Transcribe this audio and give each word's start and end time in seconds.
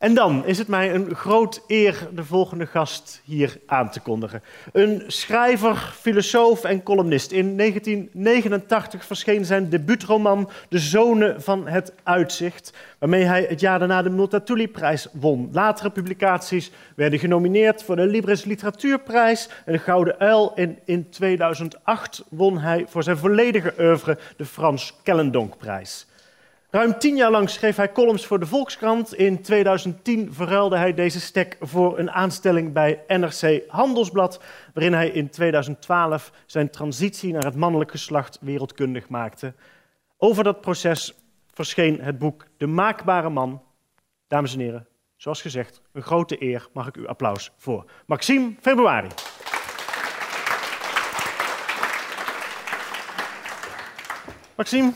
En 0.00 0.14
dan 0.14 0.46
is 0.46 0.58
het 0.58 0.68
mij 0.68 0.94
een 0.94 1.14
groot 1.14 1.62
eer 1.66 2.08
de 2.14 2.24
volgende 2.24 2.66
gast 2.66 3.20
hier 3.24 3.60
aan 3.66 3.90
te 3.90 4.00
kondigen. 4.00 4.42
Een 4.72 5.02
schrijver, 5.06 5.94
filosoof 6.00 6.64
en 6.64 6.82
columnist. 6.82 7.30
In 7.30 7.56
1989 7.56 9.04
verscheen 9.04 9.44
zijn 9.44 9.68
debuutroman 9.68 10.50
De 10.68 10.78
Zonen 10.78 11.42
van 11.42 11.68
het 11.68 11.92
Uitzicht, 12.02 12.72
waarmee 12.98 13.24
hij 13.24 13.46
het 13.48 13.60
jaar 13.60 13.78
daarna 13.78 14.02
de 14.02 14.10
Multatuli-prijs 14.10 15.08
won. 15.12 15.48
Latere 15.52 15.90
publicaties 15.90 16.70
werden 16.96 17.18
genomineerd 17.18 17.82
voor 17.82 17.96
de 17.96 18.06
Libris 18.06 18.44
Literatuurprijs 18.44 19.48
en 19.64 19.72
de 19.72 19.78
Gouden 19.78 20.18
Uil. 20.18 20.56
En 20.56 20.78
in 20.84 21.08
2008 21.10 22.24
won 22.28 22.58
hij 22.58 22.84
voor 22.88 23.02
zijn 23.02 23.16
volledige 23.16 23.74
oeuvre 23.78 24.18
de 24.36 24.44
Frans 24.44 24.94
Kellendonkprijs. 25.02 26.06
Ruim 26.70 26.98
tien 26.98 27.16
jaar 27.16 27.30
lang 27.30 27.50
schreef 27.50 27.76
hij 27.76 27.92
columns 27.92 28.26
voor 28.26 28.38
de 28.38 28.46
Volkskrant. 28.46 29.14
In 29.14 29.42
2010 29.42 30.34
verruilde 30.34 30.76
hij 30.76 30.94
deze 30.94 31.20
stek 31.20 31.56
voor 31.60 31.98
een 31.98 32.10
aanstelling 32.10 32.72
bij 32.72 33.04
NRC 33.06 33.62
Handelsblad, 33.68 34.40
waarin 34.74 34.92
hij 34.92 35.08
in 35.08 35.30
2012 35.30 36.32
zijn 36.46 36.70
transitie 36.70 37.32
naar 37.32 37.44
het 37.44 37.54
mannelijk 37.54 37.90
geslacht 37.90 38.38
wereldkundig 38.40 39.08
maakte. 39.08 39.54
Over 40.16 40.44
dat 40.44 40.60
proces 40.60 41.14
verscheen 41.52 42.00
het 42.00 42.18
boek 42.18 42.46
De 42.56 42.66
Maakbare 42.66 43.30
Man. 43.30 43.62
Dames 44.28 44.54
en 44.54 44.60
heren, 44.60 44.86
zoals 45.16 45.42
gezegd, 45.42 45.82
een 45.92 46.02
grote 46.02 46.42
eer 46.42 46.68
mag 46.72 46.86
ik 46.86 46.96
u 46.96 47.06
applaus 47.06 47.52
voor. 47.56 47.84
Maxime 48.06 48.54
Februari. 48.60 49.08
Maxime, 54.56 54.92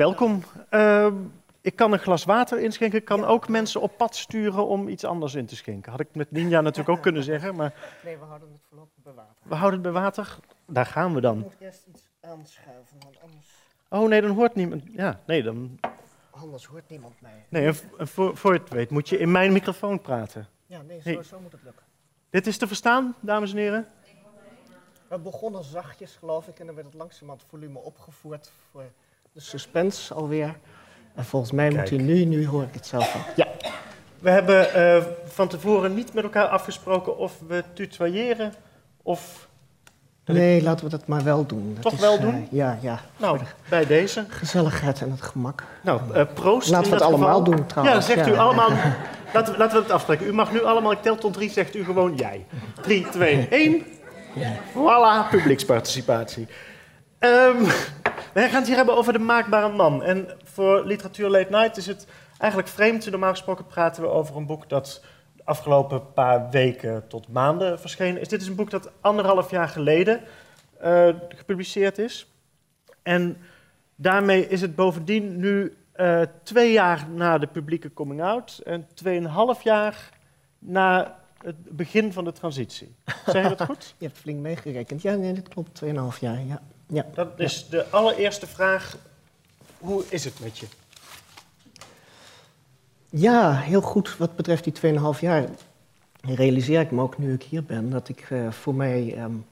welkom. 0.00 0.42
Uh, 0.70 1.12
ik 1.60 1.76
kan 1.76 1.92
een 1.92 1.98
glas 1.98 2.24
water 2.24 2.60
inschenken. 2.60 2.98
Ik 2.98 3.04
kan 3.04 3.24
ook 3.24 3.48
mensen 3.48 3.80
op 3.80 3.96
pad 3.96 4.16
sturen 4.16 4.66
om 4.66 4.88
iets 4.88 5.04
anders 5.04 5.34
in 5.34 5.46
te 5.46 5.56
schenken. 5.56 5.90
Had 5.90 6.00
ik 6.00 6.14
met 6.14 6.30
Ninja 6.30 6.60
natuurlijk 6.60 6.96
ook 6.96 7.02
kunnen 7.02 7.22
zeggen. 7.22 7.54
Maar... 7.54 7.74
Nee, 8.04 8.18
we 8.18 8.24
houden 8.24 8.48
het 8.52 8.60
voorlopig 8.68 9.02
bij 9.02 9.12
water. 9.12 9.34
We 9.42 9.54
houden 9.54 9.82
het 9.82 9.92
bij 9.92 10.02
water. 10.02 10.38
Daar 10.66 10.86
gaan 10.86 11.14
we 11.14 11.20
dan. 11.20 11.38
Ik 11.38 11.44
moet 11.44 11.54
eerst 11.58 11.86
iets 11.86 12.02
aanschuiven, 12.20 12.96
want 13.00 13.20
anders... 13.20 13.48
Oh 13.88 14.08
nee, 14.08 14.20
dan 14.20 14.30
hoort 14.30 14.54
niemand... 14.54 14.82
Ja, 14.92 15.20
nee, 15.26 15.42
dan... 15.42 15.78
Anders 16.30 16.64
hoort 16.64 16.88
niemand 16.88 17.20
mij. 17.20 17.46
Nee, 17.48 17.74
en 17.98 18.08
voor, 18.08 18.36
voor 18.36 18.52
je 18.52 18.58
het 18.58 18.68
weet 18.68 18.90
moet 18.90 19.08
je 19.08 19.18
in 19.18 19.30
mijn 19.30 19.52
microfoon 19.52 20.00
praten. 20.00 20.48
Ja, 20.66 20.82
nee, 20.82 21.00
zo, 21.00 21.22
zo 21.22 21.40
moet 21.40 21.52
het 21.52 21.62
lukken. 21.62 21.84
Dit 22.30 22.46
is 22.46 22.58
te 22.58 22.66
verstaan, 22.66 23.14
dames 23.20 23.50
en 23.50 23.56
heren? 23.56 23.88
We 25.08 25.18
begonnen 25.18 25.64
zachtjes, 25.64 26.16
geloof 26.16 26.48
ik, 26.48 26.58
en 26.58 26.66
dan 26.66 26.74
werd 26.74 26.86
het 26.86 26.96
langzamerhand 26.96 27.48
volume 27.48 27.78
opgevoerd 27.78 28.52
voor 28.70 28.84
de 29.32 29.40
suspense 29.40 30.14
alweer. 30.14 30.56
En 31.14 31.24
volgens 31.24 31.52
mij 31.52 31.70
moet 31.70 31.90
u 31.90 31.96
nu, 31.96 32.24
nu 32.24 32.46
hoor 32.46 32.62
ik 32.62 32.74
het 32.74 32.86
zelf 32.86 33.14
al. 33.14 33.20
Ja. 33.36 33.46
We 34.18 34.30
hebben 34.30 34.68
uh, 34.76 35.04
van 35.24 35.48
tevoren 35.48 35.94
niet 35.94 36.14
met 36.14 36.24
elkaar 36.24 36.46
afgesproken 36.46 37.18
of 37.18 37.38
we 37.48 37.64
tutoyeren 37.74 38.54
of... 39.02 39.48
Nee, 40.24 40.62
laten 40.62 40.84
we 40.84 40.90
dat 40.90 41.06
maar 41.06 41.24
wel 41.24 41.46
doen. 41.46 41.72
Dat 41.74 41.82
Toch 41.82 41.92
is, 41.92 42.00
wel 42.00 42.14
uh, 42.14 42.20
doen? 42.20 42.48
ja, 42.50 42.78
ja. 42.80 43.00
Nou, 43.16 43.40
bij 43.68 43.86
deze. 43.86 44.24
Gezelligheid 44.28 45.00
en 45.00 45.10
het 45.10 45.22
gemak. 45.22 45.64
Nou, 45.82 46.00
uh, 46.14 46.22
proost. 46.34 46.70
Laten 46.70 46.88
we 46.88 46.94
het 46.94 47.04
allemaal 47.04 47.42
doen 47.42 47.66
trouwens. 47.66 48.06
Ja, 48.06 48.14
zegt 48.14 48.28
u 48.28 48.36
allemaal... 48.36 48.70
Laten 49.34 49.52
we, 49.52 49.58
laten 49.58 49.76
we 49.76 49.82
het 49.82 49.92
afspreken. 49.92 50.26
U 50.26 50.32
mag 50.32 50.52
nu 50.52 50.64
allemaal, 50.64 50.92
ik 50.92 51.02
tel 51.02 51.16
tot 51.16 51.32
drie, 51.32 51.50
zegt 51.50 51.74
u 51.74 51.84
gewoon 51.84 52.16
jij. 52.16 52.46
Drie, 52.80 53.08
twee, 53.08 53.48
één. 53.50 53.84
Ja. 54.34 54.52
Voilà, 54.72 55.30
publieksparticipatie. 55.30 56.48
Um, 57.24 57.64
we 58.34 58.40
gaan 58.40 58.54
het 58.54 58.66
hier 58.66 58.76
hebben 58.76 58.96
over 58.96 59.12
de 59.12 59.18
maakbare 59.18 59.72
man. 59.72 60.02
En 60.02 60.28
voor 60.44 60.86
Literatuur 60.86 61.28
Late 61.28 61.50
Night 61.50 61.76
is 61.76 61.86
het 61.86 62.06
eigenlijk 62.38 62.70
vreemd. 62.70 63.10
Normaal 63.10 63.30
gesproken 63.30 63.66
praten 63.66 64.02
we 64.02 64.08
over 64.08 64.36
een 64.36 64.46
boek 64.46 64.68
dat 64.68 65.02
de 65.36 65.44
afgelopen 65.44 66.12
paar 66.12 66.50
weken 66.50 67.08
tot 67.08 67.28
maanden 67.28 67.80
verschenen 67.80 68.20
is. 68.20 68.28
Dit 68.28 68.40
is 68.40 68.46
een 68.46 68.54
boek 68.54 68.70
dat 68.70 68.90
anderhalf 69.00 69.50
jaar 69.50 69.68
geleden 69.68 70.20
uh, 70.84 71.08
gepubliceerd 71.28 71.98
is. 71.98 72.26
En 73.02 73.36
daarmee 73.96 74.48
is 74.48 74.60
het 74.60 74.74
bovendien 74.74 75.36
nu 75.36 75.76
uh, 75.96 76.22
twee 76.42 76.72
jaar 76.72 77.06
na 77.08 77.38
de 77.38 77.46
publieke 77.46 77.92
coming-out 77.92 78.60
en 78.64 78.86
tweeënhalf 78.94 79.62
jaar 79.62 80.08
na 80.58 81.18
het 81.42 81.76
begin 81.76 82.12
van 82.12 82.24
de 82.24 82.32
transitie. 82.32 82.94
Zeg 83.26 83.42
je 83.48 83.56
dat 83.56 83.66
goed? 83.66 83.94
Je 83.98 84.06
hebt 84.06 84.18
flink 84.18 84.38
meegerekend. 84.38 85.02
Ja, 85.02 85.14
nee, 85.14 85.32
dit 85.32 85.48
klopt. 85.48 85.82
2,5 85.84 85.90
jaar, 86.20 86.44
ja. 86.46 86.62
Ja. 86.92 87.06
Dat 87.14 87.28
is 87.36 87.68
de 87.68 87.90
allereerste 87.90 88.46
vraag. 88.46 88.96
Hoe 89.78 90.04
is 90.08 90.24
het 90.24 90.40
met 90.40 90.58
je? 90.58 90.66
Ja, 93.08 93.54
heel 93.54 93.80
goed. 93.80 94.16
Wat 94.16 94.36
betreft 94.36 94.64
die 94.64 94.98
2,5 95.14 95.20
jaar 95.20 95.44
realiseer 96.20 96.80
ik 96.80 96.90
me 96.90 97.02
ook 97.02 97.18
nu 97.18 97.32
ik 97.32 97.42
hier 97.42 97.64
ben... 97.64 97.90
dat 97.90 98.08
ik 98.08 98.30
uh, 98.30 98.50
voor 98.50 98.74
mij 98.74 99.22
um, 99.22 99.46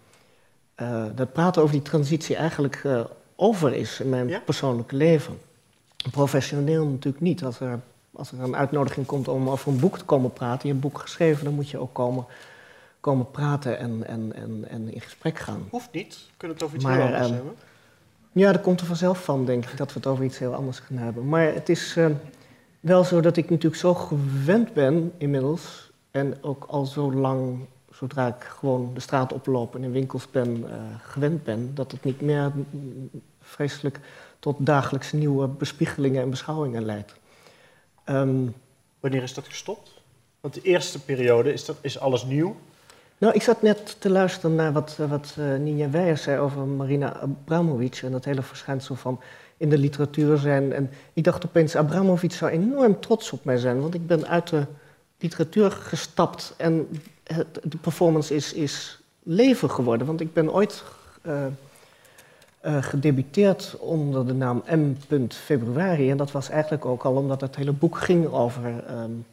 uh, 0.76 1.04
dat 1.14 1.32
praten 1.32 1.62
over 1.62 1.74
die 1.74 1.82
transitie 1.82 2.36
eigenlijk 2.36 2.82
uh, 2.84 3.04
over 3.36 3.74
is 3.74 4.00
in 4.00 4.08
mijn 4.08 4.28
ja? 4.28 4.40
persoonlijke 4.40 4.96
leven. 4.96 5.40
Professioneel 6.10 6.86
natuurlijk 6.86 7.22
niet. 7.22 7.44
Als 7.44 7.60
er 7.60 7.80
als 8.18 8.32
er 8.32 8.40
een 8.40 8.56
uitnodiging 8.56 9.06
komt 9.06 9.28
om 9.28 9.50
over 9.50 9.72
een 9.72 9.80
boek 9.80 9.98
te 9.98 10.04
komen 10.04 10.32
praten, 10.32 10.68
je 10.68 10.74
hebt 10.74 10.84
een 10.84 10.90
boek 10.90 11.00
geschreven, 11.00 11.44
dan 11.44 11.54
moet 11.54 11.70
je 11.70 11.78
ook 11.78 11.94
komen, 11.94 12.26
komen 13.00 13.30
praten 13.30 13.78
en, 13.78 14.06
en, 14.06 14.32
en, 14.34 14.64
en 14.68 14.94
in 14.94 15.00
gesprek 15.00 15.38
gaan. 15.38 15.68
Hoeft 15.70 15.92
niet. 15.92 16.14
We 16.14 16.36
kunnen 16.36 16.56
het 16.56 16.66
over 16.66 16.76
iets 16.76 16.86
heel 16.86 17.02
anders 17.02 17.28
um, 17.28 17.34
hebben. 17.34 17.54
Ja, 18.32 18.52
dat 18.52 18.60
komt 18.60 18.80
er 18.80 18.86
vanzelf 18.86 19.24
van, 19.24 19.44
denk 19.44 19.64
ik, 19.64 19.76
dat 19.76 19.88
we 19.92 19.98
het 19.98 20.06
over 20.06 20.24
iets 20.24 20.38
heel 20.38 20.54
anders 20.54 20.78
gaan 20.78 20.96
hebben. 20.96 21.28
Maar 21.28 21.54
het 21.54 21.68
is 21.68 21.96
uh, 21.96 22.06
wel 22.80 23.04
zo 23.04 23.20
dat 23.20 23.36
ik 23.36 23.50
natuurlijk 23.50 23.80
zo 23.80 23.94
gewend 23.94 24.72
ben 24.72 25.12
inmiddels, 25.16 25.90
en 26.10 26.42
ook 26.42 26.64
al 26.68 26.86
zo 26.86 27.12
lang, 27.12 27.66
zodra 27.90 28.26
ik 28.26 28.42
gewoon 28.44 28.90
de 28.94 29.00
straat 29.00 29.32
oploop 29.32 29.74
en 29.74 29.84
in 29.84 29.92
winkels 29.92 30.30
ben, 30.30 30.56
uh, 30.56 30.74
gewend 31.02 31.44
ben, 31.44 31.74
dat 31.74 31.92
het 31.92 32.04
niet 32.04 32.20
meer 32.20 32.52
vreselijk 33.40 34.00
tot 34.38 34.56
dagelijks 34.58 35.12
nieuwe 35.12 35.48
bespiegelingen 35.48 36.22
en 36.22 36.30
beschouwingen 36.30 36.84
leidt. 36.84 37.14
Um, 38.04 38.54
Wanneer 39.00 39.22
is 39.22 39.34
dat 39.34 39.46
gestopt? 39.46 40.00
Want 40.40 40.54
de 40.54 40.62
eerste 40.62 41.04
periode, 41.04 41.52
is, 41.52 41.64
dat, 41.64 41.76
is 41.80 41.98
alles 41.98 42.24
nieuw? 42.24 42.56
Nou, 43.18 43.34
ik 43.34 43.42
zat 43.42 43.62
net 43.62 43.96
te 43.98 44.10
luisteren 44.10 44.54
naar 44.54 44.72
wat, 44.72 44.96
wat 45.08 45.34
uh, 45.38 45.56
Ninja 45.56 45.90
Weijer 45.90 46.16
zei 46.16 46.38
over 46.38 46.66
Marina 46.66 47.20
Abramovic 47.20 48.00
en 48.02 48.12
dat 48.12 48.24
hele 48.24 48.42
verschijnsel 48.42 48.94
van 48.94 49.20
in 49.56 49.68
de 49.68 49.78
literatuur 49.78 50.36
zijn. 50.36 50.72
En 50.72 50.90
ik 51.12 51.24
dacht 51.24 51.46
opeens, 51.46 51.76
Abramovic 51.76 52.32
zou 52.32 52.50
enorm 52.50 53.00
trots 53.00 53.32
op 53.32 53.44
mij 53.44 53.56
zijn, 53.56 53.80
want 53.80 53.94
ik 53.94 54.06
ben 54.06 54.26
uit 54.26 54.48
de 54.48 54.66
literatuur 55.18 55.70
gestapt 55.70 56.54
en 56.56 56.88
het, 57.24 57.60
de 57.62 57.76
performance 57.76 58.34
is, 58.34 58.52
is 58.52 59.00
leven 59.22 59.70
geworden. 59.70 60.06
Want 60.06 60.20
ik 60.20 60.32
ben 60.32 60.52
ooit 60.52 60.82
uh, 61.22 61.46
gedebuteerd 62.82 63.76
onder 63.78 64.26
de 64.26 64.34
naam 64.34 64.62
M. 64.66 64.94
Februari. 65.28 66.10
En 66.10 66.16
dat 66.16 66.32
was 66.32 66.48
eigenlijk 66.48 66.84
ook 66.84 67.02
al 67.02 67.14
omdat 67.14 67.40
het 67.40 67.56
hele 67.56 67.72
boek 67.72 67.98
ging 67.98 68.26
over 68.26 68.84
um, 68.90 69.24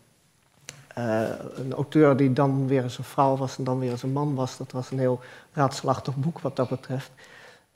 uh, 0.98 1.30
een 1.56 1.74
auteur 1.74 2.18
die 2.18 2.34
dan 2.34 2.68
weer 2.68 2.84
eens 2.84 2.98
een 2.98 3.04
vrouw 3.04 3.38
was 3.38 3.58
en 3.58 3.64
dan 3.64 3.80
weer 3.80 3.92
eens 3.92 4.04
een 4.04 4.12
man 4.12 4.36
was. 4.36 4.58
Dat 4.58 4.72
was 4.72 4.92
een 4.92 5.00
heel 5.00 5.20
raadselachtig 5.54 6.16
boek 6.16 6.40
wat 6.40 6.56
dat 6.56 6.70
betreft. 6.70 7.12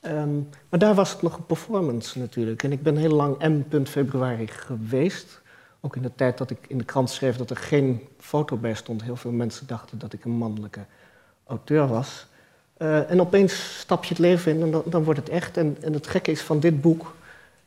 Um, 0.06 0.50
maar 0.70 0.80
daar 0.80 0.96
was 0.96 1.12
het 1.12 1.22
nog 1.22 1.38
een 1.38 1.46
performance 1.46 2.20
natuurlijk. 2.20 2.64
En 2.64 2.72
ik 2.72 2.84
ben 2.84 2.98
heel 2.98 3.16
lang 3.16 3.38
M. 3.72 3.86
Februari 3.86 4.48
geweest. 4.48 5.42
Ook 5.80 5.96
in 5.96 6.02
de 6.02 6.16
tijd 6.16 6.38
dat 6.38 6.50
ik 6.50 6.58
in 6.68 6.78
de 6.78 6.84
krant 6.84 7.10
schreef 7.10 7.38
dat 7.38 7.50
er 7.50 7.58
geen 7.58 8.08
foto 8.20 8.58
bij 8.58 8.74
stond. 8.74 9.04
Heel 9.04 9.16
veel 9.16 9.32
mensen 9.32 9.68
dachten 9.68 10.00
dat 10.00 10.14
ik 10.14 10.26
een 10.26 10.32
mannelijke 10.32 10.86
auteur 11.46 11.88
was. 11.88 12.28
Uh, 12.78 13.12
en 13.12 13.22
opeens 13.22 13.80
stap 13.80 14.04
je 14.04 14.10
het 14.10 14.20
leven 14.20 14.52
in 14.52 14.62
en 14.62 14.72
dan, 14.72 14.84
dan 14.86 15.04
wordt 15.04 15.20
het 15.20 15.30
echt. 15.30 15.58
En, 15.58 15.78
en, 15.82 15.94
het 15.94 16.08
gekke 16.08 16.32
is 16.32 16.42
van 16.42 16.60
dit 16.60 16.82
boek 16.82 17.16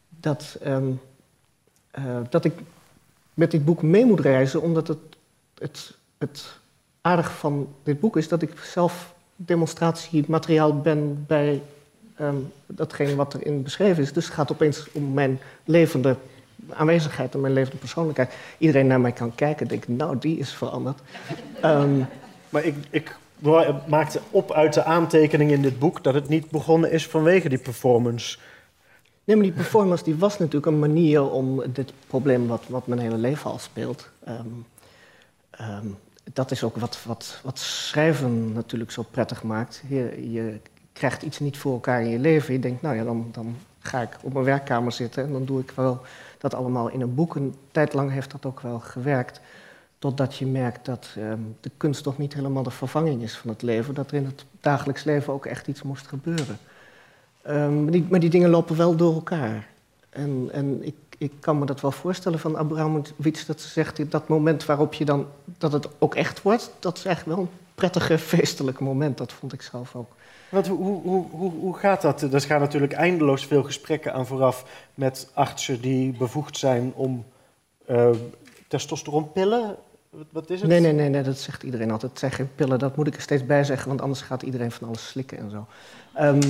dat, 0.09 0.59
um, 0.67 1.01
uh, 1.99 2.05
dat 2.31 2.45
ik 2.45 2.53
met 3.35 3.51
dit 3.51 3.65
boek 3.65 3.83
mee 3.83 4.05
moet 4.05 4.21
reizen, 4.21 4.63
omdat 4.63 4.89
het, 4.89 4.99
het, 5.63 5.95
het 6.19 6.59
aardige 7.01 7.33
van 7.33 7.75
dit 7.83 8.01
boek 8.01 8.17
is 8.17 8.29
dat 8.29 8.43
ik 8.43 8.59
zelf 8.59 9.15
demonstratiemateriaal 9.37 10.81
ben 10.81 11.25
bij 11.27 11.63
um, 12.21 12.53
datgene 12.67 13.15
wat 13.15 13.35
erin 13.35 13.63
beschreven 13.63 14.03
is. 14.03 14.13
Dus 14.13 14.25
het 14.25 14.35
gaat 14.35 14.53
opeens 14.53 14.87
om 14.93 15.13
mijn 15.13 15.41
levende 15.65 16.17
aanwezigheid 16.69 17.35
en 17.35 17.41
mijn 17.41 17.53
levende 17.53 17.77
persoonlijkheid. 17.77 18.35
Iedereen 18.59 18.87
naar 18.87 19.01
mij 19.01 19.13
kan 19.13 19.35
kijken 19.35 19.61
en 19.63 19.69
denkt, 19.69 19.89
nou, 19.89 20.19
die 20.19 20.39
is 20.39 20.53
veranderd. 20.53 21.01
Um, 21.65 22.07
maar 22.51 22.65
ik, 22.65 22.75
ik 22.91 23.17
maakte 23.87 24.21
op 24.31 24.53
uit 24.53 24.75
de 24.75 24.85
aantekening 24.85 25.51
in 25.51 25.63
dit 25.63 25.79
boek 25.79 26.05
dat 26.05 26.15
het 26.15 26.29
niet 26.29 26.51
begonnen 26.51 26.93
is 26.93 27.07
vanwege 27.07 27.49
die 27.49 27.59
performance. 27.59 28.39
Nee, 29.25 29.37
maar 29.37 29.45
die 29.45 29.55
performance 29.55 30.05
die 30.05 30.17
was 30.17 30.39
natuurlijk 30.39 30.67
een 30.67 30.79
manier 30.79 31.31
om 31.31 31.63
dit 31.73 31.93
probleem 32.07 32.47
wat, 32.47 32.63
wat 32.69 32.87
mijn 32.87 33.01
hele 33.01 33.17
leven 33.17 33.51
al 33.51 33.59
speelt. 33.59 34.09
Um, 34.29 34.67
um, 35.63 35.97
dat 36.33 36.51
is 36.51 36.65
ook 36.65 36.77
wat, 36.77 37.05
wat, 37.05 37.41
wat 37.43 37.59
schrijven 37.59 38.53
natuurlijk 38.53 38.91
zo 38.91 39.05
prettig 39.11 39.43
maakt. 39.43 39.83
Je, 39.89 40.61
krijgt 40.93 41.23
iets 41.23 41.39
niet 41.39 41.57
voor 41.57 41.73
elkaar 41.73 42.03
in 42.03 42.09
je 42.09 42.19
leven. 42.19 42.53
Je 42.53 42.61
denkt, 42.61 42.83
nou 42.83 42.97
ja, 42.97 43.05
dan, 43.05 43.29
dan 43.33 43.57
ga 43.79 44.01
ik 44.01 44.17
op 44.23 44.33
mijn 44.33 44.45
werkkamer 44.45 44.93
zitten 44.93 45.25
en 45.25 45.33
dan 45.33 45.45
doe 45.45 45.61
ik 45.61 45.71
wel 45.71 46.01
dat 46.39 46.55
allemaal 46.55 46.89
in 46.89 47.01
een 47.01 47.15
boek. 47.15 47.35
Een 47.35 47.55
tijd 47.71 47.93
lang 47.93 48.11
heeft 48.11 48.31
dat 48.31 48.47
ook 48.47 48.61
wel 48.61 48.79
gewerkt. 48.79 49.41
Totdat 49.99 50.37
je 50.37 50.47
merkt 50.47 50.85
dat 50.85 51.09
ehm, 51.17 51.41
de 51.61 51.71
kunst 51.77 52.03
toch 52.03 52.19
niet 52.19 52.35
helemaal 52.35 52.63
de 52.63 52.71
vervanging 52.71 53.23
is 53.23 53.37
van 53.37 53.51
het 53.51 53.63
leven. 53.63 53.95
Dat 53.95 54.11
er 54.11 54.17
in 54.17 54.25
het 54.25 54.45
dagelijks 54.61 55.05
leven 55.05 55.33
ook 55.33 55.47
echt 55.47 55.67
iets 55.67 55.83
moest 55.83 56.07
gebeuren. 56.07 56.59
Um, 57.49 57.83
maar, 57.83 57.93
die, 57.93 58.07
maar, 58.11 58.21
die, 58.21 58.31
dingen 58.31 58.51
lopen 58.51 58.77
wel 58.77 58.97
door 58.97 59.15
elkaar. 59.15 59.69
En, 60.11 60.49
en 60.53 60.87
ik, 60.87 60.95
ik, 61.23 61.33
kan 61.41 61.59
me 61.59 61.67
dat 61.67 61.81
wel 61.81 61.91
voorstellen 61.91 62.39
van 62.39 62.57
Abramovic, 62.57 63.47
dat 63.47 63.61
ze 63.61 63.69
zegt, 63.69 64.11
dat 64.11 64.29
moment 64.29 64.65
waarop 64.65 64.95
je 64.95 65.05
dan, 65.05 65.27
dat 65.59 65.73
het 65.73 65.89
ook 65.99 66.15
echt 66.15 66.43
wordt, 66.43 66.71
dat 66.79 66.97
is 66.97 67.05
eigenlijk 67.05 67.37
wel 67.37 67.47
een 67.47 67.53
prettige, 67.75 68.19
feestelijk 68.19 68.81
moment. 68.81 69.19
Dat 69.19 69.33
vond 69.33 69.53
ik 69.53 69.63
zelf 69.63 69.97
ook. 69.97 70.11
Want 70.49 70.67
hoe, 70.67 71.03
hoe, 71.03 71.27
hoe, 71.31 71.53
hoe 71.53 71.77
gaat 71.77 72.03
dat? 72.03 72.23
Er 72.23 72.41
gaan 72.41 72.61
natuurlijk 72.61 72.93
eindeloos 72.93 73.47
veel 73.47 73.63
gesprekken 73.63 74.13
aan 74.15 74.27
vooraf 74.27 74.65
met 74.95 75.31
artsen 75.35 75.81
die 75.81 76.13
bevoegd 76.13 76.57
zijn 76.57 76.93
om 76.95 77.25
uh, 77.89 78.11
testosteronpillen 78.69 79.77
wat 80.31 80.51
is 80.51 80.61
het? 80.61 80.71
Nee, 80.71 80.81
nee, 80.81 80.93
nee, 80.93 81.09
nee, 81.09 81.23
dat 81.23 81.39
zegt 81.39 81.63
iedereen 81.63 81.91
altijd. 81.91 82.11
Het 82.11 82.21
zijn 82.21 82.33
geen 82.33 82.55
pillen, 82.55 82.79
dat 82.79 82.97
moet 82.97 83.07
ik 83.07 83.15
er 83.15 83.21
steeds 83.21 83.47
bij 83.47 83.65
zeggen, 83.65 83.89
want 83.89 84.01
anders 84.01 84.21
gaat 84.21 84.43
iedereen 84.43 84.73
van 84.73 84.89
alles 84.89 85.09
slikken 85.09 85.39
en 85.39 85.51
zo. 85.51 85.67
Um, 86.21 86.41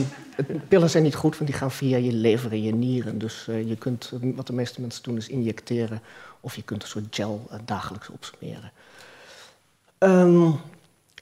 pillen 0.69 0.91
zijn 0.91 1.03
niet 1.03 1.15
goed, 1.15 1.39
want 1.39 1.51
die 1.51 1.59
gaan 1.59 1.71
via 1.71 1.97
je 1.97 2.13
lever 2.13 2.51
en 2.51 2.63
je 2.63 2.75
nieren. 2.75 3.19
Dus 3.19 3.47
uh, 3.51 3.69
je 3.69 3.77
kunt, 3.77 4.13
wat 4.21 4.47
de 4.47 4.53
meeste 4.53 4.81
mensen 4.81 5.03
doen, 5.03 5.17
is 5.17 5.29
injecteren. 5.29 6.01
Of 6.41 6.55
je 6.57 6.63
kunt 6.63 6.83
een 6.83 6.89
soort 6.89 7.07
gel 7.11 7.47
uh, 7.53 7.59
dagelijks 7.65 8.09
opsmeren. 8.09 8.73
Um, 9.99 10.61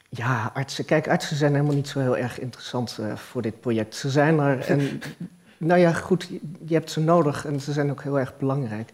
ja, 0.08 0.50
artsen. 0.54 0.84
Kijk, 0.84 1.08
artsen 1.08 1.37
zijn 1.37 1.52
helemaal 1.52 1.75
niet 1.75 1.88
zo 1.88 2.00
heel 2.00 2.16
erg 2.16 2.38
interessant 2.38 2.96
uh, 3.00 3.16
voor 3.16 3.42
dit 3.42 3.60
project. 3.60 3.94
Ze 3.94 4.10
zijn 4.10 4.38
er 4.38 4.60
en, 4.70 5.00
nou 5.56 5.81
ja, 5.81 5.92
goed, 5.92 6.28
je 6.66 6.75
hebt 6.75 6.90
ze 6.90 7.00
nodig 7.00 7.44
en 7.44 7.60
ze 7.60 7.72
zijn 7.72 7.90
ook 7.90 8.02
heel 8.02 8.19
erg 8.19 8.37
belangrijk. 8.37 8.92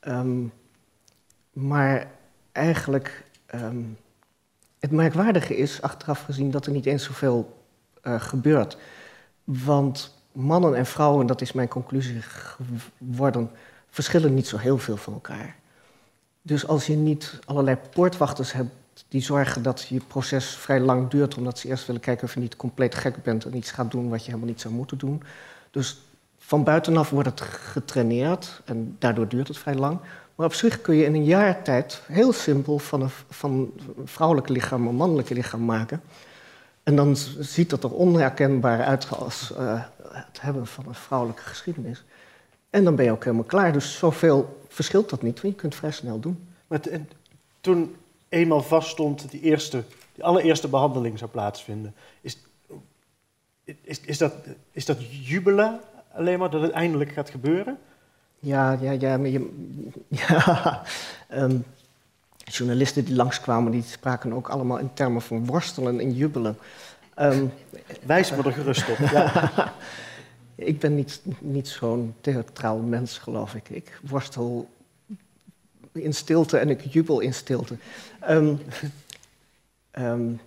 Um, 0.00 0.52
maar 1.52 2.10
eigenlijk 2.52 3.24
um, 3.54 3.96
het 4.78 4.90
merkwaardige 4.90 5.56
is, 5.56 5.82
achteraf 5.82 6.22
gezien, 6.22 6.50
dat 6.50 6.66
er 6.66 6.72
niet 6.72 6.86
eens 6.86 7.04
zoveel 7.04 7.56
gebeurt. 8.18 8.76
Want 9.44 10.14
mannen 10.32 10.74
en 10.74 10.86
vrouwen, 10.86 11.26
dat 11.26 11.40
is 11.40 11.52
mijn 11.52 11.68
conclusie 11.68 12.20
geworden, 12.22 13.50
verschillen 13.90 14.34
niet 14.34 14.46
zo 14.46 14.56
heel 14.56 14.78
veel 14.78 14.96
van 14.96 15.12
elkaar. 15.12 15.56
Dus 16.42 16.66
als 16.66 16.86
je 16.86 16.96
niet 16.96 17.38
allerlei 17.44 17.76
poortwachters 17.90 18.52
hebt 18.52 18.70
die 19.08 19.20
zorgen 19.20 19.62
dat 19.62 19.86
je 19.88 20.00
proces 20.06 20.46
vrij 20.46 20.80
lang 20.80 21.10
duurt, 21.10 21.36
omdat 21.36 21.58
ze 21.58 21.68
eerst 21.68 21.86
willen 21.86 22.00
kijken 22.00 22.24
of 22.24 22.34
je 22.34 22.40
niet 22.40 22.56
compleet 22.56 22.94
gek 22.94 23.22
bent 23.22 23.44
en 23.44 23.56
iets 23.56 23.70
gaat 23.70 23.90
doen 23.90 24.08
wat 24.08 24.20
je 24.20 24.26
helemaal 24.26 24.48
niet 24.48 24.60
zou 24.60 24.74
moeten 24.74 24.98
doen. 24.98 25.22
Dus 25.70 26.00
van 26.38 26.64
buitenaf 26.64 27.10
wordt 27.10 27.28
het 27.28 27.40
getraineerd 27.40 28.60
en 28.64 28.96
daardoor 28.98 29.28
duurt 29.28 29.48
het 29.48 29.58
vrij 29.58 29.74
lang. 29.74 29.98
Maar 30.34 30.46
op 30.46 30.54
zich 30.54 30.80
kun 30.80 30.94
je 30.94 31.04
in 31.04 31.14
een 31.14 31.24
jaar 31.24 31.62
tijd 31.62 32.02
heel 32.06 32.32
simpel 32.32 32.78
van 32.78 33.02
een, 33.02 33.10
van 33.30 33.72
een 33.96 34.06
vrouwelijk 34.08 34.48
lichaam 34.48 34.86
een 34.86 34.94
mannelijk 34.94 35.28
lichaam 35.28 35.64
maken. 35.64 36.00
En 36.86 36.96
dan 36.96 37.16
ziet 37.38 37.70
dat 37.70 37.84
er 37.84 37.92
onherkenbaar 37.92 38.84
uit 38.84 39.10
als 39.10 39.52
uh, 39.52 39.82
het 40.08 40.40
hebben 40.40 40.66
van 40.66 40.84
een 40.86 40.94
vrouwelijke 40.94 41.42
geschiedenis. 41.42 42.04
En 42.70 42.84
dan 42.84 42.96
ben 42.96 43.04
je 43.04 43.10
ook 43.10 43.24
helemaal 43.24 43.44
klaar. 43.44 43.72
Dus 43.72 43.98
zoveel 43.98 44.60
verschilt 44.68 45.10
dat 45.10 45.22
niet, 45.22 45.40
want 45.40 45.54
je 45.54 45.60
kunt 45.60 45.74
vrij 45.74 45.90
snel 45.90 46.20
doen. 46.20 46.48
Maar 46.66 46.80
toen 47.60 47.96
eenmaal 48.28 48.62
vaststond 48.62 49.30
die, 49.30 49.40
eerste, 49.40 49.82
die 50.12 50.24
allereerste 50.24 50.68
behandeling 50.68 51.18
zou 51.18 51.30
plaatsvinden, 51.30 51.94
is, 52.20 52.38
is, 53.64 54.00
is, 54.00 54.18
dat, 54.18 54.32
is 54.70 54.84
dat 54.84 55.26
jubelen 55.26 55.80
alleen 56.12 56.38
maar 56.38 56.50
dat 56.50 56.62
het 56.62 56.72
eindelijk 56.72 57.12
gaat 57.12 57.30
gebeuren? 57.30 57.78
Ja, 58.38 58.78
ja, 58.80 58.90
ja. 58.90 59.16
Maar 59.16 59.28
je, 59.28 59.74
ja 60.28 60.82
um, 61.32 61.64
journalisten 62.52 63.04
die 63.04 63.14
langskwamen, 63.14 63.72
die 63.72 63.82
spraken 63.82 64.32
ook 64.32 64.48
allemaal 64.48 64.78
in 64.78 64.92
termen 64.92 65.22
van 65.22 65.46
worstelen 65.46 66.00
en 66.00 66.12
jubelen. 66.12 66.58
Um, 67.18 67.52
Wijs 68.06 68.30
me 68.30 68.42
er 68.42 68.52
gerust 68.52 68.88
op. 68.88 68.98
Ja. 68.98 69.74
ik 70.54 70.78
ben 70.78 70.94
niet, 70.94 71.20
niet 71.38 71.68
zo'n 71.68 72.14
theatraal 72.20 72.78
mens, 72.78 73.18
geloof 73.18 73.54
ik. 73.54 73.68
Ik 73.68 74.00
worstel 74.02 74.68
in 75.92 76.14
stilte 76.14 76.58
en 76.58 76.70
ik 76.70 76.80
jubel 76.80 77.20
in 77.20 77.34
stilte. 77.34 77.76
Um, 78.28 78.58
um, 79.98 80.40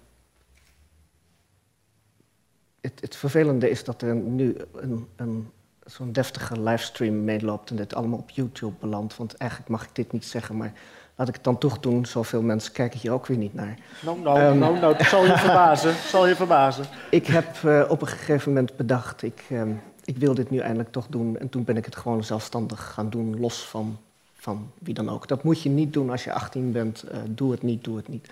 het, 2.81 3.01
het, 3.01 3.15
vervelende 3.15 3.69
is 3.69 3.83
dat 3.83 4.01
er 4.01 4.15
nu 4.15 4.55
een, 4.73 5.07
een 5.15 5.49
zo'n 5.85 6.11
deftige 6.11 6.61
livestream 6.61 7.23
meeloopt 7.23 7.69
en 7.69 7.75
dit 7.75 7.93
allemaal 7.93 8.19
op 8.19 8.29
YouTube 8.29 8.75
belandt. 8.79 9.17
Want 9.17 9.33
eigenlijk 9.35 9.71
mag 9.71 9.83
ik 9.83 9.95
dit 9.95 10.11
niet 10.11 10.25
zeggen, 10.25 10.57
maar 10.57 10.73
laat 11.19 11.27
ik 11.27 11.33
het 11.33 11.43
dan 11.43 11.57
toch 11.57 11.79
doen. 11.79 12.05
Zoveel 12.05 12.41
mensen 12.41 12.73
kijken 12.73 12.99
hier 12.99 13.11
ook 13.11 13.25
weer 13.25 13.37
niet 13.37 13.53
naar. 13.53 13.77
Nou, 14.01 14.19
nou, 14.19 14.41
um, 14.41 14.57
nou, 14.57 14.79
nou, 14.79 14.95
het 14.95 15.07
zal 15.07 15.25
je 15.25 15.37
verbazen. 15.37 15.93
zal 15.93 16.27
je 16.27 16.35
verbazen. 16.35 16.85
Ik 17.09 17.27
heb 17.27 17.57
uh, 17.65 17.85
op 17.87 18.01
een 18.01 18.07
gegeven 18.07 18.53
moment 18.53 18.75
bedacht, 18.75 19.21
ik, 19.23 19.43
um, 19.51 19.81
ik 20.03 20.17
wil 20.17 20.33
dit 20.33 20.49
nu 20.49 20.57
eindelijk 20.57 20.91
toch 20.91 21.07
doen. 21.09 21.37
En 21.37 21.49
toen 21.49 21.63
ben 21.63 21.77
ik 21.77 21.85
het 21.85 21.95
gewoon 21.95 22.23
zelfstandig 22.23 22.91
gaan 22.93 23.09
doen, 23.09 23.39
los 23.39 23.65
van, 23.65 23.97
van 24.33 24.71
wie 24.77 24.93
dan 24.93 25.09
ook. 25.09 25.27
Dat 25.27 25.43
moet 25.43 25.61
je 25.61 25.69
niet 25.69 25.93
doen 25.93 26.09
als 26.09 26.23
je 26.23 26.33
18 26.33 26.71
bent. 26.71 27.05
Uh, 27.11 27.17
doe 27.29 27.51
het 27.51 27.63
niet, 27.63 27.83
doe 27.83 27.97
het 27.97 28.07
niet. 28.07 28.29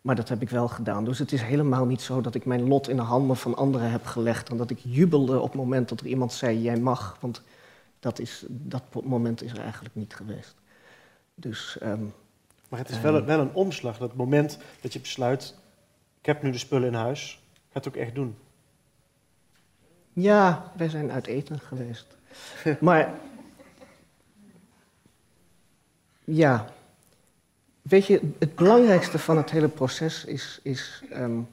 Maar 0.00 0.16
dat 0.16 0.28
heb 0.28 0.42
ik 0.42 0.50
wel 0.50 0.68
gedaan. 0.68 1.04
Dus 1.04 1.18
het 1.18 1.32
is 1.32 1.42
helemaal 1.42 1.84
niet 1.84 2.02
zo 2.02 2.20
dat 2.20 2.34
ik 2.34 2.44
mijn 2.44 2.68
lot 2.68 2.88
in 2.88 2.96
de 2.96 3.02
handen 3.02 3.36
van 3.36 3.56
anderen 3.56 3.90
heb 3.90 4.06
gelegd. 4.06 4.48
En 4.48 4.56
dat 4.56 4.70
ik 4.70 4.78
jubelde 4.82 5.40
op 5.40 5.52
het 5.52 5.60
moment 5.60 5.88
dat 5.88 6.00
er 6.00 6.06
iemand 6.06 6.32
zei: 6.32 6.62
Jij 6.62 6.76
mag. 6.76 7.16
Want 7.20 7.42
dat, 8.00 8.18
is, 8.18 8.44
dat 8.48 8.82
moment 9.04 9.42
is 9.42 9.52
er 9.52 9.60
eigenlijk 9.60 9.94
niet 9.94 10.14
geweest. 10.14 10.54
Dus, 11.34 11.76
um, 11.82 12.14
maar 12.68 12.78
het 12.78 12.88
is 12.88 13.00
wel, 13.00 13.14
um, 13.14 13.24
wel 13.24 13.40
een 13.40 13.54
omslag, 13.54 13.98
dat 13.98 14.14
moment 14.14 14.58
dat 14.80 14.92
je 14.92 15.00
besluit: 15.00 15.54
Ik 16.20 16.26
heb 16.26 16.42
nu 16.42 16.50
de 16.50 16.58
spullen 16.58 16.88
in 16.88 16.94
huis, 16.94 17.42
ga 17.52 17.78
het 17.78 17.88
ook 17.88 17.96
echt 17.96 18.14
doen. 18.14 18.36
Ja, 20.12 20.72
wij 20.76 20.88
zijn 20.88 21.10
uit 21.10 21.26
eten 21.26 21.60
geweest. 21.60 22.06
maar. 22.80 23.14
Ja, 26.26 26.74
Weet 27.88 28.06
je, 28.06 28.20
het 28.38 28.54
belangrijkste 28.54 29.18
van 29.18 29.36
het 29.36 29.50
hele 29.50 29.68
proces 29.68 30.24
is. 30.24 30.60
is 30.62 31.02
um, 31.12 31.48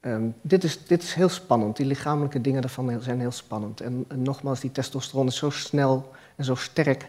um, 0.00 0.34
dit, 0.40 0.64
is 0.64 0.86
dit 0.86 1.02
is 1.02 1.14
heel 1.14 1.28
spannend. 1.28 1.76
Die 1.76 1.86
lichamelijke 1.86 2.40
dingen 2.40 2.60
daarvan 2.60 3.00
zijn 3.02 3.20
heel 3.20 3.30
spannend. 3.30 3.80
En, 3.80 4.04
en, 4.08 4.22
nogmaals, 4.22 4.60
die 4.60 4.72
testosteron 4.72 5.26
is 5.26 5.36
zo 5.36 5.50
snel 5.50 6.12
en 6.36 6.44
zo 6.44 6.54
sterk. 6.54 7.08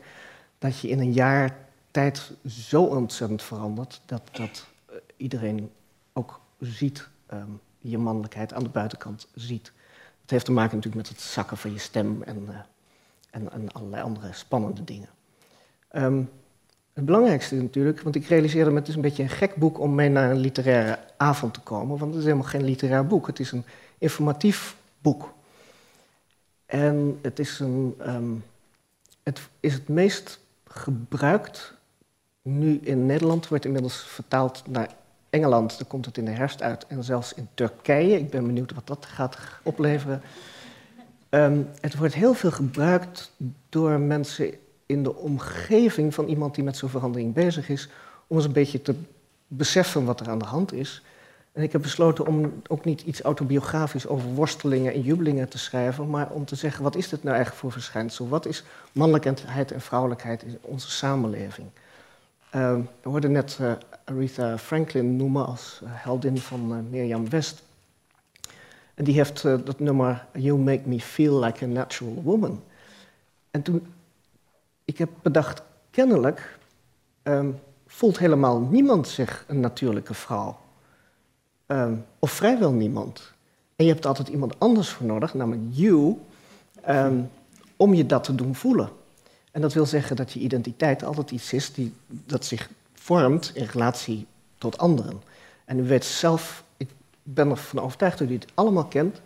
Dat 0.66 0.80
je 0.80 0.88
in 0.88 1.00
een 1.00 1.14
jaar 1.14 1.58
tijd 1.92 2.32
zo 2.48 2.84
ontzettend 2.84 3.44
verandert. 3.44 4.02
dat, 4.06 4.22
dat 4.32 4.66
uh, 4.90 4.96
iedereen 5.18 5.72
ook 6.14 6.40
ziet, 6.60 7.08
um, 7.34 7.60
je 7.80 7.98
mannelijkheid 7.98 8.54
aan 8.54 8.64
de 8.64 8.70
buitenkant 8.70 9.28
ziet. 9.34 9.72
Het 10.22 10.32
heeft 10.32 10.46
te 10.46 10.52
maken 10.52 10.76
natuurlijk 10.76 11.08
met 11.08 11.18
het 11.18 11.26
zakken 11.26 11.58
van 11.58 11.72
je 11.72 11.80
stem 11.80 12.22
en, 12.24 12.46
uh, 12.50 12.56
en, 13.30 13.52
en 13.52 13.72
allerlei 13.72 14.04
andere 14.04 14.34
spannende 14.34 14.84
dingen. 14.84 15.10
Het 16.94 17.06
belangrijkste 17.06 17.56
natuurlijk, 17.56 18.02
want 18.02 18.16
ik 18.16 18.26
realiseerde 18.26 18.72
me, 18.72 18.80
het 18.80 18.88
is 18.88 18.96
een 18.96 19.02
beetje 19.02 19.24
een 19.24 19.30
gek 19.30 19.56
boek 19.56 19.80
om 19.80 19.96
mee 19.96 20.10
naar 20.10 20.32
een 20.32 20.38
literaire 20.38 21.00
avond 21.18 21.54
te 21.54 21.60
komen, 21.60 21.98
want 21.98 22.12
het 22.12 22.20
is 22.20 22.24
helemaal 22.24 22.50
geen 22.50 22.64
literair 22.64 23.08
boek. 23.08 23.28
Het 23.28 23.40
is 23.40 23.52
een 23.52 23.66
informatief 23.98 24.76
boek. 25.02 25.34
En 26.66 27.20
het 27.22 27.40
is, 27.40 27.60
een, 27.60 27.96
um, 28.08 28.44
het, 29.24 29.40
is 29.60 29.74
het 29.74 29.88
meest 29.88 30.40
gebruikt 30.68 31.74
nu 32.42 32.80
in 32.84 33.06
Nederland, 33.06 33.48
wordt 33.48 33.66
inmiddels 33.66 33.98
vertaald 33.98 34.64
naar 34.68 34.90
Engeland, 35.30 35.78
daar 35.78 35.88
komt 35.88 36.06
het 36.06 36.18
in 36.18 36.26
de 36.26 36.32
herfst 36.32 36.62
uit, 36.62 36.88
en 36.88 37.04
zelfs 37.04 37.34
in 37.34 37.48
Turkije. 37.54 38.20
Ik 38.20 38.30
ben 38.30 38.46
benieuwd 38.46 38.74
wat 38.74 38.88
dat 38.88 39.06
gaat 39.06 39.38
opleveren. 39.64 40.22
Um, 41.30 41.70
het 41.82 41.96
wordt 41.96 42.14
heel 42.14 42.34
veel 42.34 42.52
gebruikt 42.52 43.32
door 43.70 44.00
mensen 44.00 44.54
in 44.86 45.04
de 45.04 45.16
omgeving 45.16 46.14
van 46.14 46.28
iemand 46.28 46.56
die 46.56 46.64
met 46.64 46.78
zo'n 46.78 46.90
verandering 46.90 47.34
bezig 47.34 47.70
is, 47.70 47.90
om 48.28 48.36
eens 48.36 48.46
een 48.46 48.52
beetje 48.52 48.82
te 48.82 48.96
beseffen 49.48 50.06
wat 50.06 50.20
er 50.20 50.30
aan 50.30 50.40
de 50.40 50.46
hand 50.46 50.74
is. 50.74 51.04
En 51.56 51.64
ik 51.64 51.72
heb 51.72 51.82
besloten 51.82 52.28
om 52.28 52.62
ook 52.68 52.86
niet 52.86 53.02
iets 53.02 53.22
autobiografisch 53.22 54.08
over 54.08 54.30
worstelingen 54.30 54.94
en 54.94 55.02
jubelingen 55.02 55.50
te 55.50 55.58
schrijven, 55.58 56.10
maar 56.10 56.30
om 56.30 56.46
te 56.46 56.56
zeggen, 56.56 56.84
wat 56.84 56.96
is 56.96 57.10
dit 57.10 57.24
nou 57.24 57.36
eigenlijk 57.36 57.62
voor 57.62 57.72
verschijnsel? 57.72 58.28
Wat 58.28 58.46
is 58.46 58.64
mannelijkheid 58.92 59.72
en 59.72 59.82
vrouwelijkheid 59.82 60.44
in 60.44 60.58
onze 60.62 60.92
samenleving? 60.92 61.68
Uh, 62.56 62.76
we 63.02 63.10
hoorden 63.10 63.32
net 63.32 63.58
uh, 63.62 63.72
Aretha 64.04 64.58
Franklin 64.58 65.16
noemen 65.16 65.46
als 65.46 65.80
uh, 65.84 65.90
heldin 65.94 66.38
van 66.38 66.72
uh, 66.72 66.78
Mirjam 66.90 67.30
West. 67.30 67.64
En 68.94 69.04
die 69.04 69.14
heeft 69.14 69.42
dat 69.42 69.80
nummer 69.80 70.26
You 70.34 70.58
Make 70.58 70.82
Me 70.86 71.00
Feel 71.00 71.40
Like 71.40 71.66
a 71.66 71.68
Natural 71.68 72.22
Woman. 72.24 72.64
En 73.52 73.62
toen 73.62 73.88
ik 74.86 74.98
heb 74.98 75.10
bedacht, 75.22 75.62
kennelijk 75.92 76.58
um, 77.24 77.60
voelt 77.88 78.20
helemaal 78.20 78.60
niemand 78.60 79.08
zich 79.08 79.44
een 79.48 79.60
natuurlijke 79.60 80.14
vrouw. 80.14 80.64
Um, 81.68 82.06
of 82.20 82.32
vrijwel 82.32 82.72
niemand. 82.72 83.34
En 83.76 83.86
je 83.86 83.92
hebt 83.92 84.06
altijd 84.06 84.28
iemand 84.28 84.60
anders 84.60 84.90
voor 84.90 85.06
nodig, 85.06 85.34
namelijk 85.34 85.64
you, 85.70 86.18
um, 86.90 87.30
om 87.76 87.94
je 87.94 88.06
dat 88.06 88.24
te 88.24 88.36
doen 88.36 88.56
voelen. 88.56 88.90
En 89.52 89.62
dat 89.62 89.74
wil 89.74 89.86
zeggen 89.86 90.16
dat 90.16 90.32
je 90.32 90.40
identiteit 90.40 91.04
altijd 91.04 91.32
iets 91.32 91.54
is 91.54 91.74
die, 91.74 91.94
dat 92.08 92.46
zich 92.46 92.70
vormt 92.94 93.52
in 93.54 93.66
relatie 93.66 94.26
tot 94.58 94.78
anderen. 94.78 95.22
En 95.66 95.80
u 95.80 95.84
weet 95.84 96.06
zelf, 96.06 96.64
ik 96.78 96.90
ben 97.24 97.50
ervan 97.50 97.84
overtuigd 97.84 98.18
dat 98.18 98.30
u 98.30 98.34
het 98.34 98.48
allemaal 98.54 98.86
kent, 98.86 99.22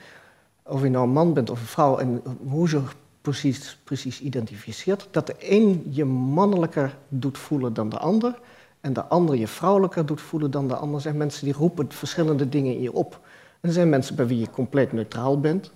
of 0.63 0.81
je 0.81 0.89
nou 0.89 1.08
een 1.08 1.13
man 1.13 1.34
bent 1.34 1.50
of 1.50 1.60
een 1.60 1.67
vrouw 1.67 1.98
en 1.98 2.22
hoe 2.48 2.69
ze 2.69 2.81
precies, 3.22 3.77
precies 3.84 4.22
identificeert, 4.22 5.08
dat 5.12 5.27
de 5.27 5.36
een 5.39 5.88
je 5.89 6.05
mannelijker 6.05 6.98
doet 7.08 7.38
voelen 7.38 7.74
dan 7.74 7.89
de 7.89 7.98
ander 7.98 8.39
en 8.81 8.93
de 8.93 9.03
ander 9.03 9.36
je 9.36 9.48
vrouwelijker 9.48 10.05
doet 10.05 10.21
voelen 10.21 10.51
dan 10.51 10.67
de 10.67 10.75
ander. 10.75 10.95
Er 10.95 11.01
zijn 11.01 11.17
mensen 11.17 11.45
die 11.45 11.53
roepen 11.53 11.91
verschillende 11.91 12.50
dingen 12.50 12.74
in 12.74 12.81
je 12.81 12.93
op. 12.93 13.19
En 13.62 13.69
er 13.69 13.75
zijn 13.75 13.89
mensen 13.89 14.15
bij 14.15 14.27
wie 14.27 14.39
je 14.39 14.50
compleet 14.50 14.91
neutraal 14.91 15.39
bent. 15.39 15.71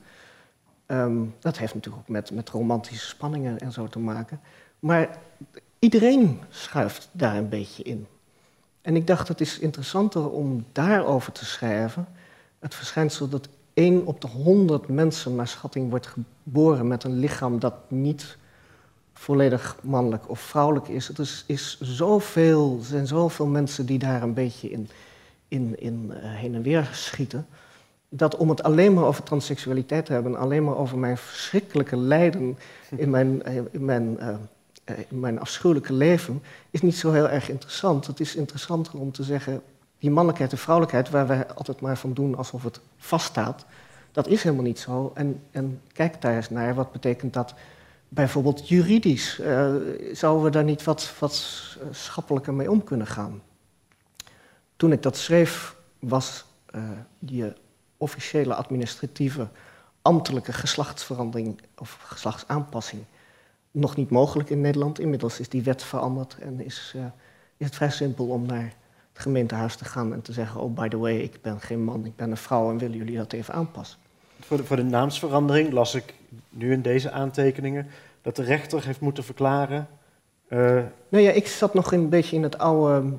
Ehm, 0.86 1.18
dat 1.40 1.58
heeft 1.58 1.74
natuurlijk 1.74 2.04
ook 2.04 2.10
met, 2.10 2.32
met 2.32 2.50
romantische 2.50 3.08
spanningen 3.08 3.60
en 3.60 3.72
zo 3.72 3.88
te 3.88 4.00
maken. 4.00 4.40
Maar 4.80 5.18
iedereen 5.80 6.40
schuift 6.50 7.10
daar 7.12 7.36
een 7.36 7.50
beetje 7.50 7.84
in. 7.84 8.08
En 8.82 8.96
ik 8.96 9.08
dacht, 9.08 9.28
het 9.28 9.42
is 9.42 9.60
interessanter 9.60 10.30
om 10.30 10.66
daarover 10.72 11.32
te 11.32 11.46
schrijven. 11.46 12.08
Het 12.60 12.76
verschijnsel 12.76 13.30
dat 13.30 13.48
één 13.74 14.06
op 14.06 14.22
de 14.22 14.28
honderd 14.28 14.88
mensen 14.88 15.36
naar 15.36 15.48
schatting 15.48 15.90
wordt 15.90 16.08
geboren 16.08 16.88
met 16.88 17.04
een 17.04 17.20
lichaam 17.20 17.60
dat 17.60 17.74
niet 17.88 18.38
volledig 19.14 19.78
mannelijk 19.82 20.30
of 20.30 20.40
vrouwelijk 20.40 20.88
is. 20.88 21.10
Er 21.10 21.20
is, 21.20 21.44
is 21.48 21.78
zoveel, 21.82 22.78
er 22.80 22.86
zijn 22.86 23.08
zoveel 23.08 23.46
mensen 23.46 23.86
die 23.86 24.00
daar 24.00 24.22
een 24.22 24.34
beetje 24.34 24.70
in, 24.70 24.90
in, 25.48 25.80
in 25.80 26.12
uh, 26.12 26.16
heen 26.22 26.56
en 26.56 26.62
weer 26.62 26.90
schieten. 26.92 27.48
Dat 28.10 28.36
om 28.36 28.50
het 28.50 28.64
alleen 28.64 28.94
maar 28.94 29.04
over 29.04 29.24
transseksualiteit 29.24 30.06
te 30.06 30.14
hebben, 30.14 30.36
alleen 30.36 30.64
maar 30.64 30.78
over 30.78 30.98
mijn 30.98 31.18
verschrikkelijke 31.18 31.98
lijden 31.98 32.58
in 32.96 33.10
mijn, 33.10 33.44
eh, 33.44 33.56
in 33.72 33.86
mijn, 33.86 34.18
uh, 34.20 34.98
in 35.10 35.20
mijn 35.20 35.40
afschuwelijke 35.40 35.94
leven, 35.94 36.44
is 36.70 36.82
niet 36.82 36.96
zo 36.98 37.12
heel 37.12 37.30
erg 37.30 37.50
interessant. 37.50 38.08
Het 38.08 38.20
is 38.20 38.36
interessanter 38.36 39.00
om 39.00 39.12
te 39.12 39.24
zeggen, 39.24 39.62
die 40.00 40.12
mannelijkheid 40.12 40.52
en 40.52 40.58
vrouwelijkheid, 40.58 41.10
waar 41.10 41.28
wij 41.28 41.48
altijd 41.48 41.82
maar 41.82 41.98
van 41.98 42.14
doen 42.14 42.36
alsof 42.36 42.64
het 42.64 42.80
vaststaat, 42.98 43.66
dat 44.12 44.28
is 44.28 44.44
helemaal 44.44 44.66
niet 44.66 44.80
zo. 44.80 45.12
En, 45.14 45.42
en 45.52 45.82
kijk 45.94 46.22
daar 46.22 46.36
eens 46.36 46.50
naar, 46.50 46.76
wat 46.76 46.92
betekent 46.92 47.34
dat 47.34 47.54
bijvoorbeeld 48.14 48.68
juridisch? 48.68 49.40
Uh, 49.40 49.76
zouden 50.12 50.44
we 50.44 50.50
daar 50.50 50.64
niet 50.64 50.84
wat, 50.84 51.14
wat 51.20 51.68
schappelijker 51.92 52.54
mee 52.54 52.72
om 52.72 52.84
kunnen 52.84 53.08
gaan? 53.08 53.42
Toen 54.76 54.92
ik 54.92 55.02
dat 55.02 55.18
schreef, 55.18 55.76
was 56.00 56.46
uh, 56.76 56.84
die 57.20 57.54
officiële 57.98 58.56
administratieve 58.56 59.48
ambtelijke 60.02 60.54
geslachtsverandering 60.54 61.62
of 61.78 61.98
geslachtsaanpassing 62.02 63.04
nog 63.72 63.96
niet 63.96 64.10
mogelijk 64.10 64.50
in 64.50 64.62
Nederland. 64.62 65.00
Inmiddels 65.00 65.40
is 65.40 65.50
die 65.50 65.64
wet 65.64 65.84
veranderd 65.84 66.38
en 66.40 66.66
is, 66.66 66.96
is 67.58 67.66
het 67.66 67.76
vrij 67.76 67.90
simpel 67.90 68.28
om 68.28 68.46
naar 68.46 68.74
het 69.14 69.22
gemeentehuis 69.22 69.76
te 69.76 69.86
gaan 69.86 70.14
en 70.14 70.22
te 70.22 70.34
zeggen: 70.34 70.62
Oh, 70.62 70.76
by 70.76 70.88
the 70.88 70.98
way, 70.98 71.18
ik 71.18 71.42
ben 71.42 71.62
geen 71.62 71.84
man, 71.84 72.06
ik 72.06 72.16
ben 72.16 72.32
een 72.32 72.38
vrouw 72.38 72.70
en 72.70 72.78
willen 72.78 72.98
jullie 72.98 73.18
dat 73.18 73.34
even 73.34 73.54
aanpassen? 73.54 74.00
Voor 74.40 74.58
de, 74.58 74.64
voor 74.64 74.76
de 74.76 74.84
naamsverandering 74.84 75.72
las 75.72 75.96
ik 75.96 76.14
nu 76.50 76.72
in 76.72 76.82
deze 76.82 77.12
aantekeningen 77.12 77.88
dat 78.22 78.36
de 78.36 78.44
rechter 78.44 78.86
heeft 78.86 79.00
moeten 79.00 79.24
verklaren. 79.24 79.88
Uh... 80.50 80.60
Nou 81.10 81.24
ja, 81.24 81.32
ik 81.32 81.48
zat 81.48 81.74
nog 81.74 81.92
een 81.92 82.10
beetje 82.10 82.36
in 82.36 82.44
het 82.44 82.58
oude. 82.58 83.18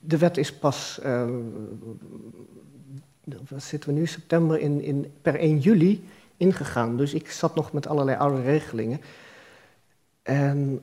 De 0.00 0.18
wet 0.18 0.36
is 0.36 0.54
pas. 0.54 1.00
Wat 3.48 3.62
zitten 3.62 3.94
we 3.94 3.98
nu? 3.98 4.06
September 4.06 4.60
in, 4.60 4.82
in, 4.82 5.12
per 5.22 5.34
1 5.34 5.58
juli 5.58 6.04
ingegaan. 6.36 6.96
Dus 6.96 7.14
ik 7.14 7.30
zat 7.30 7.54
nog 7.54 7.72
met 7.72 7.86
allerlei 7.86 8.18
oude 8.18 8.42
regelingen. 8.42 9.00
En 10.22 10.80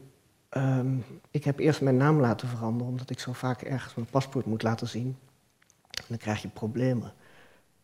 um, 0.58 1.04
ik 1.32 1.44
heb 1.44 1.60
eerst 1.60 1.82
mijn 1.82 1.98
naam 1.98 2.20
laten 2.20 2.48
veranderen, 2.48 2.92
omdat 2.92 3.10
ik 3.10 3.20
zo 3.20 3.34
vaak 3.34 3.62
ergens 3.62 3.96
mijn 3.96 4.08
paspoort 4.08 4.46
moet 4.46 4.63
laten 4.63 4.88
zien. 4.88 5.18
En 5.90 6.06
dan 6.08 6.18
krijg 6.18 6.42
je 6.42 6.48
problemen. 6.48 7.13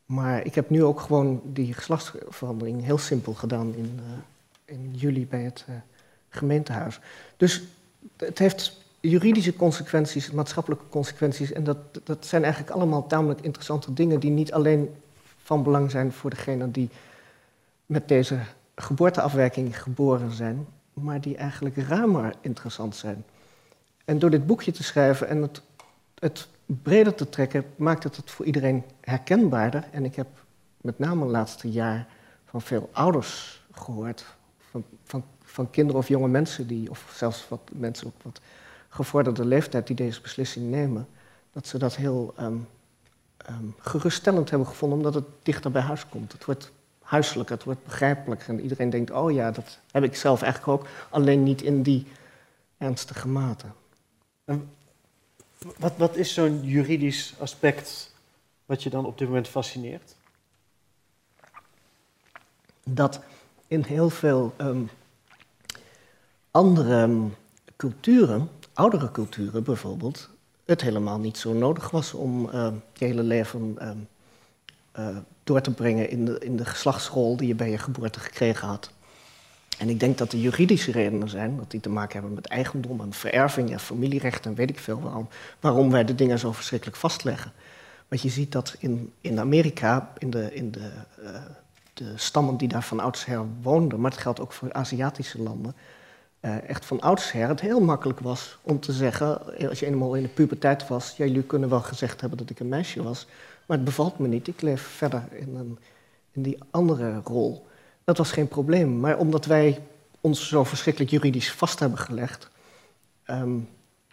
Maar 0.08 0.46
ik 0.46 0.56
heb 0.56 0.70
nu 0.70 0.84
ook 0.84 1.00
gewoon 1.00 1.42
die 1.44 1.74
geslachtsverandering 1.74 2.84
heel 2.84 2.98
simpel 2.98 3.34
gedaan 3.34 3.74
in, 3.76 4.00
uh, 4.00 4.12
in 4.66 4.94
juli 4.96 5.28
bij 5.28 5.42
het 5.42 5.66
uh, 5.70 5.76
gemeentehuis. 6.30 7.00
Dus 7.38 7.64
het 8.18 8.40
heeft 8.40 8.86
juridische 9.00 9.56
consequenties, 9.56 10.32
maatschappelijke 10.32 10.86
consequenties. 10.90 11.52
En 11.52 11.64
dat, 11.64 11.78
dat 12.04 12.26
zijn 12.26 12.44
eigenlijk 12.44 12.74
allemaal 12.74 13.08
tamelijk 13.08 13.42
interessante 13.42 13.94
dingen 13.94 14.20
die 14.20 14.32
niet 14.32 14.54
alleen 14.54 14.96
van 15.44 15.64
belang 15.64 15.92
zijn 15.92 16.12
voor 16.12 16.30
degenen 16.30 16.72
die 16.72 16.90
met 17.86 18.08
deze 18.08 18.40
geboorteafwijking 18.76 19.82
geboren 19.82 20.32
zijn, 20.32 20.68
maar 20.94 21.22
die 21.22 21.38
eigenlijk 21.38 21.78
ruimer 21.78 22.34
interessant 22.42 22.96
zijn. 22.96 23.24
En 24.06 24.20
door 24.20 24.30
dit 24.30 24.46
boekje 24.46 24.72
te 24.72 24.84
schrijven 24.84 25.28
en 25.28 25.42
het, 25.42 25.62
het 26.20 26.48
breder 26.68 27.16
te 27.16 27.30
trekken, 27.30 27.66
maakt 27.76 28.04
het 28.04 28.16
het 28.16 28.32
voor 28.32 28.46
iedereen 28.46 28.84
herkenbaarder. 29.02 29.88
En 29.92 30.06
ik 30.06 30.16
heb 30.16 30.28
met 30.82 31.00
name 31.00 31.22
het 31.22 31.32
laatste 31.32 31.72
jaar 31.72 32.08
van 32.46 32.62
veel 32.62 32.90
ouders 32.92 33.62
gehoord, 33.72 34.26
van, 34.58 34.84
van, 35.04 35.24
van 35.44 35.70
kinderen 35.70 36.02
of 36.02 36.08
jonge 36.08 36.28
mensen, 36.28 36.68
die, 36.68 36.90
of 36.90 37.12
zelfs 37.16 37.48
wat 37.48 37.70
mensen 37.74 38.08
op 38.08 38.24
wat 38.24 38.42
gevorderde 38.90 39.46
leeftijd 39.46 39.88
die 39.88 39.96
deze 39.96 40.22
beslissing 40.22 40.70
nemen, 40.70 41.08
dat 41.52 41.68
ze 41.68 41.78
dat 41.78 41.96
heel 41.96 42.34
um, 42.40 42.68
geruststellend 43.80 44.50
hebben 44.50 44.68
gevonden, 44.68 44.98
omdat 44.98 45.14
het 45.14 45.26
dichter 45.44 45.72
bij 45.72 45.82
huis 45.82 46.10
komt. 46.10 46.32
Het 46.32 46.46
wordt 46.46 46.72
huiselijk, 47.02 47.50
het 47.50 47.64
wordt 47.64 47.84
begrijpelijk. 47.84 48.48
En 48.48 48.60
iedereen 48.60 48.90
denkt, 48.90 49.12
oh 49.12 49.32
ja, 49.32 49.52
dat 49.52 49.80
heb 49.92 50.04
ik 50.04 50.16
zelf 50.16 50.42
eigenlijk 50.42 50.82
ook, 50.82 50.88
alleen 51.10 51.44
niet 51.44 51.62
in 51.62 51.82
die 51.82 52.08
ernstige 52.78 53.28
mate. 53.28 53.66
Wat, 55.78 55.94
wat 55.98 56.16
is 56.16 56.34
zo'n 56.34 56.64
juridisch 56.64 57.34
aspect 57.40 58.14
wat 58.66 58.84
je 58.84 58.90
dan 58.90 59.06
op 59.06 59.18
dit 59.18 59.28
moment 59.28 59.48
fascineert? 59.48 60.16
Dat 62.84 63.20
in 63.68 63.84
heel 63.84 64.10
veel 64.10 64.54
um, 64.58 64.90
andere 66.52 67.02
um, 67.02 67.36
culturen, 67.76 68.50
oudere 68.74 69.12
culturen 69.12 69.64
bijvoorbeeld, 69.64 70.30
het 70.66 70.82
helemaal 70.82 71.20
niet 71.20 71.38
zo 71.38 71.54
nodig 71.54 71.90
was 71.90 72.14
om 72.14 72.46
uh, 72.46 72.68
je 72.94 73.06
hele 73.06 73.24
leven 73.24 73.78
uh, 75.00 75.18
door 75.44 75.62
te 75.62 75.72
brengen 75.72 76.10
in 76.10 76.26
de, 76.26 76.40
in 76.40 76.58
de 76.58 76.66
geslachtsrol 76.66 77.38
die 77.38 77.48
je 77.48 77.56
bij 77.56 77.70
je 77.70 77.78
geboorte 77.78 78.20
gekregen 78.20 78.68
had. 78.68 78.92
En 79.78 79.90
ik 79.90 80.00
denk 80.00 80.18
dat 80.18 80.32
er 80.32 80.40
juridische 80.40 80.92
redenen 80.92 81.30
zijn, 81.30 81.58
dat 81.58 81.72
die 81.72 81.80
te 81.80 81.90
maken 81.90 82.14
hebben 82.14 82.34
met 82.34 82.46
eigendom 82.46 83.02
en 83.02 83.14
vererving 83.14 83.72
en 83.72 83.80
familierecht 83.80 84.46
en 84.46 84.56
weet 84.56 84.70
ik 84.70 84.80
veel 84.80 85.02
waarom, 85.02 85.28
waarom 85.60 85.92
wij 85.92 86.06
de 86.06 86.16
dingen 86.16 86.40
zo 86.40 86.52
verschrikkelijk 86.52 86.98
vastleggen. 86.98 87.52
Want 88.08 88.22
je 88.22 88.30
ziet 88.30 88.52
dat 88.52 88.76
in, 88.80 89.14
in 89.22 89.40
Amerika, 89.40 90.14
in, 90.18 90.30
de, 90.30 90.54
in 90.54 90.72
de, 90.72 90.92
uh, 91.24 91.30
de 91.94 92.12
stammen 92.16 92.58
die 92.58 92.68
daar 92.68 92.84
van 92.84 93.00
oudsher 93.00 93.46
woonden, 93.62 94.00
maar 94.00 94.12
het 94.12 94.20
geldt 94.20 94.40
ook 94.40 94.54
voor 94.54 94.74
Aziatische 94.74 95.42
landen, 95.42 95.76
uh, 96.42 96.70
echt 96.70 96.86
van 96.86 97.02
oudsher 97.02 97.48
het 97.48 97.62
heel 97.62 97.80
makkelijk 97.80 98.20
was 98.20 98.58
om 98.62 98.80
te 98.80 98.94
zeggen, 98.94 99.68
als 99.70 99.80
je 99.80 99.86
eenmaal 99.86 100.16
in 100.16 100.24
de 100.24 100.30
puberteit 100.30 100.88
was, 100.88 101.18
ja, 101.18 101.26
jullie 101.26 101.44
kunnen 101.44 101.70
wel 101.70 101.82
gezegd 101.82 102.22
hebben 102.22 102.38
dat 102.38 102.50
ik 102.50 102.60
een 102.60 102.70
meisje 102.70 103.04
was, 103.04 103.28
maar 103.66 103.78
het 103.78 103.86
bevalt 103.86 104.20
me 104.20 104.28
niet. 104.28 104.48
Ik 104.48 104.62
leef 104.62 104.82
verder 104.82 105.24
in, 105.32 105.56
een, 105.56 105.78
in 106.32 106.42
die 106.42 106.58
andere 106.72 107.22
rol. 107.24 107.68
Dat 108.08 108.18
was 108.18 108.32
geen 108.32 108.48
probleem. 108.48 109.00
Maar 109.00 109.18
omdat 109.18 109.46
wij 109.46 109.82
ons 110.22 110.48
zo 110.48 110.64
verschrikkelijk 110.64 111.12
juridisch 111.12 111.52
vast 111.52 111.80
hebben 111.80 112.00
gelegd, 112.00 112.50
um, 113.26 113.70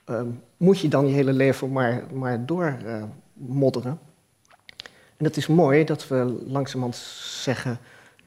um, 0.06 0.42
moet 0.56 0.80
je 0.80 0.88
dan 0.88 1.06
je 1.06 1.14
hele 1.14 1.32
leven 1.32 1.72
maar, 1.72 2.02
maar 2.12 2.46
doormodderen. 2.46 3.98
Uh, 4.00 4.88
en 5.16 5.24
het 5.24 5.36
is 5.36 5.46
mooi 5.46 5.84
dat 5.84 6.08
we 6.08 6.42
langzamerhand 6.46 6.96
zeggen, 7.42 7.78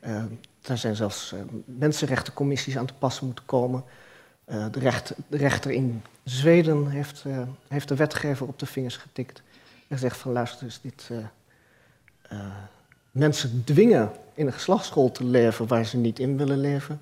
uh, 0.06 0.24
er 0.62 0.78
zijn 0.78 0.96
zelfs 0.96 1.34
uh, 1.34 1.40
mensenrechtencommissies 1.66 2.78
aan 2.78 2.86
te 2.86 2.94
passen 2.94 3.26
moeten 3.26 3.46
komen. 3.46 3.84
De, 4.46 4.80
recht, 4.80 5.14
rechter 5.30 5.72
in 5.72 6.04
Zweden 6.24 6.88
heeft, 6.88 7.24
heeft 7.68 7.88
de 7.88 7.96
wetgever 7.96 8.48
op 8.48 8.60
de 8.60 8.66
vingers 8.66 8.98
getikt. 8.98 9.42
En 9.88 10.00
zegt 10.00 10.18
van 10.18 10.32
luister 10.32 10.64
eens, 10.64 10.82
dit, 10.82 11.10
mensen 13.12 13.64
dwingen 13.66 14.12
in 14.38 14.48
een 14.48 14.54
geslachtsschool 14.54 15.12
te 15.12 15.24
leven 15.24 15.68
waar 15.68 15.86
ze 15.86 15.98
niet 15.98 16.20
in 16.20 16.38
willen 16.38 16.60
leven. 16.60 17.02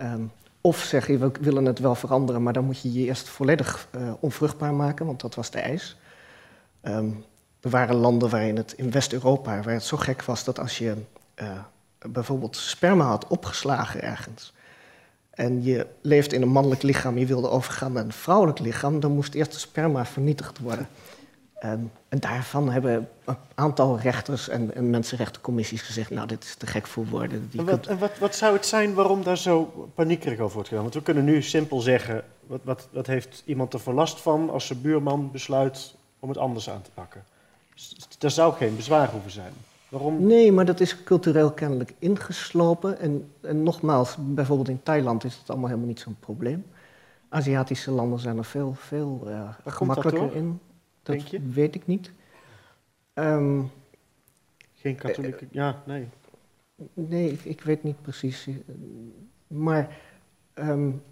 Um, 0.00 0.32
of 0.60 0.78
zeggen 0.78 1.20
we 1.20 1.30
willen 1.40 1.64
het 1.64 1.78
wel 1.78 1.94
veranderen, 1.94 2.42
maar 2.42 2.52
dan 2.52 2.64
moet 2.64 2.80
je 2.80 2.92
je 2.92 3.06
eerst 3.06 3.28
volledig 3.28 3.88
uh, 3.96 4.12
onvruchtbaar 4.20 4.74
maken, 4.74 5.06
want 5.06 5.20
dat 5.20 5.34
was 5.34 5.50
de 5.50 5.60
eis. 5.60 5.96
Um, 6.82 7.24
er 7.60 7.70
waren 7.70 7.96
landen 7.96 8.30
waarin 8.30 8.56
het 8.56 8.72
in 8.72 8.90
West-Europa, 8.90 9.62
waar 9.62 9.74
het 9.74 9.84
zo 9.84 9.96
gek 9.96 10.22
was 10.22 10.44
dat 10.44 10.58
als 10.58 10.78
je 10.78 10.94
uh, 11.42 11.48
bijvoorbeeld 12.06 12.56
sperma 12.56 13.04
had 13.04 13.26
opgeslagen 13.26 14.02
ergens 14.02 14.52
en 15.40 15.62
je 15.62 15.86
leeft 16.00 16.32
in 16.32 16.42
een 16.42 16.48
mannelijk 16.48 16.82
lichaam, 16.82 17.18
je 17.18 17.26
wilde 17.26 17.48
overgaan 17.48 17.92
naar 17.92 18.04
een 18.04 18.12
vrouwelijk 18.12 18.58
lichaam, 18.58 19.00
dan 19.00 19.12
moest 19.12 19.34
eerst 19.34 19.52
de 19.52 19.58
sperma 19.58 20.06
vernietigd 20.06 20.58
worden. 20.58 20.88
En, 21.60 21.92
en 22.08 22.18
daarvan 22.18 22.70
hebben 22.70 23.08
een 23.24 23.36
aantal 23.54 23.98
rechters 23.98 24.48
en, 24.48 24.74
en 24.74 24.90
mensenrechtencommissies 24.90 25.82
gezegd... 25.82 26.10
nou, 26.10 26.26
dit 26.26 26.44
is 26.44 26.54
te 26.54 26.66
gek 26.66 26.86
voor 26.86 27.06
woorden. 27.06 27.48
Die 27.50 27.60
en 27.60 27.66
wat, 27.66 27.86
en 27.86 27.98
wat, 27.98 28.18
wat, 28.18 28.34
zou 28.34 28.54
het 28.54 28.66
zijn 28.66 28.94
waarom 28.94 29.22
daar 29.22 29.38
zo 29.38 29.88
paniekerig 29.94 30.38
over 30.38 30.54
wordt 30.54 30.68
gedaan? 30.68 30.82
Want 30.82 30.94
we 30.94 31.02
kunnen 31.02 31.24
nu 31.24 31.42
simpel 31.42 31.80
zeggen... 31.80 32.24
Wat, 32.46 32.60
wat, 32.62 32.88
wat 32.92 33.06
heeft 33.06 33.42
iemand 33.44 33.72
er 33.72 33.80
voor 33.80 33.92
last 33.92 34.20
van 34.20 34.50
als 34.50 34.66
zijn 34.66 34.80
buurman 34.80 35.30
besluit 35.30 35.94
om 36.20 36.28
het 36.28 36.38
anders 36.38 36.70
aan 36.70 36.82
te 36.82 36.90
pakken? 36.94 37.24
Er 38.18 38.30
zou 38.30 38.54
geen 38.54 38.76
bezwaar 38.76 39.10
hoeven 39.10 39.30
zijn. 39.30 39.52
Waarom? 39.88 40.26
Nee, 40.26 40.52
maar 40.52 40.64
dat 40.64 40.80
is 40.80 41.02
cultureel 41.04 41.50
kennelijk 41.50 41.94
ingeslopen. 41.98 42.98
En, 42.98 43.32
en 43.40 43.62
nogmaals, 43.62 44.16
bijvoorbeeld 44.18 44.68
in 44.68 44.82
Thailand 44.82 45.24
is 45.24 45.36
het 45.36 45.50
allemaal 45.50 45.68
helemaal 45.68 45.88
niet 45.88 46.00
zo'n 46.00 46.16
probleem. 46.20 46.66
Aziatische 47.28 47.90
landen 47.90 48.18
zijn 48.18 48.38
er 48.38 48.44
veel, 48.44 48.74
veel 48.76 49.22
uh, 49.26 49.48
gemakkelijker 49.66 50.34
in. 50.34 50.60
Dat 51.10 51.30
Denk 51.30 51.44
je? 51.44 51.50
weet 51.50 51.74
ik 51.74 51.86
niet. 51.86 52.10
Um, 53.14 53.70
Geen 54.74 54.96
katholieke, 54.96 55.44
uh, 55.44 55.50
ja, 55.50 55.82
nee. 55.86 56.08
Nee, 56.94 57.32
ik, 57.32 57.44
ik, 57.44 57.60
weet 57.60 57.82
niet 57.82 58.02
precies. 58.02 58.48
Maar 59.46 59.96
um, 60.54 61.02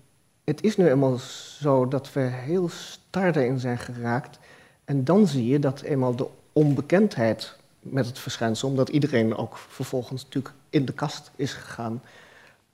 het 0.44 0.62
is 0.62 0.76
nu 0.76 0.88
eenmaal 0.88 1.16
zo 1.58 1.88
dat 1.88 2.12
we 2.12 2.20
heel 2.20 2.68
star 2.68 3.36
in 3.36 3.58
zijn 3.58 3.78
geraakt. 3.78 4.38
En 4.84 5.04
dan 5.04 5.26
zie 5.26 5.46
je 5.46 5.58
dat 5.58 5.80
eenmaal 5.80 6.16
de 6.16 6.28
onbekendheid 6.52 7.56
met 7.80 8.06
het 8.06 8.18
verschijnsel, 8.18 8.68
omdat 8.68 8.88
iedereen 8.88 9.36
ook 9.36 9.56
vervolgens 9.56 10.22
natuurlijk 10.22 10.54
in 10.70 10.84
de 10.84 10.92
kast 10.92 11.30
is 11.36 11.52
gegaan. 11.52 12.02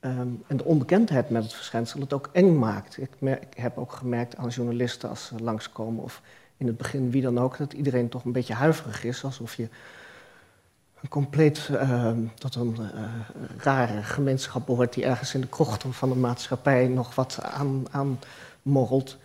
Um, 0.00 0.42
en 0.46 0.56
de 0.56 0.64
onbekendheid 0.64 1.30
met 1.30 1.42
het 1.42 1.52
verschijnsel 1.52 2.00
het 2.00 2.12
ook 2.12 2.28
eng 2.32 2.58
maakt. 2.58 2.98
Ik, 2.98 3.10
merk, 3.18 3.42
ik, 3.42 3.56
heb 3.56 3.78
ook 3.78 3.92
gemerkt 3.92 4.36
aan 4.36 4.48
journalisten 4.48 5.08
als 5.08 5.26
ze 5.26 5.34
langskomen, 5.42 6.04
of 6.04 6.22
in 6.56 6.66
het 6.66 6.76
begin 6.76 7.10
wie 7.10 7.22
dan 7.22 7.38
ook, 7.38 7.58
dat 7.58 7.72
iedereen 7.72 8.08
toch 8.08 8.24
een 8.24 8.32
beetje 8.32 8.54
huiverig 8.54 9.04
is, 9.04 9.24
alsof 9.24 9.54
je 9.54 9.68
een 11.00 11.08
compleet 11.08 11.68
uh, 11.70 12.10
tot 12.34 12.54
een 12.54 12.76
uh, 12.80 12.88
rare 13.58 14.02
gemeenschap 14.02 14.66
behoort 14.66 14.92
die 14.94 15.04
ergens 15.04 15.34
in 15.34 15.40
de 15.40 15.46
krochten 15.46 15.92
van 15.92 16.08
de 16.08 16.14
maatschappij 16.14 16.86
nog 16.86 17.14
wat 17.14 17.38
aan, 17.42 17.84
aan 17.90 18.18
morrelt. 18.62 19.16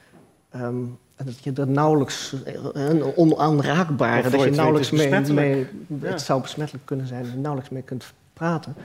Um, 0.56 0.98
en 1.16 1.26
dat 1.26 1.44
je 1.44 1.54
er 1.54 1.68
nauwelijks, 1.68 2.36
een 2.74 3.18
onaanraakbare, 3.18 4.30
dat 4.30 4.42
je 4.42 4.50
nauwelijks 4.50 4.92
mee, 4.92 5.34
mee 5.34 5.68
het 6.02 6.22
zou 6.22 6.42
besmettelijk 6.42 6.86
kunnen 6.86 7.08
zijn, 7.08 7.26
er 7.26 7.38
nauwelijks 7.38 7.70
mee 7.70 7.82
kunt 7.82 8.14
praten. 8.34 8.76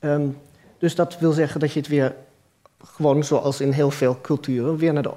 Um, 0.00 0.38
dus 0.78 0.94
dat 0.94 1.18
wil 1.18 1.32
zeggen 1.32 1.60
dat 1.60 1.72
je 1.72 1.78
het 1.78 1.88
weer 1.88 2.14
gewoon 2.84 3.24
zoals 3.24 3.60
in 3.60 3.72
heel 3.72 3.90
veel 3.90 4.18
culturen 4.20 4.76
weer 4.76 4.92
naar 4.92 5.02
de 5.02 5.12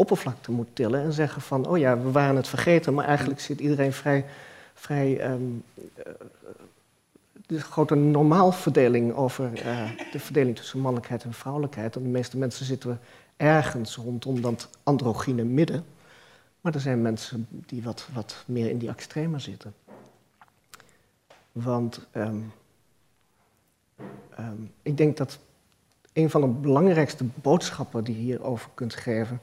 oppervlakte 0.00 0.50
moet 0.50 0.68
tillen 0.72 1.02
en 1.02 1.12
zeggen 1.12 1.42
van, 1.42 1.66
oh 1.66 1.78
ja, 1.78 1.98
we 1.98 2.10
waren 2.10 2.36
het 2.36 2.48
vergeten, 2.48 2.94
maar 2.94 3.04
eigenlijk 3.04 3.40
zit 3.40 3.60
iedereen 3.60 3.92
vrij, 3.92 4.24
vrij 4.74 5.30
um, 5.30 5.62
de 7.46 7.60
grote 7.60 7.94
normaalverdeling 7.94 9.14
over 9.14 9.66
uh, 9.66 9.90
de 10.12 10.18
verdeling 10.18 10.56
tussen 10.56 10.80
mannelijkheid 10.80 11.24
en 11.24 11.32
vrouwelijkheid. 11.32 11.96
En 11.96 12.02
de 12.02 12.08
meeste 12.08 12.36
mensen 12.36 12.64
zitten 12.66 13.00
ergens 13.36 13.96
rondom 13.96 14.40
dat 14.40 14.68
androgyne 14.82 15.44
midden. 15.44 15.84
Maar 16.60 16.74
er 16.74 16.80
zijn 16.80 17.02
mensen 17.02 17.46
die 17.50 17.82
wat, 17.82 18.08
wat 18.12 18.44
meer 18.46 18.70
in 18.70 18.78
die 18.78 18.88
extreme 18.88 19.38
zitten. 19.38 19.74
Want 21.52 22.00
um, 22.14 22.52
um, 24.38 24.72
ik 24.82 24.96
denk 24.96 25.16
dat 25.16 25.38
een 26.12 26.30
van 26.30 26.40
de 26.40 26.46
belangrijkste 26.46 27.24
boodschappen 27.24 28.04
die 28.04 28.14
je 28.14 28.22
hierover 28.22 28.70
kunt 28.74 28.94
geven, 28.94 29.40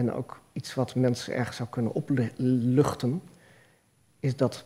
en 0.00 0.12
ook 0.12 0.40
iets 0.52 0.74
wat 0.74 0.94
mensen 0.94 1.34
erg 1.34 1.54
zou 1.54 1.68
kunnen 1.68 1.92
opluchten, 1.92 3.22
is 4.20 4.36
dat 4.36 4.64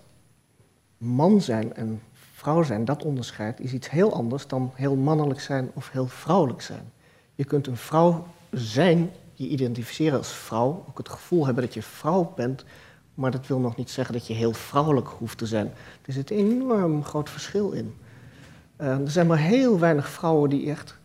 man 0.98 1.40
zijn 1.40 1.74
en 1.74 2.02
vrouw 2.32 2.62
zijn, 2.62 2.84
dat 2.84 3.04
onderscheid, 3.04 3.60
is 3.60 3.72
iets 3.72 3.90
heel 3.90 4.14
anders 4.14 4.46
dan 4.46 4.70
heel 4.74 4.96
mannelijk 4.96 5.40
zijn 5.40 5.70
of 5.74 5.90
heel 5.90 6.06
vrouwelijk 6.06 6.60
zijn. 6.60 6.92
Je 7.34 7.44
kunt 7.44 7.66
een 7.66 7.76
vrouw 7.76 8.26
zijn, 8.50 9.10
je 9.32 9.48
identificeren 9.48 10.18
als 10.18 10.32
vrouw, 10.32 10.84
ook 10.88 10.98
het 10.98 11.08
gevoel 11.08 11.44
hebben 11.44 11.64
dat 11.64 11.74
je 11.74 11.82
vrouw 11.82 12.32
bent, 12.36 12.64
maar 13.14 13.30
dat 13.30 13.46
wil 13.46 13.58
nog 13.58 13.76
niet 13.76 13.90
zeggen 13.90 14.14
dat 14.14 14.26
je 14.26 14.34
heel 14.34 14.52
vrouwelijk 14.52 15.08
hoeft 15.08 15.38
te 15.38 15.46
zijn. 15.46 15.72
Er 16.06 16.12
zit 16.12 16.30
een 16.30 16.36
enorm 16.36 17.04
groot 17.04 17.30
verschil 17.30 17.70
in. 17.70 17.94
Uh, 18.80 18.88
er 18.88 19.11
zijn 19.11 19.26
maar 19.26 19.38
heel 19.38 19.78
weinig 19.78 20.09
vrouwen 20.09 20.50
die 20.50 20.70
echt 20.70 20.96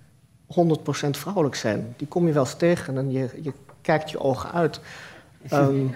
100% 0.47 1.09
vrouwelijk 1.09 1.55
zijn. 1.55 1.93
Die 1.97 2.07
kom 2.07 2.27
je 2.27 2.33
wel 2.33 2.43
eens 2.43 2.55
tegen 2.55 2.97
en 2.97 3.11
je, 3.11 3.29
je 3.41 3.53
kijkt 3.89 4.09
je 4.11 4.19
ogen 4.19 4.51
uit. 4.51 4.79
Um, 5.53 5.95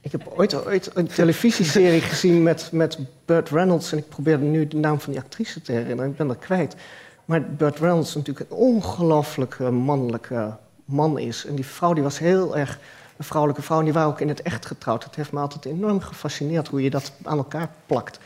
ik 0.00 0.12
heb 0.12 0.32
ooit, 0.36 0.66
ooit 0.66 0.90
een 0.94 1.06
televisieserie 1.06 2.00
gezien 2.00 2.42
met, 2.42 2.68
met 2.72 2.98
Burt 3.24 3.50
Reynolds. 3.50 3.92
En 3.92 3.98
ik 3.98 4.08
probeerde 4.08 4.44
nu 4.44 4.68
de 4.68 4.76
naam 4.76 5.00
van 5.00 5.12
die 5.12 5.20
actrice 5.20 5.62
te 5.62 5.72
herinneren. 5.72 6.10
Ik 6.10 6.16
ben 6.16 6.28
er 6.28 6.36
kwijt. 6.36 6.76
Maar 7.24 7.42
Burt 7.42 7.78
Reynolds 7.78 8.14
natuurlijk 8.14 8.50
een 8.50 8.56
ongelooflijk 8.56 9.58
mannelijke 9.58 10.56
man 10.84 11.18
is. 11.18 11.46
En 11.46 11.54
die 11.54 11.66
vrouw 11.66 11.92
die 11.92 12.02
was 12.02 12.18
heel 12.18 12.56
erg 12.56 12.78
een 13.16 13.24
vrouwelijke 13.24 13.62
vrouw. 13.62 13.78
En 13.78 13.84
die 13.84 13.92
waren 13.92 14.08
ook 14.08 14.20
in 14.20 14.28
het 14.28 14.42
echt 14.42 14.66
getrouwd. 14.66 15.04
Het 15.04 15.16
heeft 15.16 15.32
me 15.32 15.40
altijd 15.40 15.64
enorm 15.64 16.00
gefascineerd 16.00 16.68
hoe 16.68 16.82
je 16.82 16.90
dat 16.90 17.12
aan 17.22 17.38
elkaar 17.38 17.70
plakt. 17.86 18.18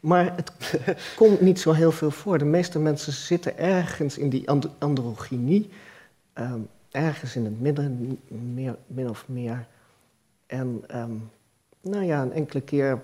Maar 0.00 0.32
het 0.36 0.52
komt 1.16 1.40
niet 1.40 1.60
zo 1.60 1.72
heel 1.72 1.92
veel 1.92 2.10
voor. 2.10 2.38
De 2.38 2.44
meeste 2.44 2.78
mensen 2.78 3.12
zitten 3.12 3.58
ergens 3.58 4.18
in 4.18 4.28
die 4.28 4.50
androgynie. 4.78 5.70
Um, 6.34 6.68
ergens 6.94 7.36
in 7.36 7.44
het 7.44 7.60
midden, 7.60 8.18
meer, 8.28 8.76
min 8.86 9.08
of 9.08 9.28
meer. 9.28 9.66
En 10.46 10.84
um, 10.94 11.30
nou 11.80 12.04
ja, 12.04 12.22
een 12.22 12.32
enkele 12.32 12.60
keer 12.60 13.00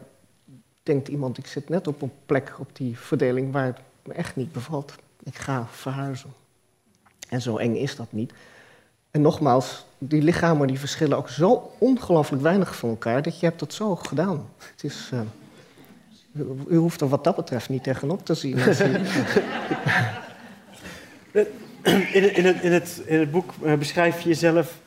denkt 0.82 1.08
iemand, 1.08 1.38
ik 1.38 1.46
zit 1.46 1.68
net 1.68 1.86
op 1.86 2.02
een 2.02 2.12
plek 2.26 2.54
op 2.58 2.76
die 2.76 2.98
verdeling 2.98 3.52
waar 3.52 3.66
het 3.66 3.80
me 4.04 4.12
echt 4.12 4.36
niet 4.36 4.52
bevalt. 4.52 4.94
Ik 5.22 5.36
ga 5.36 5.66
verhuizen. 5.70 6.32
En 7.28 7.42
zo 7.42 7.56
eng 7.56 7.74
is 7.74 7.96
dat 7.96 8.12
niet. 8.12 8.32
En 9.10 9.20
nogmaals, 9.20 9.86
die 9.98 10.22
lichamen 10.22 10.66
die 10.66 10.78
verschillen 10.78 11.16
ook 11.16 11.28
zo 11.28 11.72
ongelooflijk 11.78 12.42
weinig 12.42 12.76
van 12.76 12.88
elkaar 12.88 13.22
dat 13.22 13.40
je 13.40 13.46
hebt 13.46 13.60
dat 13.60 13.72
zo 13.72 13.96
gedaan. 13.96 14.48
Het 14.58 14.84
is, 14.84 15.10
uh, 15.14 15.20
u 16.68 16.76
hoeft 16.76 17.00
er 17.00 17.08
wat 17.08 17.24
dat 17.24 17.36
betreft 17.36 17.68
niet 17.68 17.82
tegenop 17.82 18.24
te 18.24 18.34
zien. 18.34 18.58
in, 22.12 22.34
in, 22.34 22.44
het, 22.44 22.62
in, 22.62 22.72
het, 22.72 23.02
in 23.06 23.18
het 23.18 23.30
boek 23.30 23.54
uh, 23.62 23.74
beschrijf 23.74 24.20
je 24.20 24.28
jezelf, 24.28 24.78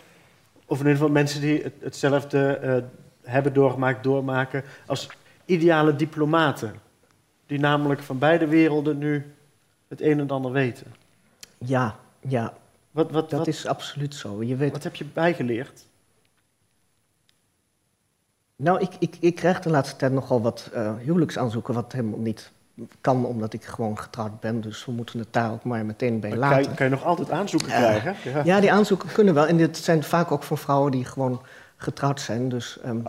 of 0.66 0.80
in 0.80 0.86
ieder 0.86 0.98
geval 0.98 1.10
mensen 1.10 1.42
die 1.42 1.64
het, 1.64 1.74
hetzelfde 1.80 2.60
uh, 2.64 3.32
hebben 3.32 3.54
doorgemaakt, 3.54 4.04
doormaken, 4.04 4.64
als 4.86 5.10
ideale 5.46 5.96
diplomaten. 5.96 6.76
Die 7.46 7.60
namelijk 7.60 8.02
van 8.02 8.18
beide 8.18 8.48
werelden 8.48 8.98
nu 8.98 9.34
het 9.88 10.02
een 10.02 10.20
en 10.20 10.30
ander 10.30 10.52
weten. 10.52 10.94
Ja, 11.58 11.96
ja. 12.20 12.54
Wat, 12.92 13.12
wat, 13.12 13.30
dat 13.30 13.48
is 13.48 13.66
absoluut 13.66 14.16
zo. 14.16 14.44
Je 14.44 14.56
weet... 14.56 14.72
Wat 14.72 14.84
heb 14.84 14.96
je 14.96 15.06
bijgeleerd? 15.06 15.86
Nou, 18.56 18.82
ik, 18.82 18.92
ik, 19.00 19.16
ik 19.20 19.36
krijg 19.36 19.60
de 19.60 19.70
laatste 19.70 19.96
tijd 19.96 20.12
nogal 20.12 20.42
wat 20.42 20.70
uh, 20.74 20.98
huwelijksaanzoeken, 20.98 21.74
wat 21.74 21.92
helemaal 21.92 22.20
niet 22.20 22.52
kan 23.02 23.26
omdat 23.26 23.54
ik 23.54 23.66
gewoon 23.66 24.00
getrouwd 24.00 24.40
ben. 24.40 24.62
Dus 24.62 24.86
we 24.86 24.92
moeten 24.92 25.20
het 25.20 25.34
daar 25.34 25.52
ook 25.52 25.64
maar 25.64 25.86
meteen 25.86 26.20
bij 26.20 26.36
laten. 26.36 26.76
Kan 26.76 26.86
je, 26.86 26.92
nog 26.92 27.04
altijd 27.04 27.32
aanzoeken 27.32 27.70
krijgen? 27.70 28.16
Ja. 28.24 28.42
ja. 28.44 28.60
die 28.60 28.72
aanzoeken 28.72 29.12
kunnen 29.12 29.34
wel. 29.34 29.48
En 29.48 29.58
dit 29.58 29.78
zijn 29.78 30.04
vaak 30.04 30.32
ook 30.32 30.44
van 30.44 30.58
vrouwen 30.58 30.92
die 30.92 31.06
gewoon 31.06 31.42
getrouwd 31.78 32.22
zijn. 32.22 32.50
Dus 32.50 32.80
um, 32.86 33.04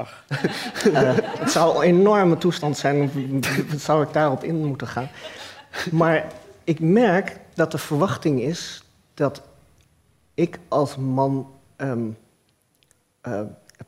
uh, 0.86 1.12
het 1.40 1.50
zou 1.50 1.76
een 1.76 1.82
enorme 1.82 2.38
toestand 2.38 2.76
zijn. 2.76 3.10
zou 3.76 4.02
ik 4.02 4.12
daarop 4.12 4.44
in 4.44 4.64
moeten 4.64 4.86
gaan. 4.86 5.08
Maar 5.90 6.26
ik 6.64 6.80
merk 6.80 7.40
dat 7.54 7.70
de 7.70 7.78
verwachting 7.78 8.40
is 8.40 8.84
dat 9.14 9.42
ik 10.34 10.58
als 10.68 10.96
man 10.96 11.50
um, 11.76 12.16
uh, 13.22 13.40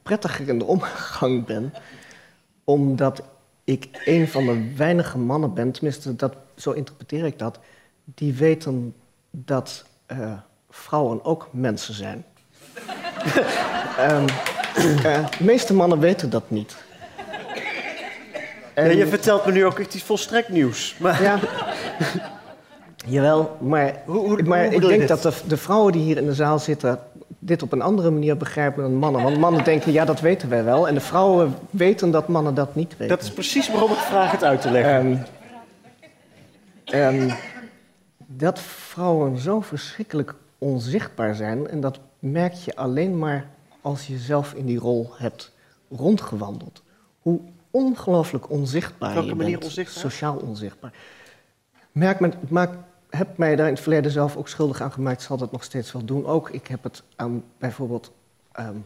prettiger 0.03 0.49
in 0.49 0.59
de 0.59 0.65
omgang 0.65 1.45
ben. 1.47 1.75
Omdat 2.65 3.23
ik 3.67 4.03
een 4.05 4.29
van 4.29 4.47
de 4.47 4.75
weinige 4.77 5.19
mannen 5.19 5.55
ben, 5.55 5.73
tenminste 5.73 6.17
dat, 6.17 6.35
zo 6.57 6.71
interpreteer 6.71 7.25
ik 7.25 7.39
dat, 7.39 7.59
die 8.05 8.35
weten 8.35 8.95
dat 9.31 9.85
uh, 10.13 10.33
vrouwen 10.71 11.25
ook 11.25 11.49
mensen 11.51 11.95
zijn. 11.95 12.25
um, 14.11 14.25
uh, 14.97 15.31
de 15.39 15.45
meeste 15.45 15.75
mannen 15.75 15.99
weten 15.99 16.31
dat 16.31 16.51
niet. 16.51 16.77
En... 18.75 18.85
Ja, 18.85 18.91
je 18.91 19.07
vertelt 19.07 19.47
me 19.47 19.53
nu 19.53 19.65
ook 19.65 19.79
iets 19.79 20.03
volstrekt 20.03 20.49
nieuws. 20.49 20.97
Maar... 20.99 21.23
Ja. 21.23 21.39
Jawel, 23.07 23.57
maar, 23.61 24.03
hoe, 24.05 24.19
hoe, 24.19 24.43
maar 24.43 24.65
hoe 24.65 24.75
ik 24.75 24.81
denk 24.81 25.09
dat 25.09 25.23
de, 25.23 25.33
de, 25.47 25.57
vrouwen 25.57 25.93
die 25.93 26.03
hier 26.03 26.17
in 26.17 26.27
de 26.27 26.35
zaal 26.35 26.59
zitten 26.59 26.99
dit 27.47 27.63
op 27.63 27.73
een 27.73 27.83
andere 27.83 28.11
manier 28.11 28.37
begrijpen 28.37 28.83
dan 28.83 28.95
mannen. 28.95 29.23
Want 29.23 29.39
mannen 29.39 29.65
denken, 29.65 29.93
ja, 29.93 30.05
dat 30.05 30.21
weten 30.21 30.49
wij 30.49 30.65
wel. 30.65 30.89
En 30.89 30.95
de 30.95 31.01
vrouwen 31.01 31.55
weten 31.71 32.11
dat 32.11 32.29
mannen 32.29 32.55
dat 32.55 32.75
niet 32.75 32.97
weten. 32.97 33.17
Dat 33.17 33.23
is 33.23 33.33
precies 33.33 33.71
waarom 33.71 33.91
ik 33.91 33.97
vraag 33.97 34.31
het 34.31 34.45
uit 34.45 34.61
te 34.61 34.71
leggen. 34.71 35.27
Um, 36.95 37.33
dat 38.27 38.61
vrouwen 38.61 39.39
zo 39.39 39.61
verschrikkelijk 39.61 40.35
onzichtbaar 40.59 41.35
zijn. 41.35 41.69
En 41.69 41.81
dat 41.81 41.99
merk 42.19 42.53
je 42.53 42.77
alleen 42.77 43.19
maar 43.19 43.49
als 43.81 44.07
je 44.07 44.19
zelf 44.19 44.55
in 44.55 44.67
die 44.67 44.79
rol 44.79 45.11
hebt 45.17 45.53
rondgewandeld. 45.91 46.83
Hoe 47.21 47.41
ongelooflijk 47.71 48.51
onzichtbaar 48.51 49.15
Welke 49.15 49.29
je 49.29 49.35
bent. 49.35 49.65
onzichtbaar? 49.65 50.11
Sociaal 50.11 50.37
onzichtbaar. 50.37 50.93
Merk 51.93 52.21
me, 52.21 52.31
maak, 52.49 52.71
heb 53.17 53.37
mij 53.37 53.57
daar 53.57 53.67
in 53.67 53.73
het 53.73 53.83
verleden 53.83 54.11
zelf 54.11 54.37
ook 54.37 54.49
schuldig 54.49 54.81
aan 54.81 54.93
gemaakt. 54.93 55.23
Zal 55.23 55.37
dat 55.37 55.53
nog 55.53 55.65
steeds 55.65 55.93
wel 55.93 56.05
doen. 56.05 56.27
Ook 56.27 56.51
ik 56.51 56.67
heb 56.67 56.83
het 56.83 57.03
aan 57.17 57.45
bijvoorbeeld... 57.59 58.13
ehm, 58.53 58.77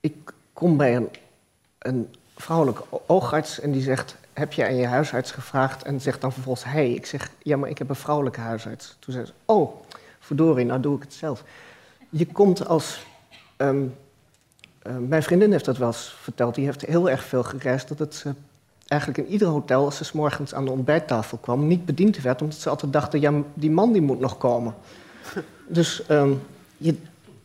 ik 0.00 0.32
kom 0.52 0.76
bij 0.76 0.96
een, 0.96 1.08
een 1.78 2.14
vrouwelijke 2.36 2.84
oogarts 3.06 3.60
en 3.60 3.72
die 3.72 3.82
zegt... 3.82 4.16
heb 4.32 4.52
je 4.52 4.64
aan 4.64 4.76
je 4.76 4.86
huisarts 4.86 5.30
gevraagd? 5.30 5.82
En 5.82 6.00
zegt 6.00 6.20
dan 6.20 6.32
vervolgens 6.32 6.64
hij. 6.64 6.90
Ik 6.90 7.06
zeg, 7.06 7.30
ja, 7.42 7.56
maar 7.56 7.68
ik 7.68 7.78
heb 7.78 7.88
een 7.88 7.96
vrouwelijke 7.96 8.40
huisarts. 8.40 8.96
Toen 8.98 9.12
zei 9.12 9.26
ze, 9.26 9.32
oh, 9.44 9.82
verdorie, 10.20 10.64
nou 10.64 10.80
doe 10.80 10.96
ik 10.96 11.02
het 11.02 11.14
zelf. 11.14 11.44
Je 12.08 12.26
komt 12.26 12.66
als... 12.66 13.06
ehm, 13.56 13.86
eh, 14.82 14.96
mijn 14.96 15.22
vriendin 15.22 15.52
heeft 15.52 15.64
dat 15.64 15.76
wel 15.76 15.88
eens 15.88 16.16
verteld. 16.20 16.54
Die 16.54 16.64
heeft 16.64 16.80
heel 16.80 17.10
erg 17.10 17.24
veel 17.24 17.42
gereisd. 17.42 17.88
Dat 17.88 17.98
het 17.98 18.14
ze 18.14 18.34
eigenlijk 18.86 19.26
in 19.26 19.32
ieder 19.32 19.48
hotel, 19.48 19.84
als 19.84 19.96
ze 19.96 20.04
's 20.04 20.12
morgens 20.12 20.54
aan 20.54 20.64
de 20.64 20.70
ontbijttafel 20.70 21.38
kwam, 21.38 21.66
niet 21.66 21.84
bediend 21.84 22.20
werd. 22.20 22.42
Omdat 22.42 22.58
ze 22.58 22.68
altijd 22.68 22.92
dachten, 22.92 23.20
ja, 23.20 23.32
die 23.54 23.70
man 23.70 23.92
die 23.92 24.02
moet 24.02 24.20
nog 24.20 24.38
komen. 24.38 24.74
Dus 25.68 26.06
ehm, 26.06 26.32
je, 26.76 26.96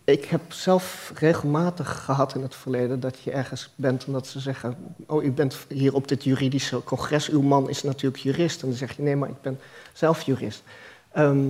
ik 0.04 0.26
heb 0.26 0.42
zelf 0.52 1.12
regelmatig 1.16 2.04
gehad 2.04 2.36
in 2.36 2.42
het 2.42 2.56
verleden 2.56 3.00
dat 3.00 3.20
je 3.20 3.32
ergens 3.32 3.74
bent 3.76 4.06
en 4.06 4.14
dat 4.14 4.28
ze 4.28 4.40
zeggen: 4.40 4.76
Oh, 5.06 5.24
u 5.24 5.32
bent 5.32 5.58
hier 5.68 5.94
op 5.94 6.08
dit 6.08 6.24
juridische 6.24 6.84
congres, 6.84 7.30
uw 7.30 7.42
man 7.42 7.70
is 7.70 7.84
natuurlijk 7.84 8.24
jurist. 8.24 8.62
En 8.62 8.68
dan 8.68 8.78
zeg 8.78 8.96
je: 8.96 9.02
Nee, 9.02 9.16
maar 9.16 9.30
ik 9.30 9.42
ben 9.42 9.60
zelf 9.94 10.22
jurist. 10.22 10.64
Ehm, 11.12 11.50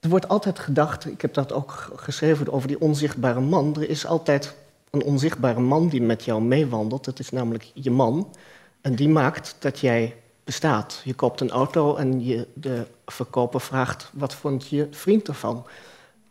er 0.00 0.08
wordt 0.08 0.28
altijd 0.28 0.58
gedacht, 0.58 1.06
ik 1.06 1.20
heb 1.20 1.34
dat 1.34 1.52
ook 1.52 1.90
geschreven 1.96 2.52
over 2.52 2.68
die 2.68 2.80
onzichtbare 2.80 3.40
man. 3.40 3.76
Er 3.76 3.88
is 3.88 4.06
altijd 4.06 4.54
een 4.90 5.02
onzichtbare 5.02 5.60
man 5.60 5.88
die 5.88 6.02
met 6.02 6.24
jou 6.24 6.42
meewandelt. 6.42 7.04
Dat 7.04 7.18
is 7.18 7.30
namelijk 7.30 7.70
je 7.74 7.90
man. 7.90 8.34
En 8.80 8.94
die 8.94 9.08
maakt 9.08 9.56
dat 9.58 9.78
jij 9.78 10.16
bestaat. 10.44 11.00
Je 11.04 11.14
koopt 11.14 11.40
een 11.40 11.50
auto 11.50 11.96
en 11.96 12.24
je, 12.24 12.46
de 12.54 12.86
verkoper 13.06 13.60
vraagt: 13.60 14.10
wat 14.12 14.34
vond 14.34 14.68
je 14.68 14.86
vriend 14.90 15.28
ervan? 15.28 15.66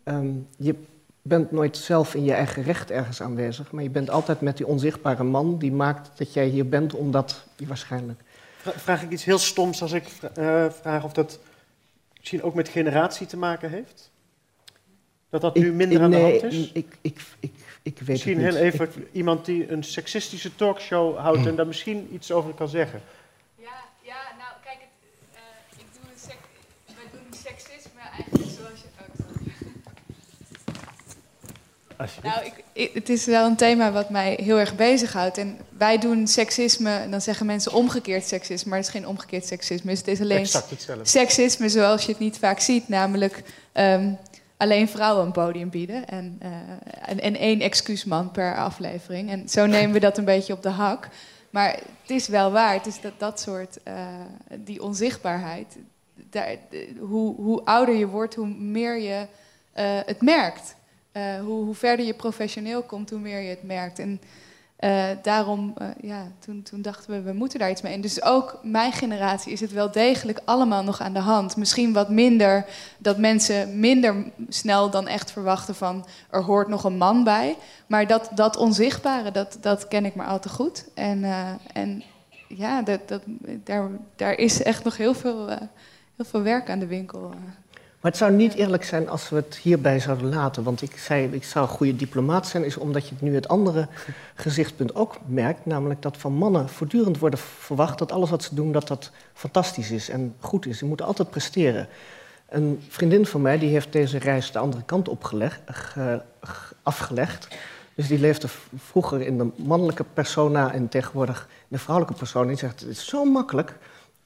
Ehm, 0.03 0.29
je 0.57 0.75
bent 1.21 1.51
nooit 1.51 1.77
zelf 1.77 2.15
in 2.15 2.23
je 2.23 2.33
eigen 2.33 2.63
recht 2.63 2.91
ergens 2.91 3.21
aanwezig, 3.21 3.71
maar 3.71 3.83
je 3.83 3.89
bent 3.89 4.09
altijd 4.09 4.41
met 4.41 4.57
die 4.57 4.67
onzichtbare 4.67 5.23
man 5.23 5.57
die 5.57 5.71
maakt 5.71 6.17
dat 6.17 6.33
jij 6.33 6.47
hier 6.47 6.69
bent, 6.69 6.93
omdat 6.93 7.45
je 7.55 7.67
waarschijnlijk. 7.67 8.21
Vra- 8.57 8.71
Vraag 8.71 9.03
ik 9.03 9.11
iets 9.11 9.23
heel 9.23 9.37
stoms 9.37 9.81
als 9.81 9.91
ik 9.91 10.07
eh, 10.33 10.65
vraag 10.69 11.03
of 11.03 11.13
dat 11.13 11.39
misschien 12.17 12.43
ook 12.43 12.53
met 12.53 12.69
generatie 12.69 13.27
te 13.27 13.37
maken 13.37 13.69
heeft? 13.69 14.11
Dat 15.29 15.41
dat 15.41 15.55
nu 15.55 15.73
minder 15.73 16.01
aan 16.01 16.11
de 16.11 16.17
nee, 16.17 16.39
hand 16.39 16.53
is? 16.53 16.71
Ik, 16.71 16.97
ik, 17.01 17.21
ik, 17.39 17.51
ik 17.87 17.97
weet 17.99 18.07
Misschien 18.07 18.41
het 18.43 18.53
heel 18.55 18.63
even 18.63 19.07
iemand 19.11 19.45
die 19.45 19.71
een 19.71 19.83
seksistische 19.83 20.55
talkshow 20.55 21.17
houdt 21.17 21.45
en 21.45 21.55
daar 21.55 21.67
misschien 21.67 22.09
iets 22.13 22.31
over 22.31 22.53
kan 22.53 22.69
zeggen. 22.69 23.01
Ja, 23.55 23.63
ja, 24.01 24.15
nou 24.37 24.51
kijk, 24.63 24.77
het, 24.79 25.33
eh, 25.33 25.79
ik 25.79 25.85
doe 25.93 26.11
een 26.13 26.19
sek 26.19 26.37
wij 26.85 27.05
doen 27.11 27.39
seksisme 27.43 27.99
eigenlijk 28.11 28.51
zoals 28.57 28.79
je. 28.79 28.85
Oh, 31.99 32.07
sorry. 32.07 32.29
Nou, 32.29 32.45
ik, 32.45 32.53
ik- 32.73 32.93
het 32.93 33.09
is 33.09 33.25
wel 33.25 33.45
een 33.45 33.55
thema 33.55 33.91
wat 33.91 34.09
mij 34.09 34.39
heel 34.43 34.59
erg 34.59 34.75
bezighoudt. 34.75 35.37
En 35.37 35.57
wij 35.77 35.97
doen 35.97 36.27
seksisme, 36.27 36.89
en 36.91 37.11
dan 37.11 37.21
zeggen 37.21 37.45
mensen 37.45 37.73
omgekeerd 37.73 38.25
seksisme, 38.27 38.69
maar 38.69 38.77
het 38.79 38.87
is 38.87 38.93
geen 38.93 39.07
omgekeerd 39.07 39.45
seksisme. 39.45 39.91
Het 39.91 40.07
is 40.07 40.21
alleen 40.21 40.37
Exact 40.37 40.69
hetzelfde. 40.69 41.05
seksisme 41.05 41.69
zoals 41.69 42.03
je 42.05 42.11
het 42.11 42.19
niet 42.19 42.37
vaak 42.37 42.59
ziet, 42.59 42.87
namelijk 42.89 43.43
ehm, 43.71 44.11
alleen 44.57 44.87
vrouwen 44.87 45.25
een 45.25 45.31
podium 45.31 45.69
bieden 45.69 46.07
en, 46.07 46.35
eh, 46.39 46.51
en, 47.05 47.19
en 47.19 47.35
één 47.35 47.59
excuusman 47.59 48.31
per 48.31 48.57
aflevering. 48.57 49.29
En 49.29 49.49
zo 49.49 49.65
nemen 49.65 49.93
we 49.93 49.99
dat 49.99 50.17
een 50.17 50.25
beetje 50.25 50.53
op 50.53 50.63
de 50.63 50.69
hak. 50.69 51.07
Maar 51.49 51.71
het 52.01 52.09
is 52.09 52.27
wel 52.27 52.51
waar, 52.51 52.73
het 52.73 52.85
is 52.85 53.01
dat, 53.01 53.13
dat 53.17 53.39
soort, 53.39 53.83
eh, 53.83 54.07
die 54.59 54.83
onzichtbaarheid, 54.83 55.77
daar, 56.29 56.55
hoe, 56.99 57.35
hoe 57.35 57.61
ouder 57.65 57.95
je 57.95 58.07
wordt, 58.07 58.35
hoe 58.35 58.47
meer 58.47 58.99
je 58.99 59.27
eh, 59.73 59.99
het 60.05 60.21
merkt. 60.21 60.75
Hoe, 61.41 61.63
hoe 61.63 61.75
verder 61.75 62.05
je 62.05 62.13
professioneel 62.13 62.81
komt, 62.83 63.09
hoe 63.09 63.19
meer 63.19 63.41
je 63.41 63.49
het 63.49 63.63
merkt. 63.63 63.99
En 63.99 64.21
eh, 64.77 65.05
daarom, 65.21 65.73
eh, 65.77 65.87
ja, 66.01 66.31
toen, 66.39 66.63
toen 66.63 66.81
dachten 66.81 67.11
we, 67.11 67.21
we 67.21 67.33
moeten 67.33 67.59
daar 67.59 67.69
iets 67.69 67.81
mee. 67.81 67.93
En 67.93 68.01
dus 68.01 68.21
ook 68.23 68.59
mijn 68.63 68.91
generatie 68.91 69.51
is 69.51 69.59
het 69.59 69.71
wel 69.71 69.91
degelijk 69.91 70.39
allemaal 70.45 70.83
nog 70.83 71.01
aan 71.01 71.13
de 71.13 71.19
hand. 71.19 71.55
Misschien 71.55 71.93
wat 71.93 72.09
minder, 72.09 72.65
dat 72.97 73.17
mensen 73.17 73.79
minder 73.79 74.31
snel 74.49 74.89
dan 74.89 75.07
echt 75.07 75.31
verwachten 75.31 75.75
van... 75.75 76.05
er 76.29 76.43
hoort 76.43 76.67
nog 76.67 76.83
een 76.83 76.97
man 76.97 77.23
bij. 77.23 77.57
Maar 77.87 78.07
dat, 78.07 78.29
dat 78.35 78.57
onzichtbare, 78.57 79.31
dat, 79.31 79.57
dat 79.61 79.87
ken 79.87 80.05
ik 80.05 80.15
maar 80.15 80.27
al 80.27 80.39
te 80.39 80.49
goed. 80.49 80.85
En, 80.93 81.23
eh, 81.23 81.51
en 81.73 82.03
ja, 82.47 82.81
dat, 82.81 83.07
dat, 83.07 83.21
daar, 83.63 83.89
daar 84.15 84.33
is 84.33 84.63
echt 84.63 84.83
nog 84.83 84.97
heel 84.97 85.13
veel, 85.13 85.47
heel 86.15 86.25
veel 86.25 86.41
werk 86.41 86.69
aan 86.69 86.79
de 86.79 86.87
winkel. 86.87 87.33
Maar 88.07 88.15
het 88.15 88.25
zou 88.25 88.35
niet 88.37 88.53
eerlijk 88.53 88.83
zijn 88.83 89.09
als 89.09 89.29
we 89.29 89.35
het 89.35 89.59
hierbij 89.61 89.99
zouden 89.99 90.29
laten. 90.29 90.63
Want 90.63 90.81
ik 90.81 90.97
zei, 90.97 91.29
ik 91.31 91.43
zou 91.43 91.65
een 91.67 91.71
goede 91.75 91.95
diplomaat 91.95 92.47
zijn, 92.47 92.63
is 92.63 92.77
omdat 92.77 93.07
je 93.07 93.15
nu 93.19 93.35
het 93.35 93.47
andere 93.47 93.87
gezichtspunt 94.35 94.95
ook 94.95 95.15
merkt. 95.25 95.65
Namelijk 95.65 96.01
dat 96.01 96.17
van 96.17 96.33
mannen 96.33 96.69
voortdurend 96.69 97.19
worden 97.19 97.39
verwacht 97.39 97.97
dat 97.99 98.11
alles 98.11 98.29
wat 98.29 98.43
ze 98.43 98.55
doen, 98.55 98.71
dat 98.71 98.87
dat 98.87 99.11
fantastisch 99.33 99.91
is 99.91 100.09
en 100.09 100.35
goed 100.39 100.65
is. 100.65 100.77
Ze 100.77 100.85
moeten 100.85 101.05
altijd 101.05 101.29
presteren. 101.29 101.87
Een 102.49 102.83
vriendin 102.89 103.25
van 103.25 103.41
mij 103.41 103.57
die 103.59 103.69
heeft 103.69 103.91
deze 103.91 104.17
reis 104.17 104.51
de 104.51 104.59
andere 104.59 104.83
kant 104.83 105.09
opgelegd, 105.09 105.59
ge- 105.65 106.21
ge- 106.41 106.75
afgelegd. 106.83 107.47
Dus 107.95 108.07
die 108.07 108.19
leefde 108.19 108.47
vroeger 108.75 109.21
in 109.21 109.37
de 109.37 109.47
mannelijke 109.55 110.05
persona 110.13 110.73
en 110.73 110.89
tegenwoordig 110.89 111.47
in 111.49 111.65
de 111.67 111.77
vrouwelijke 111.77 112.17
persona. 112.19 112.47
Die 112.47 112.57
zegt, 112.57 112.79
het 112.79 112.89
is 112.89 113.05
zo 113.05 113.25
makkelijk. 113.25 113.75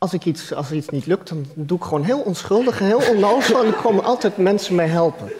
Als, 0.02 0.14
ik 0.14 0.26
iets, 0.26 0.54
als 0.54 0.70
er 0.70 0.76
iets 0.76 0.90
niet 0.90 1.06
lukt, 1.06 1.30
dan 1.30 1.46
doe 1.54 1.78
ik 1.78 1.84
gewoon 1.84 2.04
heel 2.04 2.20
onschuldig 2.20 2.80
en 2.80 2.86
heel 2.86 3.02
onnozel... 3.10 3.60
en 3.62 3.68
er 3.68 3.74
komen 3.82 4.04
altijd 4.04 4.38
mensen 4.38 4.76
mij 4.76 4.88
helpen. 4.88 5.32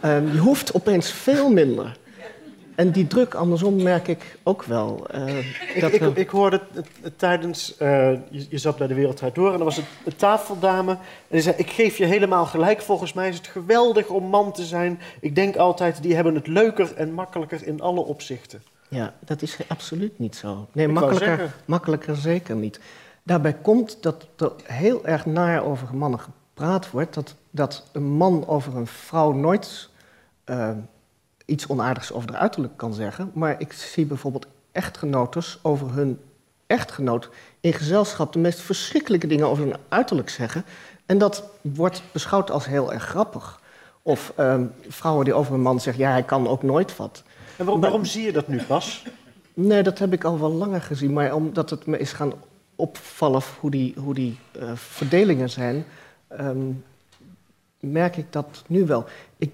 Ehm, 0.00 0.32
je 0.32 0.38
hoeft 0.38 0.74
opeens 0.74 1.12
veel 1.12 1.50
minder. 1.50 1.96
En 2.74 2.90
die 2.90 3.06
druk 3.06 3.34
andersom 3.34 3.82
merk 3.82 4.08
ik 4.08 4.38
ook 4.42 4.64
wel. 4.64 5.06
eh, 5.10 5.38
Ik, 5.74 5.80
dat 5.80 5.92
ik, 5.92 6.00
we- 6.00 6.12
ik 6.14 6.28
hoorde 6.28 6.60
het, 6.72 6.86
het 7.02 7.18
tijdens, 7.18 7.76
eh, 7.76 7.88
je, 8.30 8.46
je 8.48 8.58
zat 8.58 8.76
bij 8.76 8.86
de 8.86 8.94
Wereldrijd 8.94 9.34
Door 9.34 9.52
en 9.52 9.58
er 9.58 9.64
was 9.64 9.76
een, 9.76 9.84
een 10.04 10.16
tafeldame. 10.16 10.90
En 10.92 10.98
die 11.28 11.40
zei, 11.40 11.54
ik 11.58 11.70
geef 11.70 11.96
je 11.96 12.04
helemaal 12.04 12.46
gelijk, 12.46 12.80
volgens 12.82 13.12
mij 13.12 13.28
is 13.28 13.36
het 13.36 13.46
geweldig 13.46 14.08
om 14.08 14.24
man 14.24 14.52
te 14.52 14.64
zijn. 14.64 15.00
Ik 15.20 15.34
denk 15.34 15.56
altijd, 15.56 16.02
die 16.02 16.14
hebben 16.14 16.34
het 16.34 16.46
leuker 16.46 16.92
en 16.96 17.12
makkelijker 17.12 17.66
in 17.66 17.80
alle 17.80 18.00
opzichten. 18.00 18.62
Ja, 18.88 19.14
dat 19.24 19.42
is 19.42 19.56
absoluut 19.68 20.18
niet 20.18 20.36
zo. 20.36 20.66
Nee, 20.72 20.86
Ik 20.86 20.92
makkelijker, 20.92 21.54
makkelijker 21.64 22.16
zeker 22.16 22.56
niet. 22.56 22.80
Daarbij 23.26 23.52
komt 23.54 24.02
dat 24.02 24.26
er 24.36 24.52
heel 24.62 25.06
erg 25.06 25.26
naar 25.26 25.64
over 25.64 25.96
mannen 25.96 26.20
gepraat 26.20 26.90
wordt. 26.90 27.14
Dat, 27.14 27.34
dat 27.50 27.84
een 27.92 28.02
man 28.02 28.46
over 28.46 28.76
een 28.76 28.86
vrouw 28.86 29.32
nooit 29.32 29.88
eh, 30.44 30.70
iets 31.44 31.66
onaardigs 31.66 32.12
over 32.12 32.32
haar 32.32 32.40
uiterlijk 32.40 32.76
kan 32.76 32.94
zeggen. 32.94 33.30
Maar 33.34 33.54
ik 33.58 33.72
zie 33.72 34.06
bijvoorbeeld 34.06 34.46
echtgenotes 34.72 35.58
over 35.62 35.92
hun 35.92 36.20
echtgenoot 36.66 37.30
in 37.60 37.72
gezelschap 37.72 38.32
de 38.32 38.38
meest 38.38 38.60
verschrikkelijke 38.60 39.26
dingen 39.26 39.48
over 39.48 39.64
hun 39.64 39.76
uiterlijk 39.88 40.28
zeggen. 40.28 40.64
En 41.06 41.18
dat 41.18 41.44
wordt 41.60 42.02
beschouwd 42.12 42.50
als 42.50 42.66
heel 42.66 42.92
erg 42.92 43.04
grappig. 43.04 43.60
Of 44.02 44.32
ehm, 44.36 44.64
vrouwen 44.88 45.24
die 45.24 45.34
over 45.34 45.54
een 45.54 45.60
man 45.60 45.80
zeggen, 45.80 46.02
ja, 46.02 46.10
hij 46.10 46.22
kan 46.22 46.48
ook 46.48 46.62
nooit 46.62 46.96
wat. 46.96 47.22
En 47.56 47.64
waarom, 47.64 47.80
waarom 47.80 48.04
zie 48.04 48.24
je 48.24 48.32
dat 48.32 48.48
nu 48.48 48.62
pas? 48.62 49.04
Nee, 49.54 49.82
dat 49.82 49.98
heb 49.98 50.12
ik 50.12 50.24
al 50.24 50.40
wel 50.40 50.52
langer 50.52 50.82
gezien. 50.82 51.12
Maar 51.12 51.34
omdat 51.34 51.70
het 51.70 51.86
me 51.86 51.98
is 51.98 52.12
gaan 52.12 52.32
opvallen 52.76 53.42
hoe 53.60 53.70
die, 53.70 53.94
hoe 53.96 54.14
die 54.14 54.38
eh, 54.52 54.72
verdelingen 54.74 55.50
zijn, 55.50 55.84
ehm, 56.28 56.70
merk 57.80 58.16
ik 58.16 58.32
dat 58.32 58.64
nu 58.66 58.86
wel. 58.86 59.04
Ik, 59.36 59.52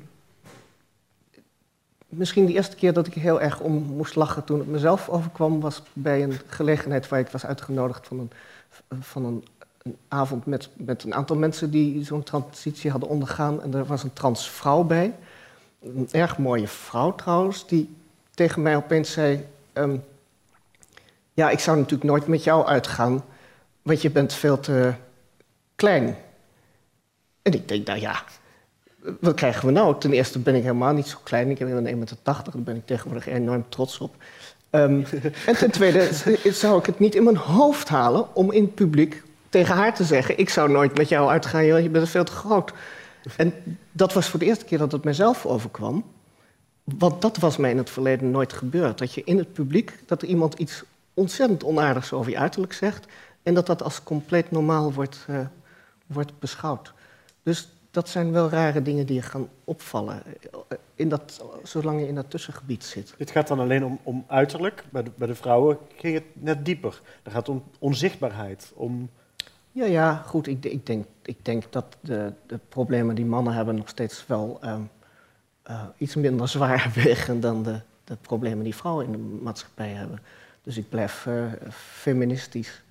misschien 2.09 2.47
de 2.47 2.53
eerste 2.53 2.77
keer 2.77 2.93
dat 2.93 3.07
ik 3.07 3.15
heel 3.15 3.41
erg 3.41 3.61
om 3.61 3.73
moest 3.73 4.15
lachen 4.15 4.45
toen 4.45 4.59
het 4.59 4.69
mezelf 4.69 5.09
overkwam, 5.09 5.61
was 5.61 5.83
bij 5.93 6.23
een 6.23 6.39
gelegenheid 6.47 7.09
waar 7.09 7.21
ik 7.21 7.29
was 7.29 7.47
uitgenodigd 7.47 8.07
van 8.07 8.19
een, 8.19 8.31
van 9.01 9.25
een, 9.25 9.45
een 9.83 9.97
avond 10.09 10.47
met, 10.47 10.69
met 10.73 11.05
een 11.05 11.15
aantal 11.15 11.37
mensen 11.37 11.71
die 11.71 12.05
zo'n 12.05 12.23
transitie 12.23 12.91
hadden 12.91 13.09
ondergaan. 13.09 13.63
En 13.63 13.75
er 13.75 13.85
was 13.85 14.03
een 14.03 14.13
transvrouw 14.13 14.83
bij. 14.83 15.15
Een 15.83 16.09
erg 16.11 16.39
mooie 16.39 16.69
vrouw 16.69 17.15
trouwens, 17.15 17.67
die 17.67 17.97
tegen 18.35 18.63
mij 18.63 18.77
opeens 18.77 19.13
zei: 19.13 19.47
ehm, 19.73 19.97
Ja, 21.35 21.51
ik 21.51 21.59
zou 21.59 21.77
natuurlijk 21.77 22.11
nooit 22.11 22.27
met 22.27 22.45
jou 22.45 22.67
uitgaan, 22.67 23.25
want 23.83 24.03
je 24.03 24.11
bent 24.11 24.33
veel 24.33 24.61
te 24.61 24.93
klein. 25.75 26.17
En 27.43 27.53
ik 27.53 27.69
denk, 27.69 27.87
nou 27.87 28.01
ja, 28.01 28.23
wat 29.21 29.35
krijgen 29.35 29.67
we 29.67 29.73
nou? 29.73 30.01
Ten 30.01 30.13
eerste 30.13 30.39
ben 30.39 30.55
ik 30.55 30.63
helemaal 30.63 30.93
niet 30.93 31.07
zo 31.07 31.19
klein. 31.23 31.51
Ik 31.51 31.59
ben 31.59 31.87
1,80 31.87 31.99
meter, 31.99 32.17
daar 32.25 32.43
ben 32.55 32.77
ik 32.77 32.87
tegenwoordig 32.87 33.27
enorm 33.27 33.65
trots 33.69 33.99
op. 33.99 34.15
Ehm, 34.71 35.03
en 35.47 35.57
ten 35.57 35.71
tweede 35.71 36.09
zou 36.43 36.79
ik 36.79 36.87
het 36.87 36.99
niet 36.99 37.15
in 37.15 37.25
mijn 37.25 37.37
hoofd 37.37 37.89
halen 37.89 38.35
om 38.35 38.53
in 38.53 38.63
het 38.63 38.75
publiek 38.75 39.23
tegen 39.49 39.75
haar 39.75 39.95
te 39.95 40.05
zeggen: 40.05 40.39
Ik 40.39 40.49
zou 40.49 40.71
nooit 40.71 40.97
met 40.97 41.09
jou 41.09 41.31
uitgaan, 41.31 41.67
joh, 41.67 41.81
je 41.81 41.89
bent 41.89 42.09
veel 42.09 42.25
te 42.25 42.33
groot. 42.33 42.73
En 43.37 43.55
dat 43.93 44.13
was 44.13 44.29
voor 44.29 44.39
de 44.39 44.47
eerste 44.47 44.65
keer 44.65 44.79
dat 44.79 44.93
het 44.93 45.05
mezelf 45.05 45.47
overkwam. 45.47 46.05
want 46.85 47.23
dat 47.23 47.37
was 47.37 47.57
mij 47.57 47.71
in 47.71 47.79
het 47.79 47.91
verleden 47.91 48.31
nooit 48.31 48.53
gebeurd. 48.53 48.99
Dat 48.99 49.15
je 49.15 49.23
in 49.25 49.39
het 49.39 49.53
publiek, 49.53 49.99
dat 50.07 50.23
er 50.23 50.29
iemand 50.29 50.55
iets 50.55 50.83
ontzettend 51.15 51.65
onaardigs 51.65 52.13
over 52.13 52.31
je 52.31 52.39
uiterlijk 52.39 52.73
zegt... 52.73 53.07
en 53.43 53.55
dat 53.55 53.67
dat 53.67 53.83
als 53.83 54.03
compleet 54.03 54.51
normaal 54.51 54.93
wordt, 54.93 55.27
uh, 55.31 55.41
wordt 56.07 56.39
beschouwd. 56.39 56.93
Dus 57.43 57.69
dat 57.91 58.09
zijn 58.09 58.33
wel 58.33 58.49
rare 58.49 58.83
dingen 58.83 59.07
die 59.07 59.15
je 59.15 59.23
gaan 59.23 59.49
opvallen, 59.65 60.23
in 60.95 61.09
dat, 61.09 61.45
zolang 61.63 62.01
je 62.01 62.07
in 62.07 62.15
dat 62.15 62.31
tussengebied 62.31 62.85
zit. 62.85 63.15
Het 63.19 63.31
gaat 63.31 63.49
dan 63.49 63.61
alleen 63.61 63.85
om, 63.85 63.99
om 64.03 64.25
uiterlijk. 64.27 64.85
Bij 64.91 65.03
de, 65.03 65.11
bij 65.15 65.27
de 65.27 65.35
vrouwen 65.35 65.79
ging 65.97 66.15
het 66.15 66.25
net 66.33 66.65
dieper. 66.65 67.01
Het 67.23 67.33
gaat 67.33 67.49
om 67.49 67.63
onzichtbaarheid, 67.79 68.73
om... 68.75 69.11
Ja, 69.73 69.85
ja, 69.85 70.15
goed. 70.15 70.47
Ik, 70.47 70.65
ik, 70.65 70.87
denk, 70.87 71.07
ik 71.23 71.45
denk 71.45 71.65
dat 71.71 71.97
de, 72.01 72.33
de 72.47 72.59
problemen 72.69 73.15
die 73.15 73.25
mannen 73.25 73.53
hebben 73.53 73.75
nog 73.75 73.89
steeds 73.89 74.27
wel 74.27 74.59
um, 74.65 74.91
uh, 75.71 75.83
iets 75.97 76.15
minder 76.15 76.49
zwaar 76.49 76.91
wegen 77.05 77.41
dan 77.41 77.63
de, 77.63 77.81
de 78.05 78.17
problemen 78.21 78.65
die 78.65 78.75
vrouwen 78.75 79.05
in 79.05 79.13
de 79.13 79.19
maatschappij 79.19 79.89
hebben. 79.89 80.19
Dus 80.63 80.77
ik 80.77 80.89
blijf 80.89 81.27
uh, 81.29 81.45
feministisch. 81.73 82.83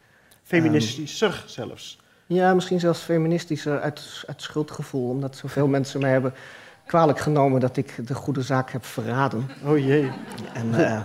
Feministischer 0.43 1.41
um, 1.43 1.49
zelfs. 1.49 1.99
Ja, 2.25 2.53
misschien 2.53 2.79
zelfs 2.79 2.99
feministischer 2.99 3.81
uit, 3.81 4.23
uit 4.27 4.41
schuldgevoel, 4.41 5.09
omdat 5.09 5.35
zoveel 5.35 5.67
mensen 5.77 5.99
mij 5.99 6.11
hebben 6.11 6.33
kwalijk 6.85 7.19
genomen 7.19 7.59
dat 7.59 7.77
ik 7.77 8.07
de 8.07 8.15
goede 8.15 8.41
zaak 8.41 8.71
heb 8.71 8.85
verraden. 8.85 9.49
Oh 9.65 9.77
jee. 9.77 10.11
En 10.53 10.67
uh, 10.67 11.01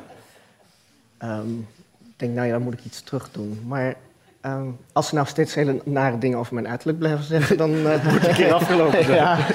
um, 1.23 1.69
ik 2.01 2.13
denk, 2.17 2.35
nou 2.35 2.47
ja, 2.47 2.53
dan 2.53 2.63
moet 2.63 2.73
ik 2.73 2.85
iets 2.85 3.03
terug 3.03 3.31
doen. 3.31 3.63
Maar 3.67 3.95
um, 4.43 4.79
als 4.93 5.09
ze 5.09 5.15
nou 5.15 5.27
steeds 5.27 5.55
hele 5.55 5.81
nare 5.85 6.19
dingen 6.19 6.39
over 6.39 6.55
mijn 6.55 6.69
uiterlijk 6.69 6.99
blijven 6.99 7.25
zeggen, 7.25 7.57
dan... 7.57 7.71
Uh, 7.87 8.13
moet 8.13 8.27
een 8.27 8.35
keer 8.35 8.53
afgelopen 8.53 9.05
zijn. 9.15 9.17
ja, 9.17 9.47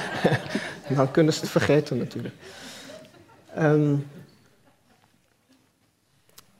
dan 0.88 1.10
kunnen 1.10 1.32
ze 1.32 1.40
het 1.40 1.50
vergeten 1.50 1.98
natuurlijk. 1.98 2.34
Um, 3.58 4.06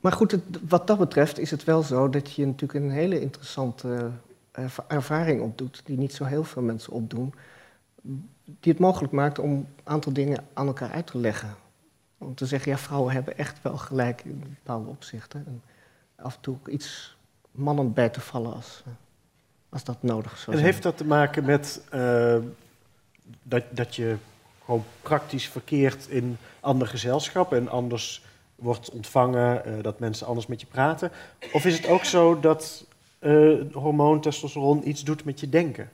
maar 0.01 0.11
goed, 0.11 0.31
het, 0.31 0.43
wat 0.67 0.87
dat 0.87 0.97
betreft 0.97 1.39
is 1.39 1.51
het 1.51 1.63
wel 1.63 1.83
zo 1.83 2.09
dat 2.09 2.33
je 2.33 2.45
natuurlijk 2.45 2.85
een 2.85 2.91
hele 2.91 3.21
interessante 3.21 4.11
ervaring 4.87 5.41
opdoet, 5.41 5.81
die 5.85 5.97
niet 5.97 6.13
zo 6.13 6.23
heel 6.23 6.43
veel 6.43 6.61
mensen 6.61 6.93
opdoen, 6.93 7.33
die 8.43 8.71
het 8.71 8.79
mogelijk 8.79 9.13
maakt 9.13 9.39
om 9.39 9.51
een 9.51 9.67
aantal 9.83 10.13
dingen 10.13 10.45
aan 10.53 10.67
elkaar 10.67 10.91
uit 10.91 11.07
te 11.07 11.17
leggen. 11.17 11.55
Om 12.17 12.35
te 12.35 12.45
zeggen, 12.45 12.71
ja, 12.71 12.77
vrouwen 12.77 13.13
hebben 13.13 13.37
echt 13.37 13.61
wel 13.61 13.77
gelijk 13.77 14.23
in 14.23 14.39
bepaalde 14.39 14.89
opzichten. 14.89 15.43
En 15.47 15.61
af 16.15 16.35
en 16.35 16.41
toe 16.41 16.57
iets 16.65 17.17
mannen 17.51 17.93
bij 17.93 18.09
te 18.09 18.21
vallen 18.21 18.53
als, 18.53 18.83
eh, 18.85 18.91
als 19.69 19.83
dat 19.83 20.03
nodig 20.03 20.31
zou 20.31 20.43
zijn. 20.43 20.57
En 20.57 20.63
heeft 20.63 20.83
dat 20.83 20.97
te 20.97 21.05
maken 21.05 21.45
met 21.45 21.81
uh, 21.93 22.35
dat, 23.43 23.63
dat 23.69 23.95
je 23.95 24.15
gewoon 24.65 24.83
praktisch 25.01 25.47
verkeert 25.47 26.07
in 26.07 26.37
ander 26.59 26.87
gezelschap 26.87 27.53
en 27.53 27.69
anders 27.69 28.23
wordt 28.61 28.89
ontvangen, 28.89 29.61
uh, 29.67 29.83
dat 29.83 29.99
mensen 29.99 30.27
anders 30.27 30.47
met 30.47 30.61
je 30.61 30.67
praten? 30.67 31.11
Of 31.53 31.65
is 31.65 31.77
het 31.77 31.87
ook 31.87 32.05
zo 32.05 32.39
dat 32.39 32.85
uh, 33.19 33.61
hormoon 33.73 34.21
testosteron 34.21 34.89
iets 34.89 35.03
doet 35.03 35.23
met 35.23 35.39
je 35.39 35.49
denken? 35.49 35.89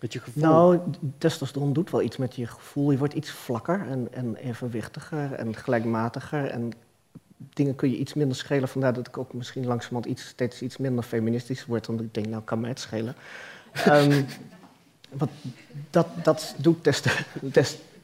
Met 0.00 0.12
je 0.12 0.20
gevoel? 0.20 0.42
Nou, 0.42 0.80
testosteron 1.18 1.72
doet 1.72 1.90
wel 1.90 2.02
iets 2.02 2.16
met 2.16 2.36
je 2.36 2.46
gevoel. 2.46 2.90
Je 2.90 2.98
wordt 2.98 3.14
iets 3.14 3.30
vlakker 3.30 3.86
en, 3.88 4.08
en 4.12 4.36
evenwichtiger 4.36 5.32
en 5.32 5.56
gelijkmatiger. 5.56 6.46
En 6.46 6.72
dingen 7.36 7.74
kun 7.74 7.90
je 7.90 7.96
iets 7.96 8.14
minder 8.14 8.36
schelen. 8.36 8.68
Vandaar 8.68 8.92
dat 8.92 9.08
ik 9.08 9.18
ook 9.18 9.32
misschien 9.32 9.66
langzamerhand 9.66 10.06
iets, 10.06 10.28
steeds 10.28 10.62
iets 10.62 10.76
minder 10.76 11.04
feministisch 11.04 11.66
word. 11.66 11.88
Omdat 11.88 12.04
ik 12.04 12.14
denk, 12.14 12.26
nou 12.26 12.42
kan 12.42 12.60
mij 12.60 12.70
het 12.70 12.80
schelen. 12.80 13.14
um, 13.88 14.26
wat, 15.20 15.30
dat, 15.90 16.06
dat 16.22 16.54
doet 16.58 16.84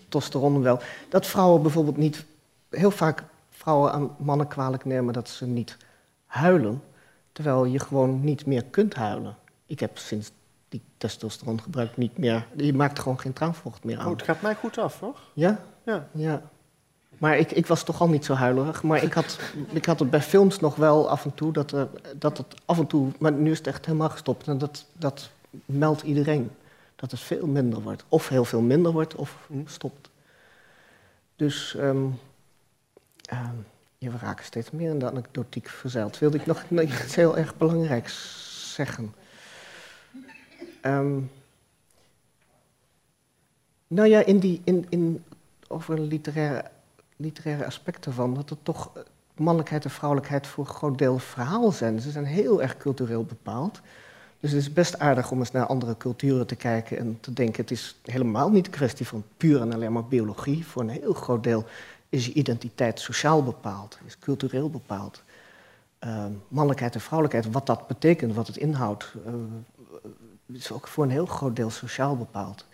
testosteron 0.08 0.62
wel. 0.62 0.80
Dat 1.08 1.26
vrouwen 1.26 1.62
bijvoorbeeld 1.62 1.96
niet... 1.96 2.24
Heel 2.70 2.90
vaak 2.90 3.24
vrouwen 3.50 3.92
aan 3.92 4.10
mannen 4.18 4.46
kwalijk 4.46 4.84
nemen 4.84 5.12
dat 5.12 5.28
ze 5.28 5.46
niet 5.46 5.76
huilen, 6.26 6.82
terwijl 7.32 7.64
je 7.64 7.78
gewoon 7.78 8.20
niet 8.20 8.46
meer 8.46 8.64
kunt 8.64 8.94
huilen. 8.94 9.36
Ik 9.66 9.80
heb 9.80 9.98
sinds 9.98 10.30
die 10.68 10.82
testosteron 10.96 11.60
gebruik 11.60 11.96
niet 11.96 12.18
meer. 12.18 12.46
Je 12.56 12.74
maakt 12.74 12.98
gewoon 12.98 13.20
geen 13.20 13.32
traanvocht 13.32 13.84
meer 13.84 13.98
aan. 13.98 14.06
Oh, 14.06 14.12
het 14.12 14.22
gaat 14.22 14.40
mij 14.40 14.54
goed 14.54 14.78
af, 14.78 14.98
toch? 14.98 15.20
Ja? 15.32 15.60
Ja. 15.82 16.08
ja. 16.12 16.42
Maar 17.18 17.38
ik, 17.38 17.50
ik 17.52 17.66
was 17.66 17.82
toch 17.82 18.00
al 18.00 18.08
niet 18.08 18.24
zo 18.24 18.34
huilerig. 18.34 18.82
Maar 18.82 19.02
ik 19.02 19.12
had, 19.12 19.38
ik 19.70 19.84
had 19.84 19.98
het 19.98 20.10
bij 20.10 20.22
films 20.22 20.60
nog 20.60 20.76
wel 20.76 21.10
af 21.10 21.24
en 21.24 21.34
toe 21.34 21.52
dat, 21.52 21.72
er, 21.72 21.88
dat 22.16 22.38
het 22.38 22.54
af 22.64 22.78
en 22.78 22.86
toe. 22.86 23.10
Maar 23.18 23.32
nu 23.32 23.50
is 23.50 23.58
het 23.58 23.66
echt 23.66 23.86
helemaal 23.86 24.08
gestopt. 24.08 24.48
En 24.48 24.58
dat, 24.58 24.84
dat 24.92 25.30
meldt 25.64 26.02
iedereen. 26.02 26.50
Dat 26.98 27.10
het 27.10 27.20
veel 27.20 27.46
minder 27.46 27.82
wordt. 27.82 28.04
Of 28.08 28.28
heel 28.28 28.44
veel 28.44 28.60
minder 28.60 28.92
wordt, 28.92 29.14
of 29.14 29.48
stopt. 29.64 30.10
Dus. 31.36 31.74
Um, 31.78 32.18
um, 33.32 33.66
ja, 33.98 34.10
we 34.10 34.18
raken 34.18 34.44
steeds 34.44 34.70
meer 34.70 34.90
in 34.90 34.98
de 34.98 35.06
anekdotiek 35.06 35.68
verzeild. 35.68 36.18
Wilde 36.18 36.38
ik 36.38 36.46
nog 36.46 36.64
iets 36.70 37.14
heel 37.14 37.36
erg 37.36 37.56
belangrijks 37.56 38.74
zeggen. 38.74 39.14
Um, 40.82 41.30
nou 43.86 44.08
ja, 44.08 44.24
in 44.24 44.38
die, 44.38 44.60
in, 44.64 44.86
in, 44.88 45.24
over 45.68 46.00
literaire, 46.00 46.70
literaire 47.16 47.66
aspecten 47.66 48.12
van, 48.12 48.34
dat 48.34 48.50
er 48.50 48.62
toch 48.62 48.90
eh, 48.96 49.02
mannelijkheid 49.36 49.84
en 49.84 49.90
vrouwelijkheid 49.90 50.46
voor 50.46 50.66
een 50.66 50.74
groot 50.74 50.98
deel 50.98 51.18
verhaal 51.18 51.72
zijn. 51.72 52.00
Ze 52.00 52.10
zijn 52.10 52.24
heel 52.24 52.62
erg 52.62 52.76
cultureel 52.76 53.24
bepaald. 53.24 53.80
Dus 54.40 54.50
het 54.50 54.60
is 54.60 54.72
best 54.72 54.98
aardig 54.98 55.30
om 55.30 55.38
eens 55.38 55.50
naar 55.50 55.66
andere 55.66 55.96
culturen 55.96 56.46
te 56.46 56.56
kijken 56.56 56.98
en 56.98 57.18
te 57.20 57.32
denken: 57.32 57.62
het 57.62 57.70
is 57.70 57.96
helemaal 58.04 58.50
niet 58.50 58.66
een 58.66 58.72
kwestie 58.72 59.06
van 59.06 59.24
puur 59.36 59.60
en 59.60 59.72
alleen 59.72 59.92
maar 59.92 60.06
biologie. 60.06 60.66
Voor 60.66 60.82
een 60.82 60.88
heel 60.88 61.12
groot 61.12 61.42
deel 61.42 61.64
is 62.08 62.26
je 62.26 62.32
identiteit 62.32 63.00
sociaal 63.00 63.42
bepaald, 63.44 63.98
is 64.06 64.18
cultureel 64.18 64.70
bepaald. 64.70 65.22
Uh, 66.04 66.24
mannelijkheid 66.48 66.94
en 66.94 67.00
vrouwelijkheid, 67.00 67.52
wat 67.54 67.66
dat 67.66 67.86
betekent, 67.86 68.34
wat 68.34 68.46
het 68.46 68.56
inhoudt, 68.56 69.14
uh, 69.26 70.56
is 70.56 70.72
ook 70.72 70.88
voor 70.88 71.04
een 71.04 71.10
heel 71.10 71.26
groot 71.26 71.56
deel 71.56 71.70
sociaal 71.70 72.16
bepaald. 72.16 72.64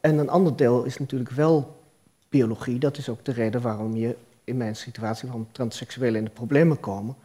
En 0.00 0.18
een 0.18 0.28
ander 0.28 0.56
deel 0.56 0.84
is 0.84 0.98
natuurlijk 0.98 1.30
wel 1.30 1.82
biologie. 2.28 2.78
Dat 2.78 2.96
is 2.96 3.08
ook 3.08 3.24
de 3.24 3.32
reden 3.32 3.60
waarom 3.60 3.96
je 3.96 4.16
in 4.44 4.56
mijn 4.56 4.76
situatie, 4.76 5.28
waarom 5.28 5.48
transseksuelen 5.52 6.18
in 6.18 6.24
de 6.24 6.30
problemen 6.30 6.80
komen. 6.80 7.16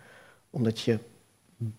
Omdat 0.49 0.79
je 0.79 0.99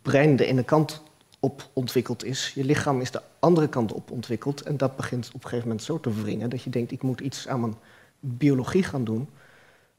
brein 0.02 0.36
de 0.36 0.46
ene 0.46 0.64
kant 0.64 1.02
op 1.46 1.68
ontwikkeld 1.72 2.24
is, 2.24 2.52
je 2.54 2.64
lichaam 2.64 3.00
is 3.00 3.10
de 3.10 3.22
andere 3.38 3.68
kant 3.68 3.92
op 3.92 4.10
ontwikkeld. 4.10 4.62
En 4.62 4.76
dat 4.76 4.96
begint 4.96 5.26
op 5.26 5.34
een 5.34 5.48
gegeven 5.48 5.68
moment 5.68 5.82
zo 5.82 6.00
te 6.00 6.22
wringen 6.22 6.50
dat 6.50 6.62
je 6.62 6.70
denkt, 6.70 6.92
ik 6.92 7.02
moet 7.02 7.20
iets 7.20 7.48
aan 7.48 7.60
mijn 7.60 7.74
biologie 8.20 8.82
gaan 8.82 9.04
doen. 9.04 9.28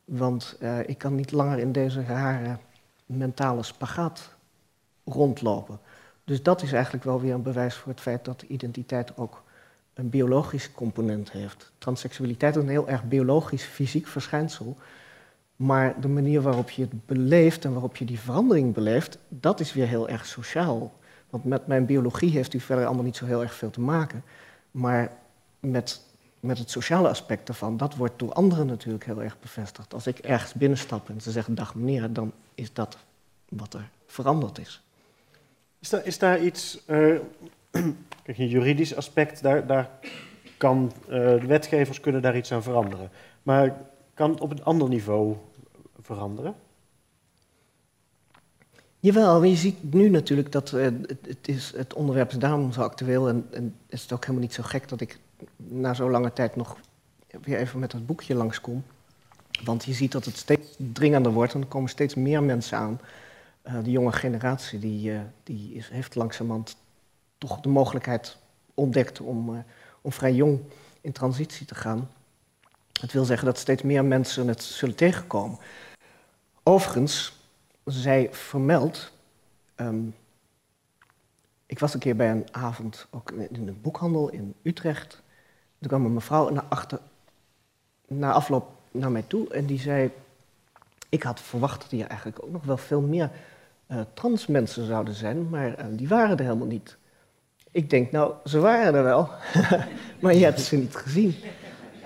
Want 0.06 0.58
uh, 0.60 0.80
ik 0.80 0.98
kan 0.98 1.16
niet 1.16 1.32
langer 1.32 1.60
in 1.60 1.72
deze 1.72 2.04
rare 2.04 2.58
mentale 3.06 3.64
spagaat 3.64 4.36
rondlopen. 5.06 5.80
Dus 6.24 6.44
dat 6.44 6.62
is 6.62 6.72
eigenlijk 6.72 7.04
wel 7.04 7.22
weer 7.22 7.34
een 7.34 7.42
bewijs 7.42 7.76
voor 7.76 7.92
het 7.92 8.02
feit 8.02 8.26
dat 8.26 8.42
identiteit 8.48 9.18
ook 9.18 9.44
een 9.94 10.10
biologische 10.10 10.72
component 10.72 11.32
heeft. 11.32 11.72
Transseksualiteit 11.78 12.56
is 12.56 12.62
een 12.62 12.70
heel 12.70 12.90
erg 12.90 13.04
biologisch, 13.04 13.64
fysiek 13.64 14.08
verschijnsel. 14.08 14.78
Maar 15.56 16.02
de 16.02 16.08
manier 16.08 16.42
waarop 16.42 16.70
je 16.70 16.82
het 16.82 17.06
beleeft 17.06 17.66
en 17.66 17.72
waarop 17.72 17.96
je 17.96 18.06
die 18.06 18.20
verandering 18.20 18.74
beleeft, 18.74 19.18
dat 19.30 19.60
is 19.60 19.74
weer 19.74 19.88
heel 19.88 20.10
erg 20.10 20.26
sociaal. 20.26 20.92
Want 21.30 21.44
met 21.44 21.68
mijn 21.68 21.86
biologie 21.86 22.32
heeft 22.32 22.54
u 22.54 22.60
verder 22.60 22.86
allemaal 22.86 23.04
niet 23.04 23.16
zo 23.16 23.26
heel 23.26 23.42
erg 23.42 23.54
veel 23.54 23.70
te 23.70 23.82
maken. 23.82 24.24
Maar 24.72 25.12
met 25.60 26.02
met 26.40 26.58
het 26.58 26.72
sociale 26.72 27.10
aspect 27.10 27.48
ervan, 27.48 27.78
dat 27.78 27.96
wordt 27.96 28.20
door 28.20 28.34
anderen 28.34 28.66
natuurlijk 28.66 29.06
heel 29.06 29.24
erg 29.24 29.40
bevestigd. 29.40 29.94
Als 29.94 30.08
ik 30.08 30.18
ergens 30.18 30.54
binnenstap 30.54 31.10
en 31.10 31.22
ze 31.22 31.32
zeggen 31.32 31.56
dag 31.56 31.76
meneer, 31.76 32.14
dan 32.14 32.32
is 32.56 32.74
dat 32.74 32.98
wat 33.50 33.74
er 33.74 33.90
veranderd 34.06 34.58
is. 34.58 34.84
Is 35.80 35.90
daar, 35.90 36.06
is 36.06 36.18
daar 36.18 36.40
iets, 36.40 36.80
kijk, 38.24 38.38
een 38.38 38.48
juridisch 38.48 38.96
aspect, 38.96 39.42
daar, 39.42 39.68
daar 39.68 39.90
kan, 40.58 40.92
de 41.08 41.46
wetgevers 41.48 42.00
kunnen 42.00 42.22
daar 42.22 42.38
iets 42.38 42.52
aan 42.52 42.64
veranderen. 42.64 43.10
Maar 43.44 43.78
kan 44.14 44.30
het 44.30 44.42
op 44.42 44.52
een 44.52 44.64
ander 44.64 44.90
niveau 44.90 45.36
veranderen? 46.02 46.56
Jawel, 49.00 49.44
je 49.44 49.56
ziet 49.56 49.94
nu 49.94 50.10
natuurlijk 50.10 50.52
dat 50.52 50.72
uh, 50.72 50.88
het, 51.28 51.48
is, 51.48 51.74
het 51.76 51.94
onderwerp 51.94 52.32
is 52.32 52.38
daarom 52.38 52.72
zo 52.72 52.82
actueel 52.82 53.28
en, 53.28 53.48
en 53.52 53.76
is 53.88 54.02
het 54.02 54.14
ook 54.14 54.22
helemaal 54.22 54.42
niet 54.42 54.54
zo 54.54 54.64
gek 54.64 54.90
dat 54.90 55.02
ik 55.02 55.20
na 55.58 55.94
zo 55.94 56.10
lange 56.10 56.34
tijd 56.34 56.56
nog 56.56 56.78
weer 57.42 57.58
even 57.58 57.80
met 57.80 57.92
dat 57.92 58.06
boekje 58.06 58.36
langskom. 58.36 58.84
Want 59.64 59.86
je 59.86 59.94
ziet 59.94 60.12
dat 60.12 60.26
het 60.26 60.38
steeds 60.38 60.68
dringender 60.78 61.32
wordt 61.32 61.54
en 61.54 61.62
er 61.62 61.68
komen 61.68 61.90
steeds 61.90 62.16
meer 62.16 62.44
mensen 62.44 62.78
aan. 62.78 63.00
Uh, 63.68 63.84
de 63.84 63.92
jonge 63.92 64.12
generatie 64.12 64.80
die, 64.80 65.12
uh, 65.12 65.20
die 65.44 65.74
is, 65.74 65.90
heeft 65.90 66.16
langzamerhand 66.16 66.78
toch 67.38 67.60
de 67.60 67.70
mogelijkheid 67.70 68.38
ontdekt 68.74 69.22
om, 69.22 69.66
om 70.02 70.12
vrij 70.12 70.34
jong 70.34 70.60
in 71.02 71.12
transitie 71.12 71.66
te 71.66 71.76
gaan. 71.76 72.10
Het 73.00 73.12
wil 73.12 73.26
zeggen 73.26 73.46
dat 73.46 73.58
steeds 73.58 73.82
meer 73.82 74.06
mensen 74.06 74.48
het 74.48 74.64
zullen 74.64 74.96
tegenkomen. 74.96 75.58
Overigens, 76.64 77.37
zij 77.88 78.28
vermeldt 78.32 79.14
um, 79.76 80.14
ik 81.68 81.80
was 81.80 81.94
een 81.94 82.00
keer 82.00 82.16
bij 82.16 82.32
een 82.32 82.46
avond 82.52 83.08
ook 83.10 83.32
in 83.32 83.68
een 83.68 83.82
boekhandel 83.82 84.30
in 84.30 84.54
Utrecht. 84.62 85.22
Toen 85.80 85.90
kwam 85.90 86.06
een 86.06 86.14
mevrouw 86.14 86.50
naar 86.50 86.64
achter 86.70 87.00
na 88.08 88.32
afloop 88.32 88.70
naar 88.92 89.12
mij 89.12 89.24
toe 89.28 89.50
en 89.50 89.66
die 89.66 89.80
zei... 89.80 90.12
Ik 91.10 91.24
had 91.24 91.40
verwacht 91.40 91.82
dat 91.82 91.92
hier 91.92 92.08
eigenlijk 92.08 92.44
ook 92.44 92.52
nog 92.52 92.64
wel 92.64 92.78
veel 92.78 93.02
meer 93.02 93.32
uh, 93.88 94.02
trans 94.14 94.48
mensen 94.48 94.86
zouden 94.86 95.14
zijn, 95.14 95.50
maar 95.50 95.80
uh, 95.80 95.86
die 95.92 96.08
waren 96.08 96.38
er 96.38 96.44
helemaal 96.44 96.68
niet. 96.68 96.98
Ik 97.72 97.90
denk, 97.90 98.12
nou, 98.12 98.34
ze 98.46 98.60
waren 98.60 98.96
er 98.96 99.04
wel, 99.04 99.30
maar 100.22 100.34
je 100.34 100.44
hebt 100.44 100.60
ze 100.60 100.76
niet 100.76 100.96
gezien. 100.96 101.36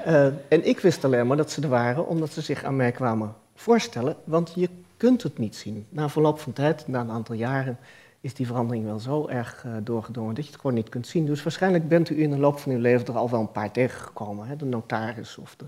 Uh, 0.08 0.26
en 0.26 0.68
ik 0.68 0.80
wist 0.80 1.06
alleen 1.06 1.28
maar 1.28 1.38
dat 1.38 1.52
ze 1.52 1.62
er 1.62 1.70
waren 1.70 2.08
omdat 2.08 2.32
ze 2.32 2.42
zich 2.42 2.64
aan 2.64 2.76
mij 2.76 2.92
kwamen 2.92 3.36
voorstellen, 3.56 4.16
want 4.24 4.54
je 4.56 4.70
kunt 5.02 5.24
het 5.24 5.38
niet 5.38 5.56
zien. 5.56 5.86
Na 5.90 6.10
verloop 6.10 6.40
van 6.40 6.54
tijd, 6.54 6.88
na 6.88 7.00
een 7.00 7.12
aantal 7.12 7.36
jaren, 7.36 7.78
is 8.20 8.34
die 8.34 8.46
verandering 8.46 8.86
wel 8.86 9.00
zo 9.00 9.28
erg 9.28 9.64
uh, 9.66 9.74
doorgedrongen 9.84 10.36
dat 10.36 10.46
je 10.46 10.52
het 10.52 10.60
gewoon 10.60 10.76
niet 10.76 10.90
kunt 10.90 11.08
zien. 11.08 11.26
Dus 11.26 11.44
waarschijnlijk 11.44 11.88
bent 11.88 12.10
u 12.10 12.22
in 12.22 12.30
de 12.30 12.38
loop 12.38 12.60
van 12.60 12.72
uw 12.72 12.80
leven 12.80 13.08
er 13.08 13.18
al 13.18 13.30
wel 13.30 13.40
een 13.40 13.52
paar 13.52 13.72
tegengekomen. 13.72 14.48
Hè? 14.48 14.56
De 14.56 14.66
notaris 14.66 15.38
of 15.38 15.56
de, 15.56 15.66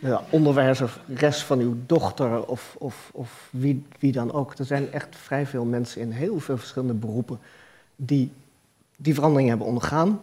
de 0.00 0.18
onderwijzeres 0.30 1.44
van 1.44 1.58
uw 1.58 1.76
dochter 1.86 2.46
of, 2.46 2.76
of, 2.78 3.10
of 3.12 3.48
wie, 3.50 3.86
wie 3.98 4.12
dan 4.12 4.32
ook. 4.32 4.58
Er 4.58 4.64
zijn 4.64 4.92
echt 4.92 5.16
vrij 5.16 5.46
veel 5.46 5.64
mensen 5.64 6.00
in 6.00 6.10
heel 6.10 6.40
veel 6.40 6.56
verschillende 6.56 6.94
beroepen 6.94 7.38
die 7.96 8.32
die 8.96 9.14
verandering 9.14 9.48
hebben 9.48 9.66
ondergaan. 9.66 10.20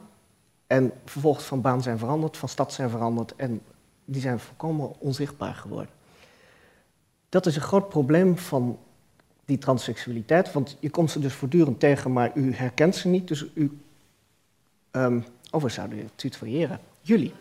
En 0.67 0.91
vervolgens 1.05 1.45
van 1.45 1.61
baan 1.61 1.81
zijn 1.81 1.97
veranderd, 1.97 2.37
van 2.37 2.49
stad 2.49 2.73
zijn 2.73 2.89
veranderd 2.89 3.35
en 3.35 3.61
die 4.05 4.21
zijn 4.21 4.39
volkomen 4.39 4.99
onzichtbaar 4.99 5.53
geworden. 5.53 6.00
Dat 7.31 7.45
is 7.45 7.55
een 7.55 7.61
groot 7.61 7.89
probleem 7.89 8.37
van 8.37 8.79
die 9.45 9.57
transseksualiteit, 9.57 10.51
want 10.51 10.77
je 10.79 10.89
komt 10.89 11.11
ze 11.11 11.19
dus 11.19 11.33
voortdurend 11.33 11.79
tegen, 11.79 12.13
maar 12.13 12.31
u 12.35 12.53
herkent 12.53 12.95
ze 12.95 13.07
niet, 13.07 13.27
dus 13.27 13.45
u... 13.53 13.79
Um, 14.91 15.25
oh, 15.51 15.61
we 15.61 15.69
zouden 15.69 15.97
het 15.97 16.11
tutoyeren. 16.15 16.79
Jullie. 17.01 17.33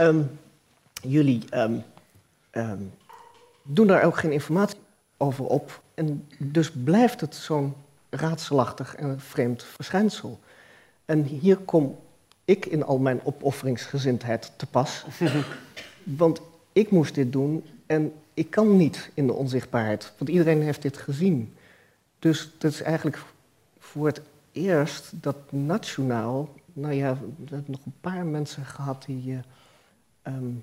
Um, 0.00 0.30
jullie 1.02 1.44
um, 1.54 2.92
doen 3.62 3.86
daar 3.86 4.02
ook 4.02 4.16
geen 4.16 4.32
informatie 4.32 4.78
over 5.16 5.44
op 5.44 5.82
en 5.94 6.28
dus 6.38 6.70
blijft 6.70 7.20
het 7.20 7.34
zo'n 7.34 7.74
raadselachtig 8.10 8.94
en 8.94 9.20
vreemd 9.20 9.64
verschijnsel. 9.64 10.40
En 11.04 11.22
hier 11.22 11.56
kom 11.56 11.98
ik 12.44 12.66
in 12.66 12.84
al 12.84 12.98
mijn 12.98 13.20
opofferingsgezindheid 13.24 14.52
te 14.56 14.66
pas. 14.66 15.04
Want 16.02 16.40
ik 16.72 16.90
moest 16.90 17.14
dit 17.14 17.32
doen 17.32 17.64
en 17.92 18.12
ik 18.34 18.50
kan 18.50 18.76
niet 18.76 19.10
in 19.14 19.26
de 19.26 19.32
onzichtbaarheid. 19.32 20.12
Want 20.18 20.30
iedereen 20.30 20.62
heeft 20.62 20.82
dit 20.82 20.96
gezien. 20.96 21.54
Dus 22.18 22.50
dat 22.58 22.72
is 22.72 22.82
eigenlijk 22.82 23.22
voor 23.78 24.06
het 24.06 24.20
eerst 24.52 25.12
dat 25.22 25.36
nationaal... 25.50 26.48
Nou 26.72 26.94
ja, 26.94 27.14
we 27.14 27.54
hebben 27.54 27.70
nog 27.70 27.84
een 27.86 28.00
paar 28.00 28.26
mensen 28.26 28.64
gehad 28.64 29.04
die... 29.06 29.32
Uh, 29.32 29.38
um, 30.22 30.62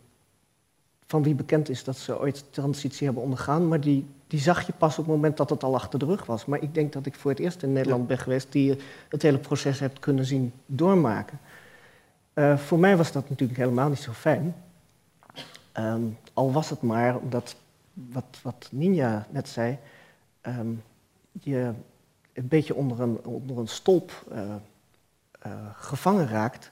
van 1.05 1.23
wie 1.23 1.35
bekend 1.35 1.69
is 1.69 1.83
dat 1.83 1.97
ze 1.97 2.19
ooit 2.19 2.43
transitie 2.49 3.05
hebben 3.05 3.23
ondergaan. 3.23 3.67
Maar 3.67 3.81
die, 3.81 4.05
die 4.27 4.39
zag 4.39 4.65
je 4.65 4.73
pas 4.77 4.97
op 4.97 5.05
het 5.05 5.13
moment 5.15 5.37
dat 5.37 5.49
het 5.49 5.63
al 5.63 5.75
achter 5.75 5.99
de 5.99 6.05
rug 6.05 6.25
was. 6.25 6.45
Maar 6.45 6.61
ik 6.61 6.73
denk 6.73 6.93
dat 6.93 7.05
ik 7.05 7.15
voor 7.15 7.31
het 7.31 7.39
eerst 7.39 7.63
in 7.63 7.73
Nederland 7.73 8.07
ben 8.07 8.17
geweest... 8.17 8.51
die 8.51 8.77
het 9.09 9.21
hele 9.21 9.37
proces 9.37 9.79
hebt 9.79 9.99
kunnen 9.99 10.25
zien 10.25 10.53
doormaken. 10.65 11.39
Uh, 12.33 12.57
voor 12.57 12.79
mij 12.79 12.97
was 12.97 13.11
dat 13.11 13.29
natuurlijk 13.29 13.59
helemaal 13.59 13.89
niet 13.89 13.99
zo 13.99 14.11
fijn. 14.11 14.55
Um, 15.77 16.17
al 16.33 16.51
was 16.51 16.69
het 16.69 16.81
maar 16.81 17.17
omdat, 17.17 17.55
wat, 17.93 18.39
wat 18.41 18.69
Ninja 18.71 19.27
net 19.29 19.49
zei... 19.49 19.77
Um, 20.41 20.83
je 21.31 21.73
een 22.33 22.47
beetje 22.47 22.75
onder 22.75 23.01
een, 23.01 23.25
onder 23.25 23.57
een 23.57 23.67
stolp 23.67 24.11
uh, 24.31 24.39
uh, 25.45 25.53
gevangen 25.73 26.27
raakt 26.27 26.71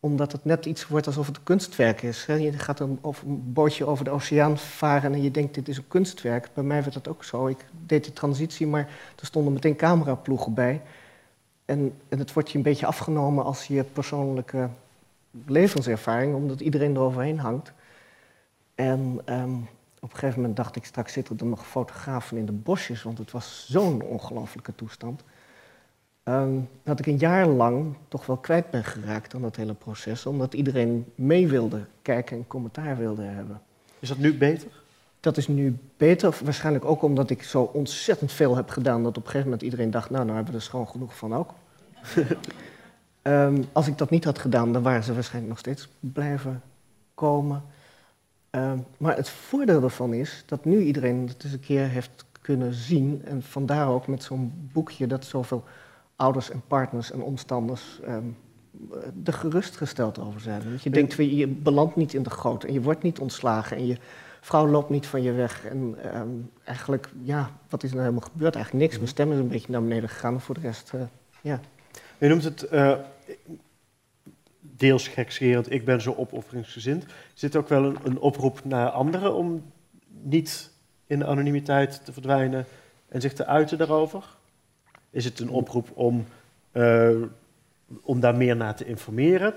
omdat 0.00 0.32
het 0.32 0.44
net 0.44 0.66
iets 0.66 0.86
wordt 0.86 1.06
alsof 1.06 1.26
het 1.26 1.36
een 1.36 1.42
kunstwerk 1.42 2.02
is. 2.02 2.24
Je 2.26 2.52
gaat 2.52 2.80
een, 2.80 2.98
een, 3.02 3.52
bootje 3.52 3.86
over 3.86 4.04
de 4.04 4.10
oceaan 4.10 4.58
varen 4.58 5.12
en 5.12 5.22
je 5.22 5.30
denkt 5.30 5.54
dit 5.54 5.68
is 5.68 5.76
een 5.76 5.88
kunstwerk. 5.88 6.48
Bij 6.54 6.64
mij 6.64 6.80
werd 6.82 6.94
dat 6.94 7.08
ook 7.08 7.24
zo. 7.24 7.46
Ik 7.46 7.64
deed 7.86 8.04
die 8.04 8.12
transitie, 8.12 8.66
maar 8.66 8.88
er 9.20 9.26
stonden 9.26 9.52
meteen 9.52 9.76
cameraploegen 9.76 10.54
bij. 10.54 10.82
En, 11.64 11.92
en 12.08 12.18
het 12.18 12.32
wordt 12.32 12.50
je 12.50 12.56
een 12.56 12.64
beetje 12.64 12.86
afgenomen 12.86 13.44
als 13.44 13.66
je 13.66 13.84
persoonlijke 13.84 14.68
levenservaring, 15.46 16.34
omdat 16.34 16.60
iedereen 16.60 16.94
eroverheen 16.94 17.38
hangt. 17.38 17.72
En 18.78 19.20
um, 19.26 19.68
op 20.00 20.12
een 20.12 20.18
gegeven 20.18 20.40
moment 20.40 20.56
dacht 20.56 20.76
ik, 20.76 20.84
straks 20.84 21.12
zitten 21.12 21.38
er 21.38 21.46
nog 21.46 21.66
fotografen 21.66 22.36
in 22.36 22.46
de 22.46 22.52
bosjes, 22.52 23.02
want 23.02 23.18
het 23.18 23.30
was 23.30 23.66
zo'n 23.68 24.02
ongelofelijke 24.02 24.74
toestand. 24.74 25.22
Um, 26.24 26.68
dat 26.82 26.98
ik 26.98 27.06
een 27.06 27.16
jaar 27.16 27.46
lang 27.46 27.94
toch 28.08 28.26
wel 28.26 28.36
kwijt 28.36 28.70
ben 28.70 28.84
geraakt 28.84 29.34
aan 29.34 29.42
dat 29.42 29.56
hele 29.56 29.74
proces, 29.74 30.26
omdat 30.26 30.54
iedereen 30.54 31.12
mee 31.14 31.48
wilde 31.48 31.84
kijken 32.02 32.36
en 32.36 32.46
commentaar 32.46 32.96
wilde 32.96 33.22
hebben. 33.22 33.60
Is 33.98 34.08
dat 34.08 34.18
nu 34.18 34.38
beter? 34.38 34.70
Dat 35.20 35.36
is 35.36 35.48
nu 35.48 35.78
beter, 35.96 36.38
waarschijnlijk 36.44 36.84
ook 36.84 37.02
omdat 37.02 37.30
ik 37.30 37.42
zo 37.42 37.62
ontzettend 37.62 38.32
veel 38.32 38.56
heb 38.56 38.68
gedaan 38.68 39.02
dat 39.02 39.16
op 39.16 39.16
een 39.16 39.30
gegeven 39.30 39.44
moment 39.44 39.62
iedereen 39.62 39.90
dacht, 39.90 40.10
nou, 40.10 40.24
nou 40.24 40.36
hebben 40.36 40.54
we 40.54 40.60
er 40.60 40.66
gewoon 40.66 40.88
genoeg 40.88 41.16
van 41.16 41.34
ook. 41.34 41.54
um, 43.22 43.64
als 43.72 43.86
ik 43.86 43.98
dat 43.98 44.10
niet 44.10 44.24
had 44.24 44.38
gedaan, 44.38 44.72
dan 44.72 44.82
waren 44.82 45.02
ze 45.02 45.14
waarschijnlijk 45.14 45.52
nog 45.52 45.58
steeds 45.58 45.88
blijven 46.00 46.62
komen. 47.14 47.62
Um, 48.50 48.86
maar 48.96 49.16
het 49.16 49.28
voordeel 49.28 49.80
daarvan 49.80 50.12
is 50.12 50.42
dat 50.46 50.64
nu 50.64 50.80
iedereen 50.80 51.28
het 51.28 51.44
eens 51.44 51.52
een 51.52 51.60
keer 51.60 51.88
heeft 51.88 52.24
kunnen 52.40 52.74
zien 52.74 53.22
en 53.24 53.42
vandaar 53.42 53.88
ook 53.88 54.06
met 54.06 54.22
zo'n 54.22 54.68
boekje 54.72 55.06
dat 55.06 55.24
zoveel 55.24 55.64
ouders 56.16 56.50
en 56.50 56.62
partners 56.66 57.10
en 57.10 57.22
omstanders 57.22 58.00
um, 58.08 58.36
er 59.24 59.32
gerustgesteld 59.32 60.18
over 60.18 60.40
zijn. 60.40 60.62
Dat 60.70 60.82
je 60.82 60.90
denkt, 60.90 61.14
je 61.14 61.46
belandt 61.46 61.96
niet 61.96 62.14
in 62.14 62.22
de 62.22 62.30
goot 62.30 62.64
en 62.64 62.72
je 62.72 62.80
wordt 62.80 63.02
niet 63.02 63.18
ontslagen 63.18 63.76
en 63.76 63.86
je 63.86 63.96
vrouw 64.40 64.68
loopt 64.68 64.90
niet 64.90 65.06
van 65.06 65.22
je 65.22 65.32
weg. 65.32 65.66
En 65.66 65.96
um, 66.16 66.50
eigenlijk, 66.64 67.10
ja, 67.22 67.50
wat 67.68 67.82
is 67.82 67.90
er 67.90 67.96
nou 67.96 68.08
helemaal 68.08 68.30
gebeurd? 68.32 68.54
Eigenlijk 68.54 68.84
niks. 68.84 68.96
Mijn 68.96 69.08
stem 69.08 69.32
is 69.32 69.38
een 69.38 69.48
beetje 69.48 69.72
naar 69.72 69.82
beneden 69.82 70.08
gegaan, 70.08 70.40
voor 70.40 70.54
de 70.54 70.60
rest, 70.60 70.92
uh, 70.94 71.00
ja. 71.40 71.60
Je 72.18 72.28
noemt 72.28 72.44
het 72.44 72.66
uh, 72.72 72.94
deels 74.76 75.08
gekscherend, 75.08 75.72
ik 75.72 75.84
ben 75.84 76.00
zo 76.00 76.14
opofferingsgezind. 76.14 77.04
Zit 77.34 77.56
ook 77.56 77.68
wel 77.68 77.84
een, 77.84 77.96
een 78.02 78.18
oproep 78.18 78.64
naar 78.64 78.88
anderen 78.88 79.34
om 79.34 79.72
niet 80.08 80.70
in 81.06 81.18
de 81.18 81.26
anonimiteit 81.26 82.04
te 82.04 82.12
verdwijnen 82.12 82.66
en 83.08 83.20
zich 83.20 83.32
te 83.32 83.46
uiten 83.46 83.78
daarover? 83.78 84.36
Is 85.10 85.24
het 85.24 85.40
een 85.40 85.50
oproep 85.50 85.90
om, 85.94 86.26
uh, 86.72 87.22
om 88.02 88.20
daar 88.20 88.36
meer 88.36 88.56
naar 88.56 88.74
te 88.74 88.84
informeren? 88.84 89.54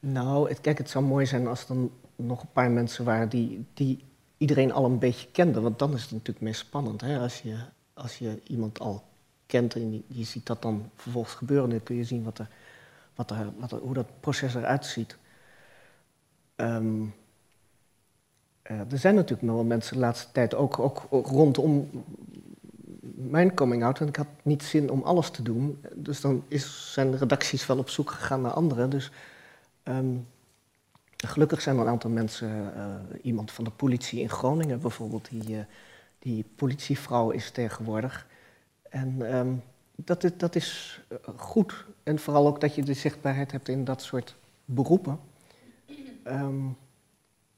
Nou, 0.00 0.48
het, 0.48 0.60
kijk, 0.60 0.78
het 0.78 0.90
zou 0.90 1.04
mooi 1.04 1.26
zijn 1.26 1.46
als 1.46 1.68
er 1.68 1.76
nog 2.16 2.42
een 2.42 2.52
paar 2.52 2.70
mensen 2.70 3.04
waren 3.04 3.28
die, 3.28 3.64
die 3.74 4.04
iedereen 4.36 4.72
al 4.72 4.84
een 4.84 4.98
beetje 4.98 5.28
kende. 5.32 5.60
Want 5.60 5.78
dan 5.78 5.94
is 5.94 6.02
het 6.02 6.10
natuurlijk 6.10 6.40
meest 6.40 6.60
spannend. 6.60 7.00
Hè? 7.00 7.18
Als, 7.18 7.42
je, 7.42 7.56
als 7.94 8.18
je 8.18 8.40
iemand 8.46 8.78
al 8.78 9.04
kent 9.46 9.74
en 9.74 9.92
je, 9.92 10.02
je 10.06 10.24
ziet 10.24 10.46
dat 10.46 10.62
dan 10.62 10.90
vervolgens 10.94 11.34
gebeuren, 11.34 11.70
dan 11.70 11.82
kun 11.82 11.96
je 11.96 12.04
zien 12.04 12.24
wat 12.24 12.38
er, 12.38 12.48
wat 13.16 13.30
er, 13.30 13.52
hoe 13.82 13.94
dat 13.94 14.06
proces 14.20 14.54
eruit 14.54 14.86
ziet. 14.86 15.16
Um, 16.56 17.14
uh, 18.70 18.78
er 18.90 18.98
zijn 18.98 19.14
natuurlijk 19.14 19.42
nog 19.42 19.54
wel 19.54 19.64
mensen 19.64 19.94
de 19.94 20.00
laatste 20.00 20.32
tijd 20.32 20.54
ook, 20.54 20.78
ook 20.78 21.26
rondom 21.26 21.90
mijn 23.14 23.54
coming 23.54 23.84
out 23.84 24.00
en 24.00 24.08
ik 24.08 24.16
had 24.16 24.26
niet 24.42 24.62
zin 24.62 24.90
om 24.90 25.02
alles 25.02 25.30
te 25.30 25.42
doen. 25.42 25.84
Dus 25.94 26.20
dan 26.20 26.44
is, 26.48 26.92
zijn 26.92 27.10
de 27.10 27.16
redacties 27.16 27.66
wel 27.66 27.78
op 27.78 27.88
zoek 27.88 28.10
gegaan 28.10 28.40
naar 28.40 28.52
anderen. 28.52 28.90
Dus 28.90 29.10
um, 29.84 30.26
gelukkig 31.16 31.60
zijn 31.60 31.76
er 31.76 31.82
een 31.82 31.88
aantal 31.88 32.10
mensen, 32.10 32.72
uh, 32.76 32.94
iemand 33.22 33.50
van 33.50 33.64
de 33.64 33.70
politie 33.70 34.20
in 34.20 34.30
Groningen 34.30 34.80
bijvoorbeeld, 34.80 35.28
die, 35.30 35.56
uh, 35.56 35.60
die 36.18 36.44
politievrouw 36.54 37.30
is 37.30 37.50
tegenwoordig. 37.50 38.26
En 38.88 39.36
um, 39.36 39.62
dat, 39.96 40.24
is, 40.24 40.30
dat 40.36 40.54
is 40.54 41.00
eh, 41.08 41.18
goed. 41.36 41.84
En 42.02 42.18
vooral 42.18 42.46
ook 42.46 42.60
dat 42.60 42.74
je 42.74 42.82
de 42.82 42.94
zichtbaarheid 42.94 43.52
hebt 43.52 43.68
in 43.68 43.84
dat 43.84 44.02
soort 44.02 44.36
beroepen. 44.64 45.18
Um, 46.24 46.76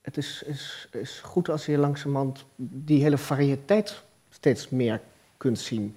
het 0.00 0.16
is, 0.16 0.42
is, 0.42 0.88
is 0.92 1.20
goed 1.20 1.48
als 1.48 1.66
je 1.66 1.78
langzamerhand 1.78 2.44
die 2.56 3.02
hele 3.02 3.18
variëteit 3.18 4.02
steeds 4.30 4.68
meer 4.68 5.00
kunt 5.36 5.58
zien. 5.58 5.96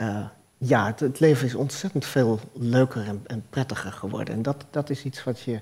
uh, 0.00 0.26
ja, 0.58 0.94
het, 0.96 1.20
leven 1.20 1.46
is 1.46 1.54
ontzettend 1.54 2.04
veel 2.04 2.40
leuker 2.52 3.20
en, 3.26 3.44
prettiger 3.50 3.92
geworden. 3.92 4.34
En 4.34 4.42
dat, 4.42 4.64
dat 4.70 4.90
is 4.90 5.04
iets 5.04 5.24
wat 5.24 5.40
je, 5.40 5.60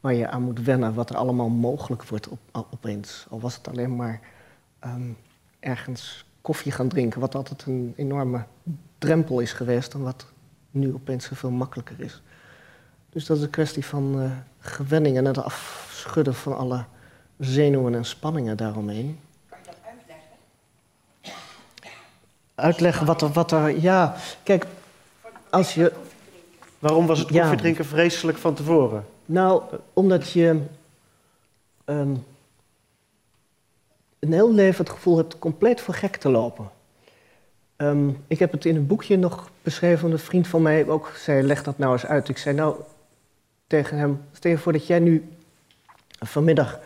waar 0.00 0.14
je 0.14 0.28
aan 0.28 0.42
moet 0.42 0.62
wennen, 0.62 0.94
wat 0.94 1.10
er 1.10 1.16
allemaal 1.16 1.48
mogelijk 1.48 2.04
wordt 2.04 2.28
op, 2.28 2.38
opeens. 2.52 3.26
Al 3.30 3.40
was 3.40 3.56
het 3.56 3.68
alleen 3.68 3.96
maar 3.96 4.20
ergens 5.60 6.24
koffie 6.40 6.72
gaan 6.72 6.88
drinken, 6.88 7.20
wat 7.20 7.34
altijd 7.34 7.64
een 7.66 7.92
enorme 7.96 8.44
drempel 8.98 9.40
is 9.40 9.52
geweest 9.52 9.94
en 9.94 10.02
wat 10.02 10.26
nu 10.70 10.94
opeens 10.94 11.24
zoveel 11.24 11.50
makkelijker 11.50 12.00
is. 12.00 12.22
Dus 13.10 13.26
dat 13.26 13.36
is 13.36 13.42
een 13.42 13.50
kwestie 13.50 13.84
van 13.84 14.22
uh, 14.22 14.30
gewenning 14.58 15.16
en 15.16 15.24
het 15.24 15.38
afschudden 15.38 16.34
van 16.34 16.56
alle 16.56 16.84
zenuwen 17.38 17.94
en 17.94 18.04
spanningen 18.04 18.56
daaromheen. 18.56 19.20
Kan 19.48 19.58
je 19.62 19.66
dat 19.66 19.78
uitleggen? 19.84 20.36
Uitleggen 22.56 23.06
wat 23.06 23.22
er, 23.22 23.32
wat 23.32 23.52
er. 23.52 23.80
Ja, 23.80 24.16
kijk, 24.42 24.66
als 25.50 25.74
je. 25.74 25.92
Waarom 26.78 27.06
was 27.06 27.18
het 27.18 27.30
koffiedrinken 27.30 27.84
ja. 27.84 27.90
vreselijk 27.90 28.38
van 28.38 28.54
tevoren? 28.54 29.04
Nou, 29.26 29.62
omdat 29.92 30.30
je. 30.30 30.60
Um, 31.84 32.24
een 34.18 34.32
heel 34.32 34.52
leven 34.52 34.84
het 34.84 34.94
gevoel 34.94 35.16
hebt 35.16 35.38
compleet 35.38 35.80
voor 35.80 35.94
gek 35.94 36.16
te 36.16 36.28
lopen. 36.28 36.70
Um, 37.76 38.24
ik 38.26 38.38
heb 38.38 38.52
het 38.52 38.64
in 38.64 38.76
een 38.76 38.86
boekje 38.86 39.16
nog 39.16 39.50
beschreven, 39.62 40.10
een 40.10 40.18
vriend 40.18 40.46
van 40.46 40.62
mij 40.62 40.88
ook 40.88 41.12
zei, 41.16 41.42
leg 41.42 41.62
dat 41.62 41.78
nou 41.78 41.92
eens 41.92 42.06
uit. 42.06 42.28
Ik 42.28 42.38
zei 42.38 42.54
nou 42.54 42.76
tegen 43.66 43.98
hem, 43.98 44.20
stel 44.32 44.50
je 44.50 44.58
voor 44.58 44.72
dat 44.72 44.86
jij 44.86 44.98
nu 44.98 45.28
vanmiddag 46.18 46.78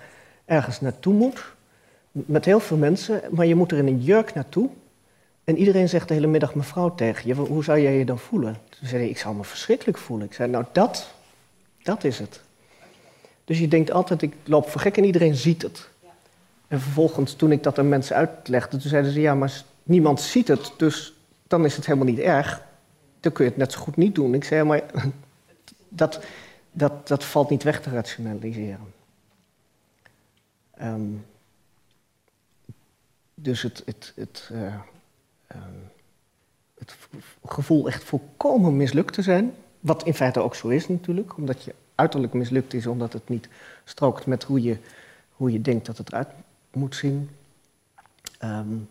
ergens 0.44 0.80
naartoe 0.80 1.14
moet, 1.14 1.44
met 2.12 2.44
heel 2.44 2.60
veel 2.60 2.76
mensen, 2.76 3.22
maar 3.30 3.46
je 3.46 3.54
moet 3.54 3.72
er 3.72 3.78
in 3.78 3.86
een 3.86 4.02
jurk 4.02 4.34
naartoe. 4.34 4.70
En 5.50 5.56
iedereen 5.56 5.88
zegt 5.88 6.08
de 6.08 6.14
hele 6.14 6.26
middag 6.26 6.54
mevrouw 6.54 6.94
tegen 6.94 7.26
je, 7.26 7.34
hoe 7.34 7.64
zou 7.64 7.80
jij 7.80 7.98
je 7.98 8.04
dan 8.04 8.18
voelen? 8.18 8.56
Toen 8.68 8.88
zei 8.88 9.02
hij, 9.02 9.10
ik 9.10 9.18
zou 9.18 9.36
me 9.36 9.44
verschrikkelijk 9.44 9.98
voelen. 9.98 10.26
Ik 10.26 10.32
zei, 10.32 10.50
nou 10.50 10.64
dat, 10.72 11.12
dat 11.82 12.04
is 12.04 12.18
het. 12.18 12.40
Dus 13.44 13.58
je 13.58 13.68
denkt 13.68 13.90
altijd, 13.90 14.22
ik 14.22 14.34
loop 14.44 14.68
voor 14.68 14.80
gek 14.80 14.96
en 14.96 15.04
iedereen 15.04 15.34
ziet 15.34 15.62
het. 15.62 15.88
En 16.68 16.80
vervolgens, 16.80 17.34
toen 17.34 17.52
ik 17.52 17.62
dat 17.62 17.78
aan 17.78 17.88
mensen 17.88 18.16
uitlegde, 18.16 18.76
toen 18.76 18.90
zeiden 18.90 19.12
ze, 19.12 19.20
ja, 19.20 19.34
maar 19.34 19.62
niemand 19.82 20.20
ziet 20.20 20.48
het, 20.48 20.72
dus 20.76 21.14
dan 21.46 21.64
is 21.64 21.76
het 21.76 21.86
helemaal 21.86 22.08
niet 22.08 22.18
erg. 22.18 22.62
Dan 23.20 23.32
kun 23.32 23.44
je 23.44 23.50
het 23.50 23.60
net 23.60 23.72
zo 23.72 23.80
goed 23.80 23.96
niet 23.96 24.14
doen. 24.14 24.34
Ik 24.34 24.44
zei, 24.44 24.62
maar 24.62 24.82
dat, 25.88 26.20
dat, 26.72 27.08
dat 27.08 27.24
valt 27.24 27.50
niet 27.50 27.62
weg 27.62 27.80
te 27.80 27.90
rationaliseren. 27.90 28.92
Um, 30.82 31.26
dus 33.34 33.62
het, 33.62 33.82
het, 33.86 34.12
het, 34.16 34.50
um, 34.52 34.82
het 36.78 36.96
gevoel 37.44 37.86
echt 37.86 38.04
volkomen 38.04 38.76
mislukt 38.76 39.14
te 39.14 39.22
zijn, 39.22 39.54
wat 39.80 40.04
in 40.04 40.14
feite 40.14 40.40
ook 40.40 40.54
zo 40.54 40.68
is 40.68 40.88
natuurlijk, 40.88 41.36
omdat 41.36 41.62
je 41.62 41.74
uiterlijk 41.94 42.32
mislukt 42.32 42.74
is, 42.74 42.86
omdat 42.86 43.12
het 43.12 43.28
niet 43.28 43.48
strookt 43.84 44.26
met 44.26 44.44
hoe 44.44 44.62
je, 44.62 44.78
hoe 45.30 45.52
je 45.52 45.60
denkt 45.60 45.86
dat 45.86 45.98
het 45.98 46.08
eruit 46.08 46.28
moet 46.72 46.96
zien. 46.96 47.30
Um, 48.44 48.88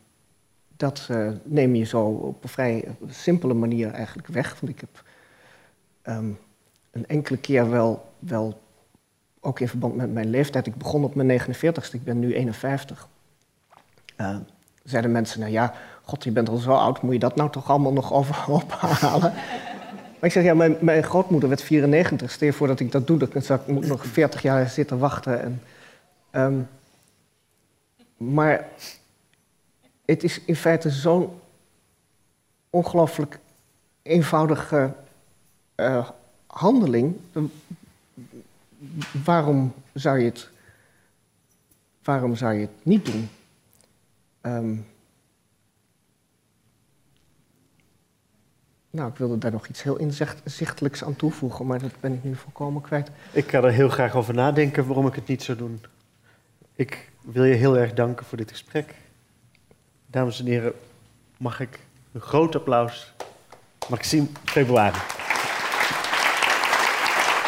dat 0.79 1.07
uh, 1.11 1.31
neem 1.43 1.75
je 1.75 1.83
zo 1.83 2.05
op 2.05 2.43
een 2.43 2.49
vrij 2.49 2.95
simpele 3.07 3.53
manier 3.53 3.91
eigenlijk 3.91 4.27
weg. 4.27 4.59
Want 4.59 4.73
ik 4.73 4.79
heb 4.79 5.03
um, 6.03 6.37
een 6.91 7.07
enkele 7.07 7.37
keer 7.37 7.69
wel, 7.69 8.13
wel, 8.19 8.61
ook 9.39 9.59
in 9.59 9.67
verband 9.67 9.95
met 9.95 10.13
mijn 10.13 10.29
leeftijd, 10.29 10.67
ik 10.67 10.75
begon 10.75 11.03
op 11.03 11.15
mijn 11.15 11.41
49ste, 11.41 11.91
ik 11.91 12.03
ben 12.03 12.19
nu 12.19 12.33
51. 12.33 13.07
Uh, 14.17 14.37
zeiden 14.83 15.11
mensen, 15.11 15.39
nou 15.39 15.51
ja, 15.51 15.73
god, 16.09 16.23
je 16.23 16.31
bent 16.31 16.49
al 16.49 16.57
zo 16.57 16.71
oud, 16.71 17.01
moet 17.01 17.13
je 17.13 17.19
dat 17.19 17.35
nou 17.35 17.49
toch 17.49 17.69
allemaal 17.69 17.93
nog 17.93 18.13
over 18.13 18.45
ophalen? 18.53 19.33
maar 20.19 20.29
ik 20.29 20.31
zeg, 20.31 20.43
ja, 20.43 20.53
mijn, 20.53 20.77
mijn, 20.79 21.03
grootmoeder 21.03 21.49
werd 21.49 21.61
94, 21.61 22.31
stel 22.31 22.47
je 22.47 22.53
voor 22.53 22.67
dat 22.67 22.79
ik 22.79 22.91
dat 22.91 23.07
doe, 23.07 23.17
dan 23.17 23.59
moet 23.67 23.83
ik 23.83 23.89
nog 23.89 24.05
40 24.05 24.41
jaar 24.41 24.69
zitten 24.69 24.99
wachten. 24.99 25.41
En, 25.41 25.61
um, 26.31 26.67
maar 28.17 28.67
het 30.05 30.23
is 30.23 30.41
in 30.45 30.55
feite 30.55 30.89
zo'n 30.89 31.29
ongelooflijk 32.69 33.39
eenvoudige 34.01 34.93
uh, 35.75 36.09
handeling. 36.47 37.15
Waarom 39.23 39.73
zou 39.93 40.19
je 40.19 40.25
het, 40.25 40.49
waarom 42.03 42.35
zou 42.35 42.53
je 42.53 42.61
het 42.61 42.85
niet 42.85 43.05
doen? 43.05 43.29
Um, 44.41 44.85
nou, 48.89 49.09
ik 49.09 49.17
wilde 49.17 49.37
daar 49.37 49.51
nog 49.51 49.67
iets 49.67 49.83
heel 49.83 49.97
inzichtelijks 49.97 51.03
aan 51.03 51.15
toevoegen, 51.15 51.65
maar 51.65 51.79
dat 51.79 51.91
ben 51.99 52.13
ik 52.13 52.23
nu 52.23 52.35
volkomen 52.35 52.81
kwijt. 52.81 53.11
Ik 53.31 53.49
ga 53.49 53.63
er 53.63 53.71
heel 53.71 53.89
graag 53.89 54.15
over 54.15 54.33
nadenken 54.33 54.87
waarom 54.87 55.07
ik 55.07 55.15
het 55.15 55.27
niet 55.27 55.43
zou 55.43 55.57
doen. 55.57 55.81
Ik 56.75 57.09
wil 57.21 57.43
je 57.43 57.55
heel 57.55 57.77
erg 57.77 57.93
danken 57.93 58.25
voor 58.25 58.37
dit 58.37 58.51
gesprek. 58.51 58.95
Dames 60.07 60.39
en 60.39 60.45
heren, 60.45 60.73
mag 61.37 61.59
ik 61.59 61.79
een 62.11 62.21
groot 62.21 62.55
applaus. 62.55 63.13
Maxime 63.89 64.27
Februari. 64.45 64.97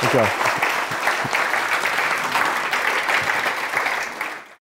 Dank 0.01 0.13
u 0.13 0.17
wel. 0.17 0.50